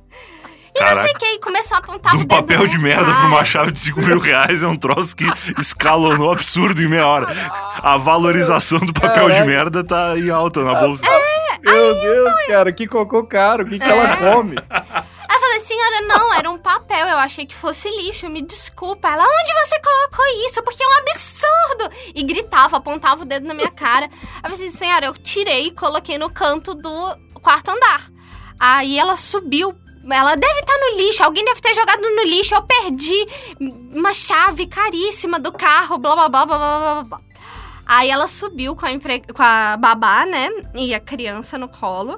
E 0.78 0.80
Caraca. 0.80 0.96
não 0.96 1.02
sei 1.08 1.12
o 1.12 1.18
que, 1.18 1.26
aí 1.26 1.40
começou 1.40 1.76
a 1.76 1.80
apontar 1.80 2.14
um 2.14 2.18
o 2.18 2.20
dedo. 2.20 2.36
Um 2.36 2.38
papel 2.42 2.68
de 2.68 2.78
merda 2.78 3.06
pra 3.12 3.26
uma 3.26 3.44
chave 3.44 3.72
de 3.72 3.80
5 3.80 4.00
mil 4.00 4.20
reais 4.20 4.62
é 4.62 4.68
um 4.68 4.78
troço 4.78 5.16
que 5.16 5.26
escalonou 5.60 6.32
absurdo 6.32 6.80
em 6.84 6.88
meia 6.88 7.08
hora. 7.08 7.26
A 7.82 7.98
valorização 7.98 8.78
do 8.80 8.94
papel 8.94 9.28
de 9.32 9.42
merda 9.42 9.84
tá 9.84 10.16
em 10.16 10.30
alta 10.30 10.64
na 10.64 10.76
bolsa. 10.76 11.04
É, 11.04 11.58
Meu 11.64 11.96
Deus, 12.00 12.46
cara, 12.46 12.72
que 12.72 12.86
cocô 12.86 13.26
caro, 13.26 13.64
o 13.64 13.68
que, 13.68 13.80
que 13.80 13.86
é. 13.86 13.90
ela 13.90 14.18
come? 14.18 14.56
Aí 14.70 15.36
eu 15.36 15.42
falei, 15.42 15.60
senhora, 15.62 16.02
não, 16.02 16.32
era 16.32 16.52
um 16.52 16.60
papel, 16.60 17.08
eu 17.08 17.18
achei 17.18 17.44
que 17.46 17.56
fosse 17.56 17.90
lixo, 17.90 18.30
me 18.30 18.44
desculpa. 18.44 19.08
Ela, 19.10 19.24
onde 19.24 19.54
você 19.66 19.80
colocou 19.80 20.26
isso? 20.46 20.62
Porque 20.62 20.84
é 20.84 20.88
um 20.88 21.00
absurdo! 21.00 22.12
E 22.14 22.24
gritava, 22.24 22.78
apontava 22.78 23.24
o 23.24 23.26
dedo 23.26 23.48
na 23.48 23.56
minha 23.56 23.72
cara. 23.72 24.06
Aí 24.44 24.52
eu 24.52 24.56
falei, 24.56 24.70
senhora, 24.70 25.08
eu 25.08 25.14
tirei 25.18 25.68
e 25.68 25.72
coloquei 25.72 26.20
no 26.20 26.30
canto 26.30 26.76
do 26.76 27.18
quarto 27.42 27.72
andar. 27.72 28.04
Aí 28.60 28.98
ela 28.98 29.18
subiu 29.18 29.76
ela 30.10 30.36
deve 30.36 30.60
estar 30.60 30.74
tá 30.74 30.80
no 30.80 30.98
lixo, 30.98 31.24
alguém 31.24 31.44
deve 31.44 31.62
ter 31.62 31.74
jogado 31.74 32.02
no 32.02 32.24
lixo, 32.24 32.56
eu 32.56 32.62
perdi 32.62 33.28
uma 33.94 34.14
chave 34.14 34.68
caríssima 34.68 35.40
do 35.40 35.52
carro, 35.52 35.98
blá 35.98 36.16
blá 36.16 36.30
blá 36.30 36.46
blá 36.46 36.58
blá 36.58 37.04
blá. 37.04 37.22
Aí 37.86 38.10
ela 38.10 38.28
subiu 38.28 38.76
com 38.76 38.86
a, 38.86 38.92
empre... 38.92 39.22
com 39.34 39.42
a 39.42 39.78
babá, 39.78 40.26
né? 40.26 40.50
E 40.76 40.94
a 40.94 41.00
criança 41.00 41.58
no 41.58 41.70
colo. 41.70 42.18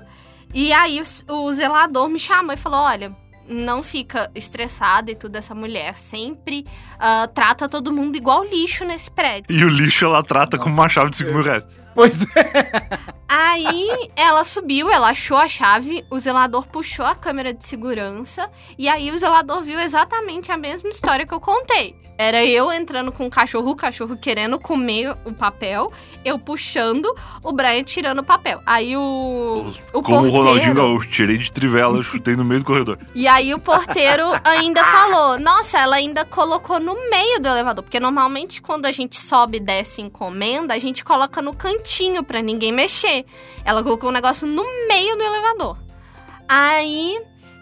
E 0.54 0.74
aí 0.74 1.00
o, 1.00 1.34
o 1.34 1.52
zelador 1.54 2.10
me 2.10 2.20
chamou 2.20 2.54
e 2.54 2.58
falou: 2.58 2.80
olha, 2.80 3.16
não 3.48 3.84
fica 3.84 4.32
estressada 4.34 5.12
e 5.12 5.16
tudo, 5.16 5.36
essa 5.36 5.56
mulher 5.56 5.96
sempre 5.98 6.66
uh, 6.96 7.28
trata 7.34 7.70
todo 7.70 7.92
mundo 7.92 8.16
igual 8.16 8.44
lixo 8.44 8.86
nesse 8.86 9.12
prédio. 9.12 9.46
E 9.50 9.64
o 9.64 9.70
lixo 9.70 10.06
ela 10.06 10.24
trata 10.24 10.58
como 10.58 10.74
uma 10.74 10.90
chave 10.90 11.12
de 11.12 11.18
5 11.18 11.34
mil 11.34 11.44
reais. 11.44 11.68
Pois 11.94 12.24
é. 12.36 12.90
Aí 13.28 14.12
ela 14.16 14.44
subiu, 14.44 14.90
ela 14.90 15.10
achou 15.10 15.38
a 15.38 15.48
chave, 15.48 16.06
o 16.10 16.20
zelador 16.20 16.68
puxou 16.68 17.06
a 17.06 17.16
câmera 17.16 17.54
de 17.54 17.66
segurança 17.66 18.50
e 18.78 18.88
aí 18.88 19.12
o 19.12 19.18
zelador 19.18 19.62
viu 19.62 19.80
exatamente 19.80 20.52
a 20.52 20.58
mesma 20.58 20.90
história 20.90 21.26
que 21.26 21.34
eu 21.34 21.40
contei. 21.40 21.96
Era 22.20 22.44
eu 22.44 22.70
entrando 22.70 23.14
com 23.14 23.28
o 23.28 23.30
cachorro, 23.30 23.72
o 23.72 23.76
cachorro 23.78 24.18
querendo 24.18 24.60
comer 24.60 25.16
o 25.24 25.32
papel, 25.32 25.90
eu 26.26 26.38
puxando, 26.38 27.16
o 27.42 27.54
Brian 27.54 27.82
tirando 27.86 28.20
o 28.20 28.24
papel. 28.26 28.62
Aí 28.66 28.98
o. 28.98 29.74
o 29.94 30.04
Como 30.04 30.04
porteiro... 30.04 30.28
o 30.28 30.32
Ronaldinho 30.32 30.76
Gaúcho, 30.76 31.08
tirei 31.08 31.38
de 31.38 31.50
trivela, 31.50 32.04
chutei 32.04 32.36
no 32.36 32.44
meio 32.44 32.60
do 32.60 32.66
corredor. 32.66 33.00
E 33.16 33.26
aí 33.26 33.54
o 33.54 33.60
porteiro 33.60 34.26
ainda 34.44 34.84
falou: 34.84 35.40
Nossa, 35.40 35.80
ela 35.80 35.96
ainda 35.96 36.26
colocou 36.26 36.78
no 36.78 36.94
meio 37.10 37.40
do 37.40 37.48
elevador. 37.48 37.86
Porque 37.86 38.02
normalmente 38.02 38.62
quando 38.62 38.86
a 38.86 38.92
gente 38.92 39.18
sobe 39.18 39.56
e 39.56 39.62
desce 39.62 40.02
encomenda, 40.02 40.74
a 40.74 40.78
gente 40.78 41.06
coloca 41.06 41.42
no 41.42 41.56
cantinho 41.56 42.22
pra 42.22 42.42
ninguém 42.42 42.74
mexer. 42.74 43.24
Ela 43.64 43.82
colocou 43.82 44.10
o 44.10 44.14
negócio 44.14 44.46
no 44.46 44.66
meio 44.90 45.16
do 45.16 45.24
elevador. 45.24 45.78
Aí. 46.50 47.18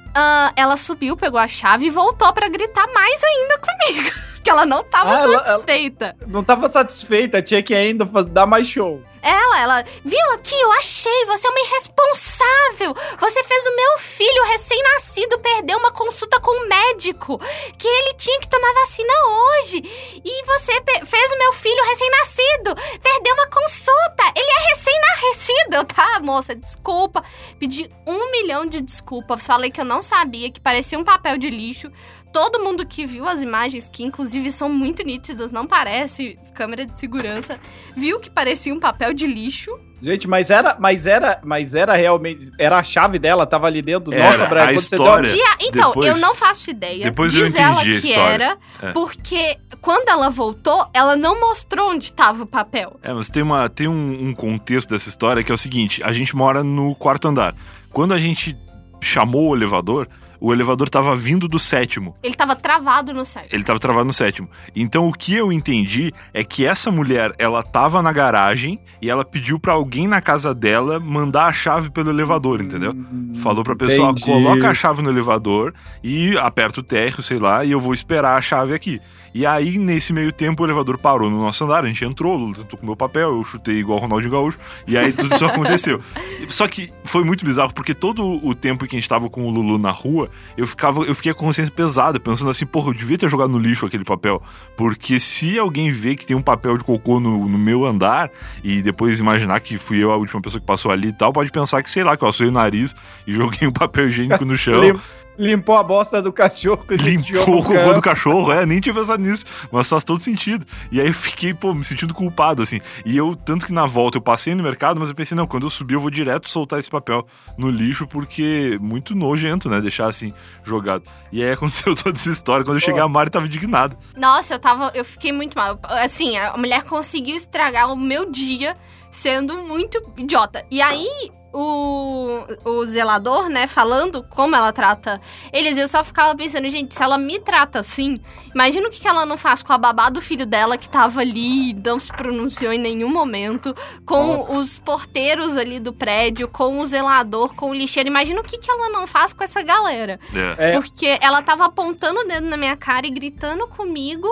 Uh, 0.08 0.50
ela 0.56 0.78
subiu, 0.78 1.16
pegou 1.16 1.40
a 1.40 1.48
chave 1.48 1.86
e 1.86 1.90
voltou 1.92 2.34
para 2.34 2.50
gritar 2.50 2.88
mais 2.92 3.22
ainda 3.24 3.60
comigo. 3.60 4.10
que 4.48 4.52
ela 4.52 4.66
não 4.66 4.82
tava 4.82 5.10
Ah, 5.14 5.22
ela- 5.24 5.46
satisfeita. 5.46 6.16
Não 6.26 6.42
tava 6.42 6.70
satisfeita, 6.70 7.42
tinha 7.42 7.62
que 7.62 7.76
ainda 7.76 8.06
dar 8.30 8.46
mais 8.46 8.66
show. 8.66 9.02
Ela, 9.22 9.60
ela, 9.60 9.84
viu 10.06 10.32
aqui, 10.36 10.56
eu 10.56 10.72
achei, 10.72 11.26
você 11.26 11.48
é 11.48 11.50
uma 11.50 11.60
irresponsável. 11.60 12.96
Você 13.20 13.44
fez 13.44 13.66
o 13.66 13.76
meu 13.76 13.98
filho 13.98 14.44
recém-nascido 14.46 15.38
perder 15.40 15.76
uma 15.76 15.92
consulta 15.92 16.40
com 16.40 16.52
um 16.52 16.68
médico, 16.70 17.38
que 17.78 17.88
ele 17.88 18.14
tinha 18.14 18.40
que 18.40 18.48
tomar 18.48 18.72
vacina 18.74 19.12
hoje. 19.28 19.82
E 20.24 20.46
você 20.46 20.72
fez 21.06 21.32
o 21.34 21.38
meu 21.40 21.52
filho 21.52 21.84
recém-nascido 21.84 22.76
perder 23.04 23.34
uma 23.34 23.48
consulta. 23.48 24.32
Ele 24.34 24.50
é 24.50 24.70
recém-nascido. 24.70 25.86
Tá, 25.98 26.20
moça, 26.22 26.56
desculpa. 26.56 27.24
Pedi 27.60 27.90
um 28.06 28.32
milhão 28.32 28.66
de 28.66 28.82
desculpas. 28.82 29.46
Falei 29.46 29.72
que 29.72 29.82
eu 29.82 29.86
não 29.86 30.02
sabia, 30.02 30.50
que 30.52 30.60
parecia 30.60 30.98
um 30.98 31.04
papel 31.04 31.38
de 31.38 31.50
lixo. 31.50 31.92
Todo 32.34 32.60
mundo 32.64 32.86
que 32.86 33.06
viu 33.06 33.28
as 33.28 33.42
imagens, 33.42 33.90
que 33.92 34.04
inclusive 34.04 34.52
são 34.52 34.70
muito 34.70 35.04
nítidas, 35.04 35.52
não 35.52 35.66
parece 35.66 36.36
câmera 36.54 36.86
de 36.86 36.98
segurança, 36.98 37.60
viu 37.96 38.20
que 38.20 38.30
parecia 38.30 38.74
um 38.74 38.80
papel 38.80 39.14
de 39.14 39.26
lixo. 39.26 39.72
Gente, 40.00 40.28
mas 40.28 40.52
era, 40.52 40.78
mas 40.80 41.08
era, 41.08 41.40
mas 41.44 41.74
era 41.74 41.94
realmente, 41.96 42.52
era 42.60 42.78
a 42.78 42.84
chave 42.84 43.18
dela, 43.18 43.48
tava 43.48 43.66
ali 43.66 43.82
dentro. 43.82 44.14
Era, 44.14 44.26
Nossa, 44.38 44.46
Brian, 44.46 44.62
a 44.64 44.68
quando 44.68 44.78
história- 44.80 45.30
você 45.30 45.36
Dia- 45.36 45.56
então, 45.62 45.90
depois- 45.90 46.08
eu 46.08 46.18
não 46.22 46.36
faço 46.36 46.70
ideia. 46.70 47.04
depois 47.06 47.34
eu 47.34 47.42
Diz 47.46 47.50
entendi 47.54 47.64
ela 47.68 47.82
a 47.82 47.84
que 47.84 47.90
história. 47.90 48.22
era, 48.34 48.58
É. 48.84 48.92
porque 48.92 49.58
quando 49.82 50.08
ela 50.10 50.30
voltou, 50.30 50.86
ela 50.94 51.16
não 51.16 51.40
mostrou 51.40 51.90
onde 51.90 52.06
estava 52.06 52.44
o 52.44 52.46
papel. 52.46 53.00
É, 53.02 53.12
mas 53.12 53.28
tem, 53.30 53.42
uma, 53.42 53.68
tem 53.70 53.88
um, 53.88 54.28
um 54.30 54.34
contexto 54.36 54.90
dessa 54.90 55.10
história 55.10 55.44
que 55.44 55.52
é 55.52 55.56
o 55.56 55.58
seguinte: 55.58 56.04
a 56.04 56.12
gente 56.12 56.36
mora 56.36 56.64
no 56.64 56.94
quarto 56.94 57.28
andar. 57.28 57.56
Quando 57.92 58.14
a 58.14 58.20
gente 58.20 58.56
chamou 59.02 59.50
o 59.50 59.56
elevador, 59.56 60.08
o 60.40 60.54
elevador 60.54 60.90
tava 60.90 61.16
vindo 61.16 61.48
do 61.48 61.60
sétimo. 61.60 62.16
Ele 62.24 62.36
tava 62.36 62.56
travado 62.56 63.14
no 63.14 63.26
site. 63.26 63.54
Ele 63.54 63.64
tava 63.64 63.80
travado 63.80 64.06
no 64.06 64.14
sétimo. 64.14 64.50
Então 64.76 65.08
o 65.08 65.14
que 65.14 65.34
eu 65.34 65.52
entendi 65.52 66.14
é 66.34 66.44
que 66.44 66.66
essa 66.66 66.92
mulher, 66.92 67.34
ela 67.38 67.64
tava 67.64 68.02
na 68.02 68.12
garagem 68.12 68.80
e 69.02 69.10
ela 69.10 69.24
pediu 69.26 69.60
pra 69.60 69.74
alguém 69.74 70.08
na 70.08 70.22
casa 70.22 70.54
dela 70.54 71.00
mandar 71.00 71.46
a 71.46 71.54
chave 71.54 71.90
pelo 71.90 72.10
elevador, 72.10 72.62
entendeu? 72.62 72.96
Falou 73.42 73.64
pra 73.64 73.76
pessoa, 73.76 74.12
Entendi. 74.12 74.26
coloca 74.26 74.70
a 74.70 74.74
chave 74.74 75.02
no 75.02 75.10
elevador 75.10 75.74
e 76.04 76.38
aperta 76.38 76.80
o 76.80 76.84
térreo, 76.84 77.22
sei 77.22 77.40
lá, 77.40 77.64
e 77.64 77.72
eu 77.72 77.80
vou 77.80 77.94
esperar 77.94 78.38
a 78.38 78.42
chave 78.42 78.74
aqui. 78.74 79.00
E 79.34 79.46
aí, 79.46 79.78
nesse 79.78 80.14
meio 80.14 80.32
tempo, 80.32 80.64
o 80.64 80.66
elevador 80.66 80.98
parou 80.98 81.30
no 81.30 81.38
nosso 81.40 81.64
andar, 81.64 81.84
a 81.84 81.88
gente 81.88 82.04
entrou, 82.04 82.34
o 82.34 82.38
Lula 82.38 82.56
tentou 82.56 82.78
com 82.80 82.84
o 82.84 82.88
meu 82.88 82.96
papel, 82.96 83.30
eu 83.38 83.44
chutei 83.44 83.76
igual 83.76 84.00
o 84.00 84.02
Ronaldinho 84.02 84.32
Gaúcho, 84.32 84.58
e 84.88 84.98
aí 84.98 85.14
tudo 85.14 85.36
isso 85.36 85.46
aconteceu. 85.46 86.02
Só 86.50 86.68
que 86.68 86.90
foi 87.04 87.24
muito 87.24 87.46
bizarro, 87.46 87.72
porque 87.72 87.94
todo 87.94 88.26
o 88.44 88.56
tempo 88.56 88.88
que 88.88 88.96
a 88.96 89.00
gente 89.00 89.08
tava 89.08 89.30
com 89.30 89.44
o 89.44 89.52
Lulu 89.52 89.78
na 89.78 89.92
rua, 89.92 90.27
eu 90.58 90.68
ficava, 90.68 91.02
eu 91.02 91.16
fiquei 91.16 91.34
com 91.34 91.42
a 91.42 91.48
consciência 91.48 91.74
pesada, 91.74 92.20
pensando 92.20 92.50
assim, 92.50 92.66
porra, 92.66 92.90
eu 92.90 92.94
devia 92.94 93.18
ter 93.18 93.30
jogado 93.30 93.50
no 93.50 93.60
lixo 93.60 93.86
aquele 93.86 94.04
papel. 94.04 94.42
Porque 94.76 95.20
se 95.20 95.58
alguém 95.58 95.92
vê 95.92 96.16
que 96.16 96.26
tem 96.26 96.36
um 96.36 96.42
papel 96.42 96.78
de 96.78 96.84
cocô 96.84 97.20
no, 97.20 97.48
no 97.48 97.58
meu 97.58 97.86
andar, 97.86 98.30
e 98.64 98.82
depois 98.82 99.20
imaginar 99.20 99.60
que 99.60 99.78
fui 99.78 100.04
eu 100.04 100.12
a 100.12 100.18
última 100.18 100.42
pessoa 100.42 100.60
que 100.60 100.66
passou 100.66 100.92
ali 100.92 101.10
e 101.10 101.14
tal, 101.14 101.32
pode 101.32 101.52
pensar 101.52 101.82
que, 101.82 101.90
sei 101.90 102.04
lá, 102.04 102.16
que 102.18 102.24
eu 102.24 102.28
assoi 102.28 102.48
o 102.48 102.52
nariz 102.52 102.96
e 103.26 103.34
joguei 103.38 103.68
um 103.68 103.72
papel 103.72 104.08
higiênico 104.08 104.46
no 104.46 104.56
chão. 104.58 105.00
Lim- 105.38 105.58
limpou 105.58 105.76
a 105.76 105.84
bosta 105.84 106.22
do 106.22 106.32
cachorro 106.32 106.84
Limpou 106.90 107.60
o 107.60 107.64
cocô 107.64 107.94
do 107.94 108.02
cachorro, 108.02 108.52
é, 108.52 108.66
nem 108.66 108.80
tinha 108.80 108.94
pensado 108.94 109.22
nisso, 109.22 109.46
mas 109.72 109.88
faz 109.88 110.04
todo 110.04 110.22
sentido. 110.22 110.66
E 110.92 111.00
aí 111.02 111.08
eu 111.08 111.14
fiquei, 111.14 111.54
pô, 111.54 111.74
me 111.74 111.84
sentindo 111.84 112.14
culpado, 112.14 112.62
assim. 112.62 112.80
E 113.06 113.16
eu, 113.18 113.36
tanto 113.36 113.66
que 113.66 113.74
na 113.74 113.86
volta 113.86 114.18
eu 114.18 114.22
passei 114.22 114.54
no 114.56 114.64
mercado, 114.64 115.00
mas 115.00 115.10
eu 115.10 115.16
pensei, 115.16 115.36
não, 115.36 115.48
quando 115.48 115.66
eu 115.66 115.70
subir 115.70 115.96
eu 115.96 116.02
vou 116.02 116.10
direto 116.12 116.50
soltar 116.50 116.80
esse 116.80 116.90
papel 116.90 117.26
no 117.58 117.70
lixo, 117.70 118.08
porque 118.08 118.78
muito 118.80 119.16
nojento, 119.16 119.70
né, 119.70 119.82
deixar 119.82 120.08
assim, 120.08 120.34
jogado. 120.64 121.04
E 121.32 121.44
aí 121.44 121.52
aconteceu 121.52 121.96
toda 121.96 122.18
essa 122.18 122.30
história, 122.30 122.64
quando 122.66 122.78
eu 122.78 122.82
cheguei 122.82 123.02
a 123.02 123.08
Mari 123.08 123.30
tava 123.30 123.46
indignada. 123.46 123.98
Nossa, 124.16 124.56
eu 124.56 124.60
tava. 124.60 124.92
Eu 124.94 125.04
fiquei 125.06 125.32
muito 125.32 125.56
mal. 125.58 125.80
Assim, 125.84 126.38
a 126.38 126.58
mulher 126.58 126.84
conseguiu 126.84 127.36
estragar 127.36 127.92
o 127.92 127.96
meu 127.98 128.32
dia 128.32 128.76
sendo 129.12 129.58
muito 129.64 130.02
idiota. 130.18 130.66
E 130.70 130.82
aí, 130.82 131.32
o, 131.54 132.46
o 132.66 132.86
zelador, 132.86 133.50
né, 133.50 133.68
falando 133.68 134.22
como 134.24 134.56
ela 134.56 134.72
trata 134.72 135.20
eles, 135.52 135.78
eu 135.78 135.88
só 135.88 136.04
ficava 136.04 136.36
pensando, 136.36 136.70
gente, 136.70 136.94
se 136.94 137.02
ela 137.02 137.18
me 137.18 137.40
trata 137.40 137.80
assim, 137.80 138.18
imagina 138.54 138.88
o 138.88 138.92
que, 138.92 139.00
que 139.00 139.08
ela 139.08 139.26
não 139.26 139.38
faz 139.38 139.62
com 139.62 139.74
a 139.74 139.78
babá 139.78 140.10
do 140.10 140.22
filho 140.22 140.46
dela 140.46 140.78
que 140.78 140.90
tava 140.90 141.22
ali, 141.22 141.74
não 141.74 142.00
se 142.00 142.12
pronunciou 142.12 142.72
em 142.72 142.80
nenhum 142.80 143.10
momento, 143.10 143.76
com 144.06 144.58
os 144.58 144.78
porteiros 144.78 145.58
ali 145.58 145.80
do 145.80 145.94
prédio, 145.94 146.48
com 146.48 146.80
o 146.80 146.86
zelador, 146.86 147.56
com 147.56 147.72
o 147.72 147.74
lixeiro. 147.74 148.08
Imagina 148.10 148.42
o 148.42 148.44
que, 148.44 148.58
que 148.58 148.70
ela 148.70 148.90
não 148.90 149.08
faz 149.08 149.34
com 149.34 149.44
essa 149.44 149.64
galera. 149.64 150.20
É. 150.34 150.74
É. 150.74 150.74
Porque 150.74 151.18
ela 151.22 151.42
tava 151.42 151.66
apontando 151.66 152.20
o 152.20 152.28
dedo 152.28 152.48
na 152.48 152.58
minha 152.58 152.78
cara 152.78 153.08
e 153.08 153.10
gritando 153.10 153.68
comigo, 153.68 154.28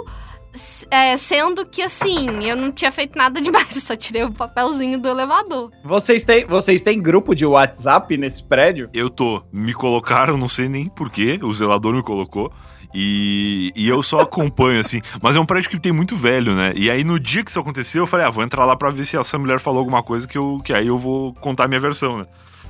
é, 0.89 1.15
sendo 1.17 1.65
que 1.65 1.81
assim, 1.81 2.25
eu 2.43 2.55
não 2.55 2.71
tinha 2.71 2.91
feito 2.91 3.17
nada 3.17 3.41
demais, 3.41 3.73
eu 3.75 3.81
só 3.81 3.95
tirei 3.95 4.23
o 4.23 4.31
papelzinho 4.31 4.99
do 4.99 5.07
elevador. 5.07 5.71
Vocês 5.83 6.23
têm, 6.23 6.45
vocês 6.45 6.81
têm 6.81 7.01
grupo 7.01 7.35
de 7.35 7.45
WhatsApp 7.45 8.15
nesse 8.17 8.43
prédio? 8.43 8.89
Eu 8.93 9.09
tô, 9.09 9.43
me 9.51 9.73
colocaram, 9.73 10.37
não 10.37 10.47
sei 10.47 10.67
nem 10.69 10.87
porquê, 10.89 11.39
o 11.41 11.53
zelador 11.53 11.93
me 11.93 12.03
colocou. 12.03 12.51
E, 12.97 13.73
e 13.75 13.89
eu 13.89 14.01
só 14.01 14.21
acompanho, 14.21 14.79
assim. 14.81 15.01
Mas 15.21 15.35
é 15.35 15.39
um 15.39 15.45
prédio 15.45 15.69
que 15.69 15.79
tem 15.79 15.91
muito 15.91 16.15
velho, 16.15 16.55
né? 16.55 16.71
E 16.75 16.89
aí 16.89 17.03
no 17.03 17.19
dia 17.19 17.43
que 17.43 17.49
isso 17.49 17.59
aconteceu, 17.59 18.03
eu 18.03 18.07
falei, 18.07 18.25
ah, 18.25 18.29
vou 18.29 18.43
entrar 18.43 18.63
lá 18.63 18.75
pra 18.75 18.89
ver 18.89 19.05
se 19.05 19.17
essa 19.17 19.37
mulher 19.37 19.59
falou 19.59 19.79
alguma 19.79 20.01
coisa 20.01 20.25
que, 20.25 20.37
eu, 20.37 20.61
que 20.63 20.71
aí 20.71 20.87
eu 20.87 20.97
vou 20.97 21.33
contar 21.35 21.65
a 21.65 21.67
minha 21.67 21.79
versão, 21.79 22.19
né? 22.19 22.25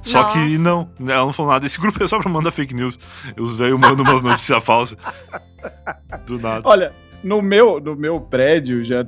Só 0.06 0.22
Nossa. 0.22 0.34
que 0.34 0.58
não, 0.60 0.88
ela 1.00 1.26
não 1.26 1.34
falou 1.34 1.52
nada. 1.52 1.66
Esse 1.66 1.80
grupo 1.80 2.04
é 2.04 2.08
só 2.08 2.20
pra 2.20 2.30
mandar 2.30 2.52
fake 2.52 2.76
news. 2.76 3.00
Os 3.40 3.56
velhos 3.56 3.80
mandam 3.80 4.06
umas 4.06 4.22
notícias 4.22 4.64
falsas. 4.64 4.98
Do 6.28 6.40
nada. 6.40 6.62
Olha, 6.64 6.94
no 7.26 7.42
meu, 7.42 7.80
no 7.82 7.96
meu 7.96 8.22
prédio, 8.22 8.86
já, 8.86 9.06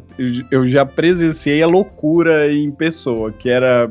eu- 0.52 0.68
já 0.68 0.86
presenciei 0.86 1.62
a 1.64 1.68
loucura 1.68 2.52
em 2.52 2.72
pessoa, 2.72 3.32
que 3.32 3.50
era. 3.50 3.90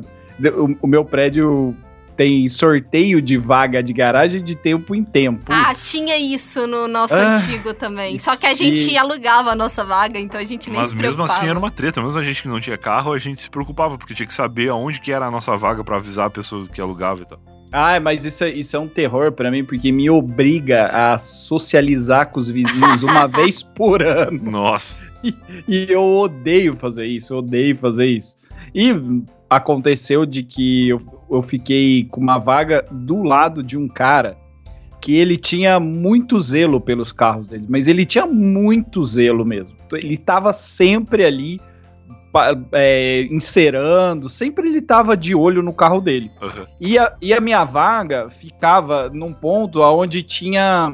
O, 0.59 0.85
o 0.85 0.87
meu 0.87 1.05
prédio 1.05 1.75
tem 2.17 2.49
sorteio 2.49 3.21
de 3.21 3.37
vaga 3.37 3.83
de 3.83 3.93
garagem 3.93 4.43
de 4.43 4.55
tempo 4.55 4.95
em 4.95 5.05
tempo. 5.05 5.45
Ah, 5.53 5.71
tinha 5.75 6.17
isso 6.19 6.67
no 6.67 6.89
nosso 6.89 7.15
Ah, 7.15 7.37
antigo 7.37 7.73
também. 7.75 8.17
Só 8.19 8.35
que 8.37 8.47
a 8.47 8.55
gente 8.55 8.91
e- 8.91 8.97
alugava 8.97 9.51
a 9.51 9.55
nossa 9.55 9.85
vaga, 9.85 10.19
então 10.19 10.41
a 10.41 10.45
gente 10.45 10.71
nem 10.71 10.81
Mas 10.81 10.91
se 10.91 10.97
mesmo 10.97 11.15
preocupava. 11.15 11.39
assim 11.41 11.49
era 11.51 11.59
uma 11.59 11.71
treta. 11.71 12.03
Mesmo 12.03 12.19
a 12.19 12.25
gente 12.25 12.43
que 12.43 12.49
não 12.49 12.59
tinha 12.61 12.77
carro, 12.79 13.13
a 13.13 13.19
gente 13.19 13.41
se 13.43 13.51
preocupava, 13.51 13.97
porque 13.99 14.15
tinha 14.15 14.27
que 14.27 14.33
saber 14.35 14.71
aonde 14.71 14.99
que 15.01 15.13
era 15.13 15.27
a 15.27 15.31
nossa 15.31 15.57
vaga 15.57 15.85
pra 15.85 15.97
avisar 15.97 16.27
a 16.27 16.31
pessoa 16.31 16.67
que 16.67 16.81
alugava 16.81 17.21
e 17.23 17.27
tal. 17.27 17.39
Ah, 17.73 17.99
mas 18.01 18.25
isso, 18.25 18.45
é- 18.45 18.51
isso 18.51 18.77
é 18.77 18.81
um 18.81 18.87
terror 18.89 19.33
pra 19.33 19.51
mim, 19.51 19.65
porque 19.65 19.91
me 19.93 20.09
obriga 20.09 20.87
a 20.87 21.19
socializar 21.19 22.31
com 22.31 22.39
os 22.39 22.51
vizinhos 22.51 23.03
uma 23.03 23.27
vez 23.29 23.63
por 23.63 24.03
ano. 24.03 24.41
Nossa. 24.51 25.05
E 25.69 25.87
eu 25.89 26.03
odeio 26.03 26.77
fazer 26.77 27.07
isso, 27.07 27.35
eu 27.35 27.39
odeio 27.39 27.75
fazer 27.77 28.07
isso. 28.07 28.37
E 28.75 28.93
aconteceu 29.51 30.25
de 30.27 30.43
que 30.43 30.89
eu, 30.89 31.01
eu 31.31 31.43
fiquei 31.43 32.05
com 32.05 32.21
uma 32.21 32.39
vaga 32.39 32.85
do 32.91 33.23
lado 33.23 33.63
de 33.63 33.77
um 33.77 33.89
cara 33.89 34.37
que 35.01 35.15
ele 35.15 35.37
tinha 35.37 35.79
muito 35.79 36.41
zelo 36.41 36.81
pelos 36.81 37.13
carros 37.13 37.47
dele, 37.47 37.65
mas 37.69 37.87
ele 37.87 38.05
tinha 38.05 38.27
muito 38.27 39.05
zelo 39.05 39.45
mesmo. 39.45 39.77
Ele 39.93 40.17
tava 40.17 40.53
sempre 40.53 41.25
ali 41.25 41.61
é, 42.73 43.23
encerando, 43.31 44.29
sempre 44.29 44.69
ele 44.69 44.81
tava 44.83 45.17
de 45.17 45.35
olho 45.35 45.63
no 45.63 45.73
carro 45.73 46.01
dele. 46.01 46.31
Aham. 46.43 46.67
E 46.81 46.99
a, 46.99 47.13
e 47.21 47.33
a 47.33 47.41
minha 47.41 47.65
vaga 47.65 48.29
ficava 48.29 49.09
num 49.09 49.33
ponto 49.33 49.81
onde 49.83 50.23
tinha. 50.23 50.93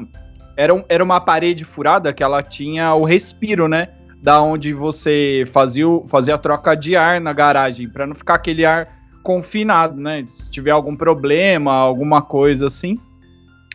Era, 0.55 0.73
um- 0.73 0.83
era 0.87 1.03
uma 1.03 1.19
parede 1.19 1.65
furada 1.65 2.13
que 2.13 2.21
ela 2.23 2.41
tinha 2.43 2.93
o 2.93 3.03
respiro, 3.03 3.67
né? 3.67 3.89
Da 4.21 4.41
onde 4.41 4.73
você 4.73 5.43
fazia, 5.51 5.87
o- 5.87 6.05
fazia 6.07 6.35
a 6.35 6.37
troca 6.37 6.75
de 6.75 6.95
ar 6.95 7.19
na 7.19 7.33
garagem, 7.33 7.89
para 7.89 8.05
não 8.07 8.15
ficar 8.15 8.35
aquele 8.35 8.63
ar 8.65 8.87
confinado, 9.23 9.95
né? 9.99 10.23
Se 10.27 10.51
tiver 10.51 10.71
algum 10.71 10.95
problema, 10.95 11.73
alguma 11.73 12.21
coisa 12.21 12.67
assim. 12.67 12.97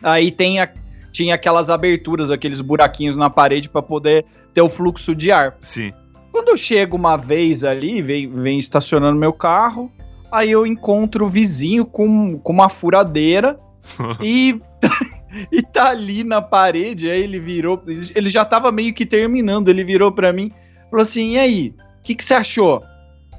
Aí 0.03 0.31
tem 0.31 0.59
a- 0.61 0.69
tinha 1.11 1.35
aquelas 1.35 1.69
aberturas, 1.69 2.29
aqueles 2.31 2.61
buraquinhos 2.61 3.17
na 3.17 3.29
parede 3.29 3.67
para 3.67 3.81
poder 3.81 4.25
ter 4.53 4.61
o 4.61 4.69
fluxo 4.69 5.13
de 5.13 5.31
ar. 5.31 5.57
Sim. 5.61 5.91
Quando 6.31 6.49
eu 6.49 6.57
chego 6.57 6.95
uma 6.95 7.17
vez 7.17 7.63
ali, 7.63 8.01
vem, 8.01 8.29
vem 8.29 8.59
estacionando 8.59 9.19
meu 9.19 9.33
carro, 9.33 9.91
aí 10.31 10.51
eu 10.51 10.65
encontro 10.65 11.25
o 11.25 11.29
vizinho 11.29 11.85
com, 11.85 12.37
com 12.39 12.53
uma 12.53 12.69
furadeira 12.69 13.57
e, 14.21 14.59
e 15.51 15.61
tá 15.61 15.89
ali 15.89 16.23
na 16.23 16.41
parede. 16.41 17.09
Aí 17.09 17.21
ele 17.21 17.39
virou, 17.39 17.81
ele 17.87 18.29
já 18.29 18.45
tava 18.45 18.71
meio 18.71 18.93
que 18.93 19.05
terminando. 19.05 19.69
Ele 19.69 19.83
virou 19.83 20.11
pra 20.11 20.31
mim, 20.31 20.51
falou 20.89 21.03
assim: 21.03 21.33
E 21.33 21.39
aí, 21.39 21.73
o 21.99 22.03
que, 22.03 22.15
que 22.15 22.23
você 22.23 22.35
achou? 22.35 22.81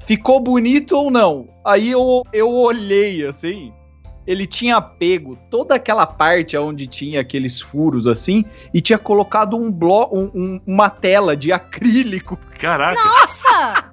Ficou 0.05 0.39
bonito 0.39 0.95
ou 0.95 1.11
não? 1.11 1.47
Aí 1.63 1.91
eu, 1.91 2.23
eu 2.33 2.49
olhei 2.49 3.25
assim. 3.25 3.71
Ele 4.31 4.45
tinha 4.47 4.79
pego 4.81 5.37
toda 5.49 5.75
aquela 5.75 6.05
parte 6.05 6.55
onde 6.57 6.87
tinha 6.87 7.19
aqueles 7.19 7.59
furos 7.59 8.07
assim 8.07 8.45
e 8.73 8.79
tinha 8.79 8.97
colocado 8.97 9.57
um 9.57 9.69
blo 9.69 10.07
um- 10.13 10.31
um- 10.33 10.61
uma 10.65 10.89
tela 10.89 11.35
de 11.35 11.51
acrílico 11.51 12.37
Caraca. 12.57 13.03
Nossa! 13.03 13.83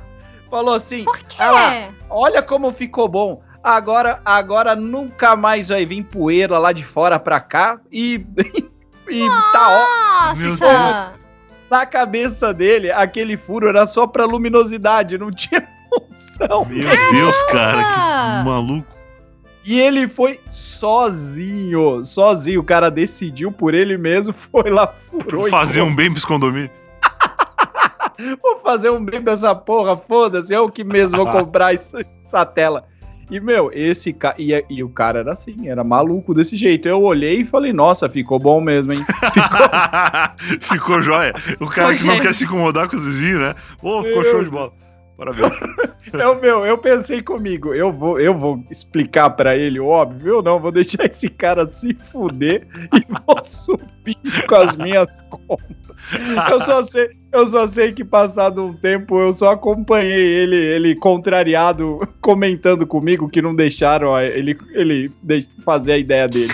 falou 0.50 0.74
assim: 0.74 1.04
Por 1.04 1.18
quê? 1.18 1.36
Lá. 1.42 1.88
olha 2.10 2.42
como 2.42 2.70
ficou 2.72 3.08
bom. 3.08 3.42
Agora, 3.64 4.20
agora 4.24 4.76
nunca 4.76 5.34
mais 5.34 5.70
vai 5.70 5.84
vir 5.86 6.04
poeira 6.04 6.58
lá 6.58 6.72
de 6.72 6.84
fora 6.84 7.18
pra 7.18 7.40
cá 7.40 7.80
e, 7.90 8.24
e 9.08 9.26
tá 9.52 9.68
ó. 10.32 10.36
Meu 10.36 10.50
Nossa! 10.50 11.12
Na 11.70 11.84
cabeça 11.86 12.52
dele, 12.54 12.92
aquele 12.92 13.36
furo 13.36 13.66
era 13.68 13.86
só 13.86 14.06
pra 14.06 14.24
luminosidade, 14.24 15.18
não 15.18 15.30
tinha 15.32 15.66
função. 15.88 16.64
Meu 16.66 16.88
Deus, 17.10 17.42
cara, 17.44 17.82
que 17.82 18.44
maluco. 18.44 18.95
E 19.66 19.80
ele 19.80 20.06
foi 20.06 20.38
sozinho, 20.46 22.04
sozinho. 22.04 22.60
O 22.60 22.64
cara 22.64 22.88
decidiu 22.88 23.50
por 23.50 23.74
ele 23.74 23.98
mesmo, 23.98 24.32
foi 24.32 24.70
lá, 24.70 24.86
furou. 24.86 25.48
Fazer 25.48 25.82
um 25.82 25.94
bem 25.94 26.10
pros 26.10 26.24
condomínios. 26.24 26.70
Vou 28.40 28.58
fazer 28.58 28.90
um 28.90 29.04
bem 29.04 29.20
pra 29.20 29.34
essa 29.34 29.54
porra, 29.54 29.96
foda-se, 29.96 30.52
eu 30.54 30.70
que 30.70 30.82
mesmo 30.82 31.18
vou 31.18 31.30
comprar 31.30 31.74
essa, 31.74 32.02
essa 32.24 32.46
tela. 32.46 32.86
E, 33.30 33.38
meu, 33.38 33.70
esse 33.74 34.10
cara. 34.10 34.34
E, 34.38 34.64
e, 34.70 34.82
o 34.82 34.88
cara 34.88 35.18
era 35.18 35.32
assim, 35.34 35.68
era 35.68 35.84
maluco 35.84 36.32
desse 36.32 36.56
jeito. 36.56 36.88
Eu 36.88 37.02
olhei 37.02 37.40
e 37.40 37.44
falei, 37.44 37.74
nossa, 37.74 38.08
ficou 38.08 38.38
bom 38.38 38.58
mesmo, 38.58 38.94
hein? 38.94 39.04
Ficou, 39.34 40.78
ficou 40.78 41.02
jóia. 41.02 41.34
O 41.60 41.66
cara 41.66 41.94
que 41.94 42.06
não 42.06 42.18
quer 42.18 42.34
se 42.34 42.44
incomodar 42.44 42.88
com 42.88 42.96
os 42.96 43.04
vizinhos, 43.04 43.40
né? 43.40 43.54
Pô, 43.80 44.02
ficou 44.02 44.22
meu... 44.22 44.30
show 44.30 44.44
de 44.44 44.50
bola. 44.50 44.72
Parabéns. 45.16 45.52
eu, 46.12 46.40
meu, 46.40 46.66
eu 46.66 46.76
pensei 46.76 47.22
comigo, 47.22 47.74
eu 47.74 47.90
vou, 47.90 48.20
eu 48.20 48.36
vou 48.36 48.62
explicar 48.70 49.30
para 49.30 49.56
ele, 49.56 49.80
óbvio, 49.80 50.34
eu 50.34 50.42
não 50.42 50.60
vou 50.60 50.70
deixar 50.70 51.04
esse 51.10 51.28
cara 51.28 51.66
se 51.66 51.94
fuder 51.94 52.66
e 52.92 53.12
vou 53.26 53.42
subir 53.42 54.46
com 54.46 54.54
as 54.54 54.76
minhas 54.76 55.20
compras. 55.30 55.86
Eu 56.50 56.60
só 56.60 56.82
sei, 56.82 57.08
eu 57.32 57.46
só 57.46 57.66
sei 57.66 57.90
que 57.92 58.04
passado 58.04 58.64
um 58.64 58.72
tempo 58.72 59.18
eu 59.18 59.32
só 59.32 59.50
acompanhei 59.52 60.42
ele, 60.42 60.56
ele 60.56 60.94
contrariado, 60.94 61.98
comentando 62.20 62.86
comigo 62.86 63.28
que 63.28 63.42
não 63.42 63.54
deixaram 63.54 64.18
ele, 64.20 64.56
ele 64.72 65.10
fazer 65.64 65.92
a 65.92 65.98
ideia 65.98 66.28
dele. 66.28 66.52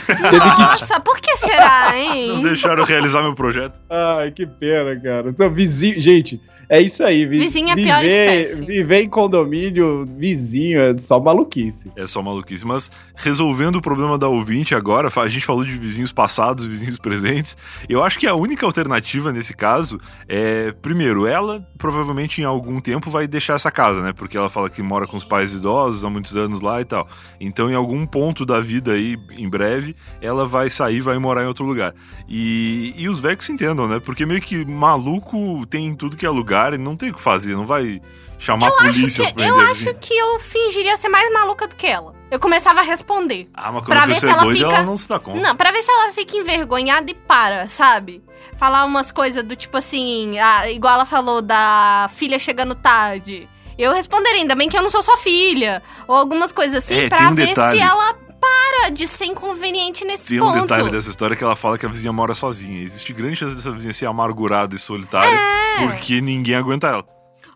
Nossa, 0.59 0.95
que... 0.95 1.01
por 1.03 1.21
que 1.21 1.37
será, 1.37 1.99
hein? 1.99 2.29
Não 2.29 2.43
deixaram 2.43 2.85
realizar 2.85 3.23
meu 3.23 3.35
projeto. 3.35 3.75
Ai, 3.91 4.31
que 4.31 4.47
pena, 4.47 4.99
cara. 5.01 5.29
Então, 5.29 5.51
vizinho, 5.51 6.01
gente, 6.01 6.41
é 6.69 6.81
isso 6.81 7.05
aí. 7.05 7.27
Vi 7.27 7.39
vizinho 7.39 7.71
é 7.71 7.75
pior 7.75 8.05
espécie. 8.05 8.65
Viver 8.65 9.03
em 9.03 9.09
condomínio, 9.09 10.07
vizinho, 10.17 10.81
é 10.81 10.99
só 10.99 11.21
maluquice. 11.21 11.91
É 11.97 12.07
só 12.07 12.23
maluquice. 12.23 12.67
Mas 12.67 12.91
resolvendo 13.15 13.77
o 13.77 13.83
problema 13.83 14.17
da 14.17 14.29
ouvinte 14.29 14.75
agora, 14.75 15.11
a 15.15 15.29
gente 15.29 15.45
falou 15.45 15.65
de 15.65 15.73
vizinhos 15.73 16.13
passados, 16.13 16.65
vizinhos 16.65 16.99
presentes. 16.99 17.57
Eu 17.89 18.03
acho 18.03 18.19
que 18.19 18.27
a 18.27 18.35
única 18.35 18.65
alternativa 18.65 19.33
nesse 19.33 19.55
caso 19.55 20.01
é, 20.29 20.73
primeiro, 20.73 21.27
ela 21.27 21.67
provavelmente 21.77 22.41
em 22.41 22.45
algum 22.45 22.81
tempo 22.81 23.11
vai 23.11 23.27
deixar 23.27 23.55
essa 23.55 23.71
casa, 23.71 24.01
né? 24.01 24.13
Porque 24.13 24.37
ela 24.37 24.49
fala 24.49 24.71
que 24.71 24.83
mora 24.83 25.07
com 25.07 25.17
os 25.17 25.25
pais 25.25 25.53
idosos 25.53 26.05
há 26.05 26.11
muitos 26.11 26.37
anos 26.37 26.61
lá 26.61 26.81
e 26.81 26.85
tal. 26.85 27.09
Então, 27.41 27.71
em 27.71 27.75
algum 27.75 28.07
ponto 28.07 28.47
da 28.47 28.61
vida 28.61 28.93
aí, 28.93 29.17
em 29.37 29.49
breve, 29.49 29.97
ela 30.21 30.47
vai 30.47 30.71
sair, 30.71 31.01
vai 31.01 31.19
morar 31.19 31.43
em 31.43 31.47
outro 31.47 31.65
lugar. 31.65 31.95
E, 32.29 32.95
e 32.97 33.09
os 33.09 33.21
velhos 33.21 33.45
se 33.45 33.53
entendam, 33.53 33.89
né? 33.89 34.01
Porque 34.01 34.25
meio 34.25 34.41
que 34.41 34.65
maluco 34.65 35.67
tem 35.67 35.95
tudo 35.95 36.17
que 36.17 36.25
é 36.25 36.31
lugar 36.31 36.62
lugar 36.63 36.75
e 36.75 36.79
não 36.79 36.97
tem 36.97 37.11
o 37.11 37.15
que 37.15 37.21
fazer, 37.21 37.55
não 37.57 37.67
vai 37.67 38.01
chamar 38.39 38.69
eu 38.69 38.75
a 38.75 38.77
polícia 38.79 39.25
acho 39.25 39.35
que, 39.35 39.43
Eu 39.43 39.61
acho 39.61 39.95
que 39.95 40.15
eu 40.15 40.39
fingiria 40.41 40.97
ser 40.97 41.09
mais 41.09 41.33
maluca 41.33 41.67
do 41.67 41.77
que 41.77 41.87
ela. 41.87 42.15
Eu 42.31 42.41
começava 42.41 42.81
a 42.81 42.83
responder. 42.83 43.49
Ah, 43.55 43.71
mas 43.73 43.85
quando 43.85 43.87
pra 43.87 44.03
a 44.03 44.07
ver 44.07 44.15
se 44.15 44.27
ela, 44.27 44.43
doida, 44.43 44.59
fica... 44.59 44.75
ela 44.75 44.83
não 44.83 44.97
se 44.97 45.09
dá 45.09 45.19
conta. 45.19 45.41
Não, 45.41 45.57
pra 45.57 45.71
ver 45.71 45.83
se 45.83 45.91
ela 45.91 46.13
fica 46.13 46.37
envergonhada 46.37 47.11
e 47.11 47.15
para, 47.15 47.69
sabe? 47.69 48.23
Falar 48.57 48.85
umas 48.85 49.13
coisas 49.13 49.43
do 49.43 49.55
tipo 49.55 49.77
assim, 49.77 50.39
ah, 50.39 50.71
igual 50.71 50.95
ela 50.95 51.07
falou 51.07 51.43
da 51.43 52.11
filha 52.15 52.39
chegando 52.39 52.75
tarde. 52.75 53.49
Eu 53.79 53.93
responderia, 53.93 54.41
ainda 54.41 54.55
bem 54.55 54.69
que 54.69 54.77
eu 54.77 54.83
não 54.83 54.91
sou 54.91 55.03
sua 55.03 55.17
filha. 55.17 55.83
Ou 56.07 56.15
algumas 56.15 56.53
coisas 56.53 56.85
assim, 56.85 57.03
é, 57.03 57.09
pra 57.09 57.29
um 57.29 57.35
ver 57.35 57.49
detalhe. 57.49 57.79
se 57.79 57.83
ela 57.83 58.15
para 58.43 58.91
de 58.91 59.07
ser 59.07 59.27
inconveniente 59.27 60.05
nesse 60.05 60.31
Tem 60.31 60.39
ponto. 60.41 60.53
Tem 60.53 60.63
um 60.63 60.67
detalhe 60.67 60.91
dessa 60.91 61.09
história 61.09 61.37
que 61.37 61.45
ela 61.45 61.55
fala 61.55 61.79
que 61.79 61.87
a 61.87 61.89
vizinha 61.89 62.13
mora 62.13 62.35
sozinha. 62.35 62.83
Existe 62.83 63.13
grande 63.13 63.37
chance 63.37 63.55
dessa 63.55 63.71
vizinha 63.71 63.93
ser 63.93 64.07
amargurada 64.07 64.75
e 64.75 64.79
solitária 64.79 65.33
é. 65.33 65.62
Porque 65.79 66.20
ninguém 66.20 66.55
aguenta 66.55 66.89
ela. 66.89 67.05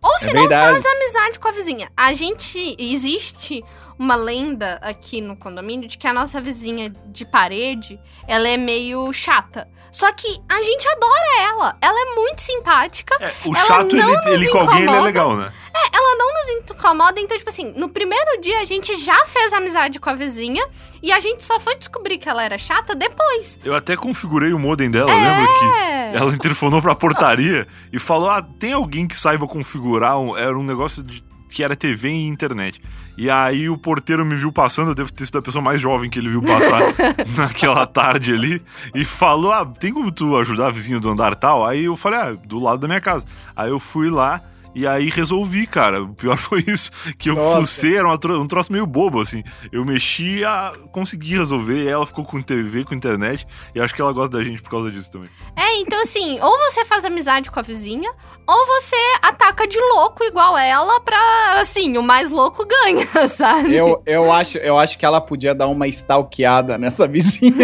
Ou 0.03 0.19
se 0.19 0.31
é 0.31 0.33
não 0.33 0.49
faz 0.49 0.85
amizade 0.85 1.39
com 1.39 1.49
a 1.49 1.53
vizinha. 1.53 1.91
A 1.97 2.12
gente. 2.14 2.77
Existe 2.79 3.62
uma 3.99 4.14
lenda 4.14 4.78
aqui 4.82 5.20
no 5.20 5.36
condomínio 5.36 5.88
de 5.88 5.97
que 5.97 6.07
a 6.07 6.12
nossa 6.12 6.40
vizinha 6.40 6.92
de 7.07 7.24
parede, 7.24 7.99
ela 8.28 8.49
é 8.49 8.57
meio 8.57 9.12
chata. 9.12 9.68
Só 9.90 10.12
que 10.12 10.26
a 10.49 10.62
gente 10.62 10.86
adora 10.88 11.40
ela. 11.40 11.76
Ela 11.80 11.99
é 11.99 12.14
muito 12.14 12.42
simpática. 12.42 13.16
É, 13.18 13.32
o 13.47 13.55
chato, 13.55 13.97
ele, 13.97 14.34
ele 14.34 14.49
com 14.51 14.59
alguém, 14.59 14.82
ele 14.82 14.90
é 14.90 15.01
legal, 15.01 15.34
né? 15.34 15.51
É, 15.74 15.97
ela 15.97 16.16
não 16.16 16.34
nos 16.34 16.70
incomoda. 16.70 17.20
Então, 17.20 17.36
tipo 17.38 17.49
assim, 17.49 17.72
no 17.76 17.88
primeiro 17.88 18.40
dia 18.40 18.61
a 18.61 18.64
gente 18.64 18.94
já 18.97 19.24
fez 19.26 19.53
amizade 19.55 19.99
com 19.99 20.11
a 20.11 20.14
vizinha 20.14 20.66
e 21.03 21.11
a 21.12 21.20
gente 21.20 21.44
só 21.44 21.59
foi 21.59 21.76
descobrir 21.76 22.18
que 22.18 22.28
ela 22.28 22.44
era 22.44 22.59
chata 22.59 22.94
depois. 22.94 23.59
Eu 23.64 23.74
até 23.74 23.97
configurei 23.97 24.53
o 24.53 24.59
modem 24.59 24.90
dela, 24.90 25.11
é... 25.11 25.14
lembra 25.14 25.47
que 25.47 26.16
ela 26.16 26.34
interfonou 26.34 26.82
pra 26.82 26.94
portaria 26.94 27.66
e 27.92 27.99
falou: 27.99 28.28
ah, 28.28 28.42
tem 28.42 28.74
alguém 28.74 29.09
que 29.09 29.18
saiba 29.18 29.47
configurar? 29.47 30.18
Um... 30.18 30.36
Era 30.36 30.59
um 30.59 30.64
negócio 30.64 31.03
de 31.03 31.24
que 31.51 31.62
era 31.62 31.74
TV 31.74 32.11
e 32.11 32.26
internet. 32.26 32.82
E 33.17 33.31
aí 33.31 33.69
o 33.71 33.79
porteiro 33.79 34.27
me 34.27 34.35
viu 34.35 34.53
passando, 34.53 34.91
eu 34.91 34.95
devo 34.95 35.11
ter 35.11 35.25
sido 35.25 35.39
a 35.39 35.43
pessoa 35.43 35.62
mais 35.62 35.81
jovem 35.81 36.11
que 36.11 36.19
ele 36.19 36.29
viu 36.29 36.43
passar 36.43 36.83
naquela 37.37 37.87
tarde 37.87 38.33
ali, 38.33 38.62
e 38.95 39.05
falou: 39.05 39.53
Ah, 39.53 39.64
tem 39.64 39.93
como 39.93 40.12
tu 40.12 40.37
ajudar 40.37 40.67
a 40.67 40.71
vizinha 40.71 41.01
do 41.01 41.09
andar 41.09 41.35
tal? 41.35 41.64
Aí 41.64 41.85
eu 41.85 41.97
falei: 41.97 42.21
Ah, 42.21 42.33
do 42.33 42.59
lado 42.59 42.81
da 42.81 42.89
minha 42.89 43.01
casa. 43.01 43.25
Aí 43.55 43.71
eu 43.71 43.81
fui 43.81 44.11
lá. 44.11 44.43
E 44.77 44.87
aí 44.87 45.09
resolvi, 45.09 45.66
cara. 45.66 46.03
O 46.03 46.12
pior 46.12 46.37
foi 46.37 46.62
isso. 46.66 46.91
Que 47.16 47.31
eu 47.31 47.35
Nossa. 47.35 47.61
fucei, 47.61 47.97
era 47.97 48.07
um 48.07 48.47
troço 48.47 48.70
meio 48.70 48.87
bobo, 48.87 49.22
assim. 49.22 49.43
Eu 49.72 49.87
mexi 49.87 50.45
a 50.45 50.74
consegui 50.93 51.39
resolver. 51.39 51.85
E 51.85 51.89
ela 51.89 52.07
ficou 52.07 52.27
com 52.27 52.43
TV, 52.43 52.85
com 52.85 52.95
internet. 52.95 53.47
E 53.74 53.81
acho 53.81 53.95
que 53.95 54.03
ela 54.03 54.12
gosta 54.12 54.37
da 54.37 54.45
gente 54.45 54.61
por 54.61 54.68
causa 54.70 54.91
disso 54.91 55.11
também. 55.11 55.31
É, 55.57 55.79
então 55.79 56.03
assim, 56.03 56.39
ou 56.43 56.59
você 56.59 56.85
faz 56.85 57.07
amizade 57.07 57.51
com 57.51 57.59
a 57.59 57.62
vizinha, 57.62 58.12
ou 58.47 58.66
você 58.66 58.97
ataca 59.22 59.66
de 59.66 59.79
louco 59.79 60.22
igual 60.22 60.59
ela 60.59 61.01
pra, 61.01 61.61
assim, 61.61 61.97
o 61.97 62.03
mais 62.03 62.29
louco 62.29 62.66
ganha, 62.66 63.07
sabe? 63.29 63.74
Eu, 63.74 64.03
eu, 64.05 64.31
acho, 64.31 64.59
eu 64.59 64.79
acho 64.79 64.99
que 64.99 65.07
ela 65.07 65.22
podia 65.22 65.55
dar 65.55 65.68
uma 65.68 65.89
stalkeada 65.89 66.77
nessa 66.77 67.09
vizinha 67.09 67.55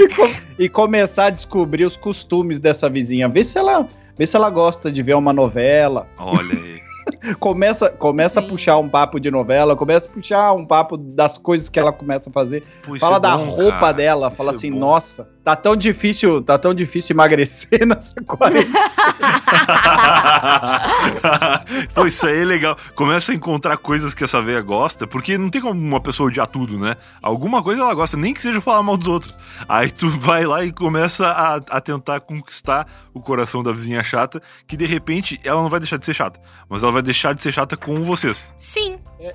e, 0.00 0.08
com, 0.08 0.34
e 0.58 0.68
começar 0.68 1.26
a 1.26 1.30
descobrir 1.30 1.84
os 1.84 1.96
costumes 1.96 2.58
dessa 2.58 2.90
vizinha. 2.90 3.28
Ver 3.28 3.44
se 3.44 3.56
ela 3.56 3.88
Vê 4.16 4.26
se 4.26 4.36
ela 4.36 4.48
gosta 4.50 4.90
de 4.92 5.02
ver 5.02 5.14
uma 5.14 5.32
novela. 5.32 6.06
Olha 6.18 6.54
aí. 6.54 6.83
Começa 7.38 7.90
começa 7.90 8.40
a 8.40 8.42
puxar 8.42 8.78
um 8.78 8.88
papo 8.88 9.18
de 9.18 9.30
novela, 9.30 9.76
começa 9.76 10.08
a 10.08 10.12
puxar 10.12 10.52
um 10.52 10.64
papo 10.64 10.96
das 10.96 11.38
coisas 11.38 11.68
que 11.68 11.78
ela 11.78 11.92
começa 11.92 12.30
a 12.30 12.32
fazer. 12.32 12.62
Pô, 12.84 12.98
fala 12.98 13.16
é 13.16 13.20
da 13.20 13.36
bom, 13.36 13.44
roupa 13.44 13.78
cara. 13.78 13.92
dela, 13.92 14.28
isso 14.28 14.36
fala 14.36 14.52
é 14.52 14.54
assim, 14.54 14.70
bom. 14.70 14.78
nossa, 14.78 15.28
tá 15.42 15.54
tão 15.54 15.76
difícil, 15.76 16.42
tá 16.42 16.58
tão 16.58 16.74
difícil 16.74 17.14
emagrecer 17.14 17.84
nessa 17.86 18.20
quarentena. 18.22 18.74
Pô, 21.94 22.06
isso 22.06 22.26
aí 22.26 22.40
é 22.40 22.44
legal. 22.44 22.76
Começa 22.94 23.32
a 23.32 23.34
encontrar 23.34 23.76
coisas 23.76 24.14
que 24.14 24.24
essa 24.24 24.40
veia 24.40 24.60
gosta, 24.60 25.06
porque 25.06 25.38
não 25.38 25.50
tem 25.50 25.60
como 25.60 25.80
uma 25.80 26.00
pessoa 26.00 26.28
odiar 26.28 26.46
tudo, 26.46 26.78
né? 26.78 26.96
Alguma 27.22 27.62
coisa 27.62 27.82
ela 27.82 27.94
gosta, 27.94 28.16
nem 28.16 28.32
que 28.32 28.42
seja 28.42 28.60
falar 28.60 28.82
mal 28.82 28.96
dos 28.96 29.06
outros. 29.06 29.38
Aí 29.68 29.90
tu 29.90 30.10
vai 30.18 30.46
lá 30.46 30.64
e 30.64 30.72
começa 30.72 31.26
a, 31.26 31.56
a 31.56 31.80
tentar 31.80 32.20
conquistar 32.20 32.86
o 33.12 33.20
coração 33.20 33.62
da 33.62 33.72
vizinha 33.72 34.02
chata, 34.02 34.42
que 34.66 34.76
de 34.76 34.86
repente 34.86 35.40
ela 35.44 35.62
não 35.62 35.68
vai 35.68 35.80
deixar 35.80 35.96
de 35.96 36.04
ser 36.04 36.14
chata, 36.14 36.40
mas 36.68 36.82
ela 36.82 36.92
vai 36.92 37.02
deixar 37.02 37.13
de 37.34 37.42
ser 37.42 37.52
chata 37.52 37.76
com 37.76 38.02
vocês. 38.02 38.52
Sim. 38.58 38.98
É, 39.20 39.34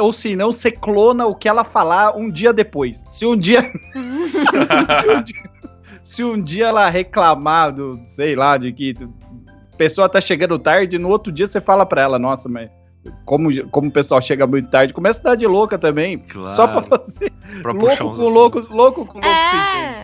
ou 0.00 0.12
se 0.12 0.36
não, 0.36 0.52
você 0.52 0.70
clona 0.70 1.26
o 1.26 1.34
que 1.34 1.48
ela 1.48 1.64
falar 1.64 2.16
um 2.16 2.30
dia 2.30 2.52
depois. 2.52 3.04
Se 3.08 3.26
um 3.26 3.36
dia. 3.36 3.62
se, 3.62 5.08
um 5.08 5.22
dia 5.22 5.42
se 6.04 6.22
um 6.22 6.40
dia 6.40 6.66
ela 6.66 6.88
reclamar 6.90 7.74
do, 7.74 7.98
sei 8.04 8.36
lá, 8.36 8.58
de 8.58 8.70
que 8.72 8.94
a 9.72 9.76
pessoa 9.76 10.08
tá 10.08 10.20
chegando 10.20 10.58
tarde, 10.58 10.98
no 10.98 11.08
outro 11.08 11.32
dia 11.32 11.46
você 11.46 11.60
fala 11.60 11.86
pra 11.86 12.02
ela, 12.02 12.18
nossa, 12.18 12.46
mas 12.46 12.68
como, 13.24 13.48
como 13.68 13.88
o 13.88 13.92
pessoal 13.92 14.20
chega 14.20 14.46
muito 14.46 14.68
tarde, 14.70 14.92
começa 14.92 15.20
a 15.20 15.24
dar 15.30 15.34
de 15.34 15.46
louca 15.46 15.78
também. 15.78 16.18
Claro. 16.18 16.54
Só 16.54 16.68
pra 16.68 16.82
fazer. 16.82 17.32
Pra 17.62 17.72
louco, 17.72 18.12
com 18.12 18.28
louco, 18.28 18.58
louco 18.70 19.06
com 19.06 19.14
louco, 19.14 19.26
é. 19.26 20.03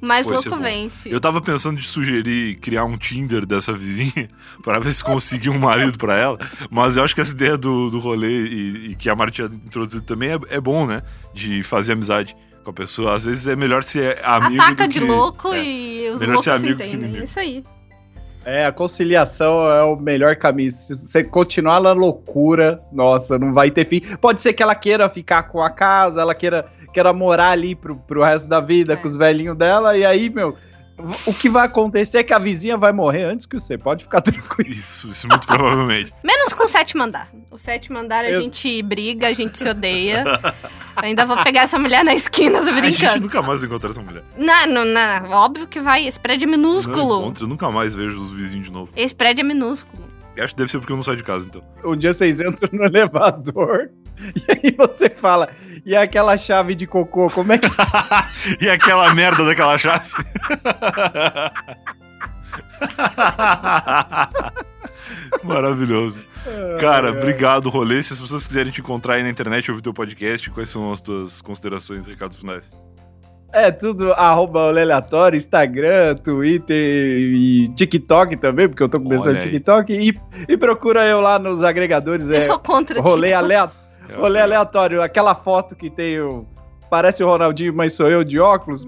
Mais 0.00 0.26
louco 0.26 0.56
vence. 0.56 1.08
Eu 1.10 1.20
tava 1.20 1.40
pensando 1.40 1.78
de 1.78 1.86
sugerir 1.86 2.56
criar 2.56 2.84
um 2.84 2.96
Tinder 2.96 3.44
dessa 3.44 3.72
vizinha 3.72 4.28
para 4.64 4.78
ver 4.78 4.94
se 4.94 5.04
conseguir 5.04 5.50
um 5.50 5.58
marido 5.58 5.98
para 5.98 6.16
ela, 6.16 6.38
mas 6.70 6.96
eu 6.96 7.04
acho 7.04 7.14
que 7.14 7.20
essa 7.20 7.32
ideia 7.32 7.56
do, 7.56 7.90
do 7.90 7.98
rolê 7.98 8.46
e, 8.46 8.90
e 8.90 8.94
que 8.94 9.10
a 9.10 9.14
Marta 9.14 9.32
tinha 9.32 9.46
introduzido 9.46 10.02
também 10.02 10.30
é, 10.30 10.38
é, 10.48 10.60
bom, 10.60 10.86
né? 10.86 11.02
De 11.34 11.62
fazer 11.62 11.92
amizade 11.92 12.36
com 12.64 12.70
a 12.70 12.74
pessoa. 12.74 13.14
Às 13.14 13.24
vezes 13.24 13.46
é 13.46 13.54
melhor 13.54 13.84
ser 13.84 14.24
amigo. 14.24 14.62
Ataca 14.62 14.88
de 14.88 15.00
que, 15.00 15.06
louco 15.06 15.52
é, 15.52 15.62
e 15.62 16.10
os 16.10 16.20
loucos 16.20 16.44
se 16.44 16.68
entendem. 16.68 17.16
É 17.16 17.24
isso 17.24 17.38
aí. 17.38 17.64
É, 18.44 18.64
a 18.64 18.72
conciliação 18.72 19.70
é 19.70 19.82
o 19.82 19.96
melhor 19.96 20.34
caminho. 20.36 20.70
Se 20.70 20.96
você 20.96 21.22
continuar 21.22 21.80
na 21.80 21.92
loucura, 21.92 22.78
nossa, 22.90 23.38
não 23.38 23.52
vai 23.52 23.70
ter 23.70 23.84
fim. 23.84 24.00
Pode 24.20 24.40
ser 24.40 24.52
que 24.54 24.62
ela 24.62 24.74
queira 24.74 25.08
ficar 25.08 25.44
com 25.44 25.62
a 25.62 25.68
casa, 25.68 26.22
ela 26.22 26.34
queira 26.34 26.64
queira 26.92 27.12
morar 27.12 27.50
ali 27.50 27.74
pro, 27.74 27.96
pro 27.96 28.24
resto 28.24 28.48
da 28.48 28.60
vida 28.60 28.94
é. 28.94 28.96
com 28.96 29.06
os 29.06 29.16
velhinhos 29.16 29.56
dela, 29.56 29.96
e 29.96 30.04
aí, 30.04 30.28
meu, 30.28 30.56
o 31.26 31.34
que 31.34 31.48
vai 31.48 31.66
acontecer 31.66 32.18
é 32.18 32.22
que 32.22 32.32
a 32.32 32.38
vizinha 32.38 32.76
vai 32.76 32.92
morrer 32.92 33.24
antes 33.24 33.46
que 33.46 33.58
você. 33.58 33.76
Pode 33.78 34.04
ficar 34.04 34.20
tranquilo. 34.22 34.70
Isso, 34.70 35.10
isso 35.10 35.26
muito 35.28 35.46
provavelmente. 35.46 36.12
Menos 36.22 36.52
com 36.52 36.64
o 36.64 36.68
sétimo 36.68 37.02
andar. 37.02 37.28
O 37.50 37.58
sétimo 37.58 37.98
andar 37.98 38.24
a 38.24 38.30
Eu... 38.30 38.40
gente 38.42 38.82
briga, 38.82 39.28
a 39.28 39.32
gente 39.32 39.58
se 39.58 39.68
odeia. 39.68 40.24
Ainda 40.96 41.24
vou 41.24 41.36
pegar 41.42 41.62
essa 41.62 41.78
mulher 41.78 42.04
na 42.04 42.14
esquina, 42.14 42.60
tô 42.60 42.68
A 42.70 42.72
gente 42.72 42.80
brincando. 42.98 43.20
nunca 43.22 43.40
mais 43.42 43.60
vai 43.60 43.68
encontrar 43.68 43.90
essa 43.90 44.02
mulher. 44.02 44.22
Não, 44.36 44.66
não, 44.66 44.84
não, 44.84 45.30
óbvio 45.30 45.66
que 45.66 45.80
vai. 45.80 46.06
Esse 46.06 46.18
prédio 46.20 46.44
é 46.44 46.50
Não 46.50 46.58
minúsculo. 46.58 47.20
encontro, 47.22 47.44
eu 47.44 47.48
nunca 47.48 47.70
mais 47.70 47.94
vejo 47.94 48.20
os 48.20 48.32
vizinhos 48.32 48.66
de 48.66 48.72
novo. 48.72 48.90
Esse 48.94 49.14
prédio 49.14 49.40
é 49.42 49.44
minúsculo. 49.44 50.10
Eu 50.36 50.44
acho 50.44 50.54
que 50.54 50.58
deve 50.58 50.70
ser 50.70 50.78
porque 50.78 50.92
eu 50.92 50.96
não 50.96 51.02
saio 51.02 51.16
de 51.16 51.22
casa, 51.24 51.46
então. 51.48 51.62
Um 51.84 51.96
dia 51.96 52.12
vocês 52.12 52.40
entram 52.40 52.68
no 52.72 52.84
elevador 52.84 53.90
e 54.36 54.66
aí 54.66 54.74
você 54.76 55.08
fala, 55.08 55.48
e 55.84 55.96
aquela 55.96 56.36
chave 56.36 56.74
de 56.74 56.86
cocô, 56.86 57.30
como 57.30 57.52
é 57.52 57.58
que. 57.58 57.68
e 58.60 58.68
aquela 58.68 59.14
merda 59.14 59.44
daquela 59.44 59.78
chave? 59.78 60.10
Maravilhoso. 65.42 66.20
Cara, 66.80 67.10
obrigado, 67.10 67.68
rolê. 67.68 68.02
Se 68.02 68.12
as 68.12 68.20
pessoas 68.20 68.46
quiserem 68.46 68.72
te 68.72 68.80
encontrar 68.80 69.14
aí 69.14 69.22
na 69.22 69.30
internet 69.30 69.66
e 69.66 69.70
ouvir 69.70 69.82
teu 69.82 69.92
podcast, 69.92 70.48
quais 70.50 70.68
são 70.68 70.90
as 70.90 71.00
tuas 71.00 71.42
considerações 71.42 72.06
e 72.06 72.10
recados 72.10 72.38
finais? 72.38 72.64
É 73.52 73.70
tudo 73.70 74.12
arroba 74.12 74.68
aleatório, 74.68 75.36
Instagram, 75.36 76.14
Twitter 76.14 76.76
e 76.76 77.68
TikTok 77.74 78.36
também, 78.36 78.68
porque 78.68 78.82
eu 78.82 78.88
tô 78.88 79.00
começando. 79.00 79.38
TikTok. 79.38 79.92
E, 79.92 80.18
e 80.48 80.56
procura 80.56 81.04
eu 81.04 81.20
lá 81.20 81.38
nos 81.38 81.64
agregadores. 81.64 82.28
Eu 82.28 82.36
É, 82.36 82.40
sou 82.40 82.58
contra 82.58 83.00
rolê, 83.00 83.28
TikTok. 83.28 83.72
Rolê 84.16 84.40
aleatório. 84.40 85.02
Aquela 85.02 85.34
foto 85.34 85.76
que 85.76 85.90
tem 85.90 86.20
o. 86.20 86.46
Parece 86.88 87.22
o 87.22 87.28
Ronaldinho, 87.28 87.72
mas 87.72 87.92
sou 87.92 88.10
eu 88.10 88.24
de 88.24 88.40
óculos. 88.40 88.84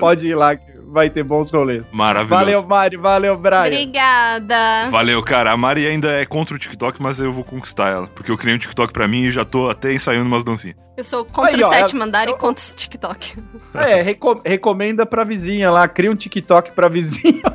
Pode 0.00 0.26
ir 0.26 0.34
lá 0.34 0.56
que 0.56 0.71
vai 0.92 1.08
ter 1.10 1.22
bons 1.22 1.50
rolês. 1.50 1.88
Maravilhoso. 1.90 2.44
Valeu, 2.44 2.62
Mari. 2.66 2.96
Valeu, 2.96 3.36
Brian. 3.36 3.60
Obrigada. 3.66 4.88
Valeu, 4.90 5.22
cara. 5.22 5.52
A 5.52 5.56
Mari 5.56 5.86
ainda 5.86 6.10
é 6.12 6.24
contra 6.26 6.54
o 6.54 6.58
TikTok, 6.58 7.00
mas 7.02 7.18
eu 7.18 7.32
vou 7.32 7.44
conquistar 7.44 7.88
ela. 7.88 8.06
Porque 8.08 8.30
eu 8.30 8.36
criei 8.38 8.54
um 8.54 8.58
TikTok 8.58 8.92
pra 8.92 9.08
mim 9.08 9.22
e 9.24 9.30
já 9.30 9.44
tô 9.44 9.68
até 9.70 9.92
ensaiando 9.92 10.26
umas 10.28 10.44
dancinhas. 10.44 10.76
Eu 10.96 11.04
sou 11.04 11.24
contra 11.24 11.56
Aí, 11.56 11.62
o 11.64 11.68
sétimo 11.68 12.02
andar 12.02 12.28
eu- 12.28 12.34
e 12.34 12.38
contra 12.38 12.62
esse 12.62 12.74
TikTok. 12.76 13.42
É, 13.74 14.02
reco- 14.02 14.42
recomenda 14.44 15.06
pra 15.06 15.24
vizinha 15.24 15.70
lá. 15.70 15.88
Cria 15.88 16.10
um 16.10 16.16
TikTok 16.16 16.72
pra 16.72 16.88
vizinha. 16.88 17.42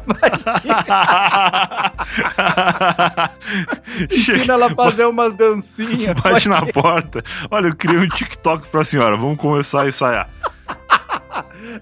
Ensina 4.11 4.53
ela 4.53 4.67
a 4.67 4.75
fazer 4.75 5.05
umas 5.05 5.35
dancinhas. 5.35 6.15
bate 6.21 6.49
na 6.49 6.65
porta. 6.65 7.23
Olha, 7.51 7.67
eu 7.67 7.75
criei 7.75 7.99
um 7.99 8.07
TikTok 8.09 8.67
pra 8.69 8.83
senhora. 8.83 9.15
Vamos 9.15 9.37
começar 9.37 9.83
a 9.83 9.87
ensaiar. 9.87 10.27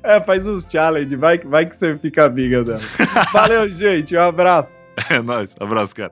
É, 0.04 0.20
faz 0.22 0.46
uns 0.48 0.66
challenge. 0.70 1.16
Vai, 1.16 1.38
que- 1.38 1.48
vai 1.48 1.66
que 1.66 1.76
você 1.76 1.98
fica 1.98 2.26
amiga 2.26 2.64
dela. 2.64 2.80
Valeu, 3.34 3.70
gente. 3.70 4.16
Um 4.16 4.22
abraço. 4.22 4.82
É 5.10 5.22
nóis. 5.22 5.56
Abraço, 5.60 5.96
cara. 5.96 6.12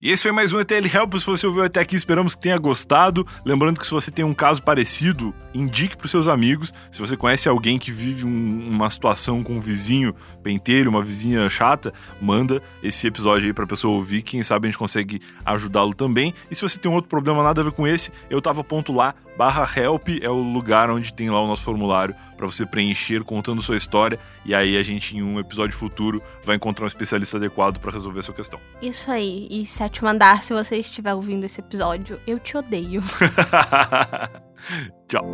E 0.00 0.12
esse 0.12 0.22
foi 0.22 0.30
mais 0.30 0.52
um 0.52 0.60
ETL 0.60 0.86
Help. 0.94 1.14
Se 1.16 1.26
você 1.26 1.44
ouviu 1.44 1.64
até 1.64 1.80
aqui, 1.80 1.96
esperamos 1.96 2.36
que 2.36 2.42
tenha 2.42 2.56
gostado. 2.56 3.26
Lembrando 3.44 3.80
que 3.80 3.84
se 3.86 3.90
você 3.90 4.12
tem 4.12 4.24
um 4.24 4.32
caso 4.32 4.62
parecido, 4.62 5.34
indique 5.52 5.96
para 5.96 6.06
seus 6.06 6.28
amigos. 6.28 6.72
Se 6.92 7.00
você 7.00 7.16
conhece 7.16 7.48
alguém 7.48 7.80
que 7.80 7.90
vive 7.90 8.24
um- 8.24 8.68
uma 8.70 8.88
situação 8.90 9.42
com 9.42 9.54
um 9.54 9.60
vizinho 9.60 10.14
pentelho, 10.40 10.88
uma 10.88 11.02
vizinha 11.02 11.50
chata, 11.50 11.92
manda 12.20 12.62
esse 12.80 13.08
episódio 13.08 13.48
aí 13.48 13.52
pra 13.52 13.66
pessoa 13.66 13.96
ouvir. 13.96 14.22
Quem 14.22 14.40
sabe 14.44 14.68
a 14.68 14.70
gente 14.70 14.78
consegue 14.78 15.20
ajudá-lo 15.44 15.92
também. 15.92 16.32
E 16.48 16.54
se 16.54 16.62
você 16.62 16.78
tem 16.78 16.88
um 16.88 16.94
outro 16.94 17.10
problema 17.10 17.42
nada 17.42 17.60
a 17.60 17.64
ver 17.64 17.72
com 17.72 17.84
esse, 17.84 18.12
eu 18.30 18.40
tava 18.40 18.62
ponto 18.62 18.92
lá, 18.92 19.16
barra 19.38 19.70
help 19.80 20.08
é 20.20 20.28
o 20.28 20.42
lugar 20.42 20.90
onde 20.90 21.12
tem 21.12 21.30
lá 21.30 21.40
o 21.40 21.46
nosso 21.46 21.62
formulário 21.62 22.12
para 22.36 22.44
você 22.44 22.66
preencher 22.66 23.22
contando 23.22 23.62
sua 23.62 23.76
história. 23.76 24.18
E 24.44 24.52
aí 24.52 24.76
a 24.76 24.82
gente, 24.82 25.16
em 25.16 25.22
um 25.22 25.38
episódio 25.38 25.78
futuro, 25.78 26.20
vai 26.44 26.56
encontrar 26.56 26.84
um 26.84 26.88
especialista 26.88 27.36
adequado 27.36 27.78
para 27.78 27.92
resolver 27.92 28.18
a 28.18 28.22
sua 28.24 28.34
questão. 28.34 28.58
Isso 28.82 29.08
aí. 29.08 29.46
E 29.48 29.64
sétimo 29.64 30.08
andar, 30.08 30.42
se 30.42 30.52
você 30.52 30.76
estiver 30.76 31.14
ouvindo 31.14 31.44
esse 31.44 31.60
episódio, 31.60 32.20
eu 32.26 32.40
te 32.40 32.56
odeio. 32.56 33.00
Tchau. 35.06 35.24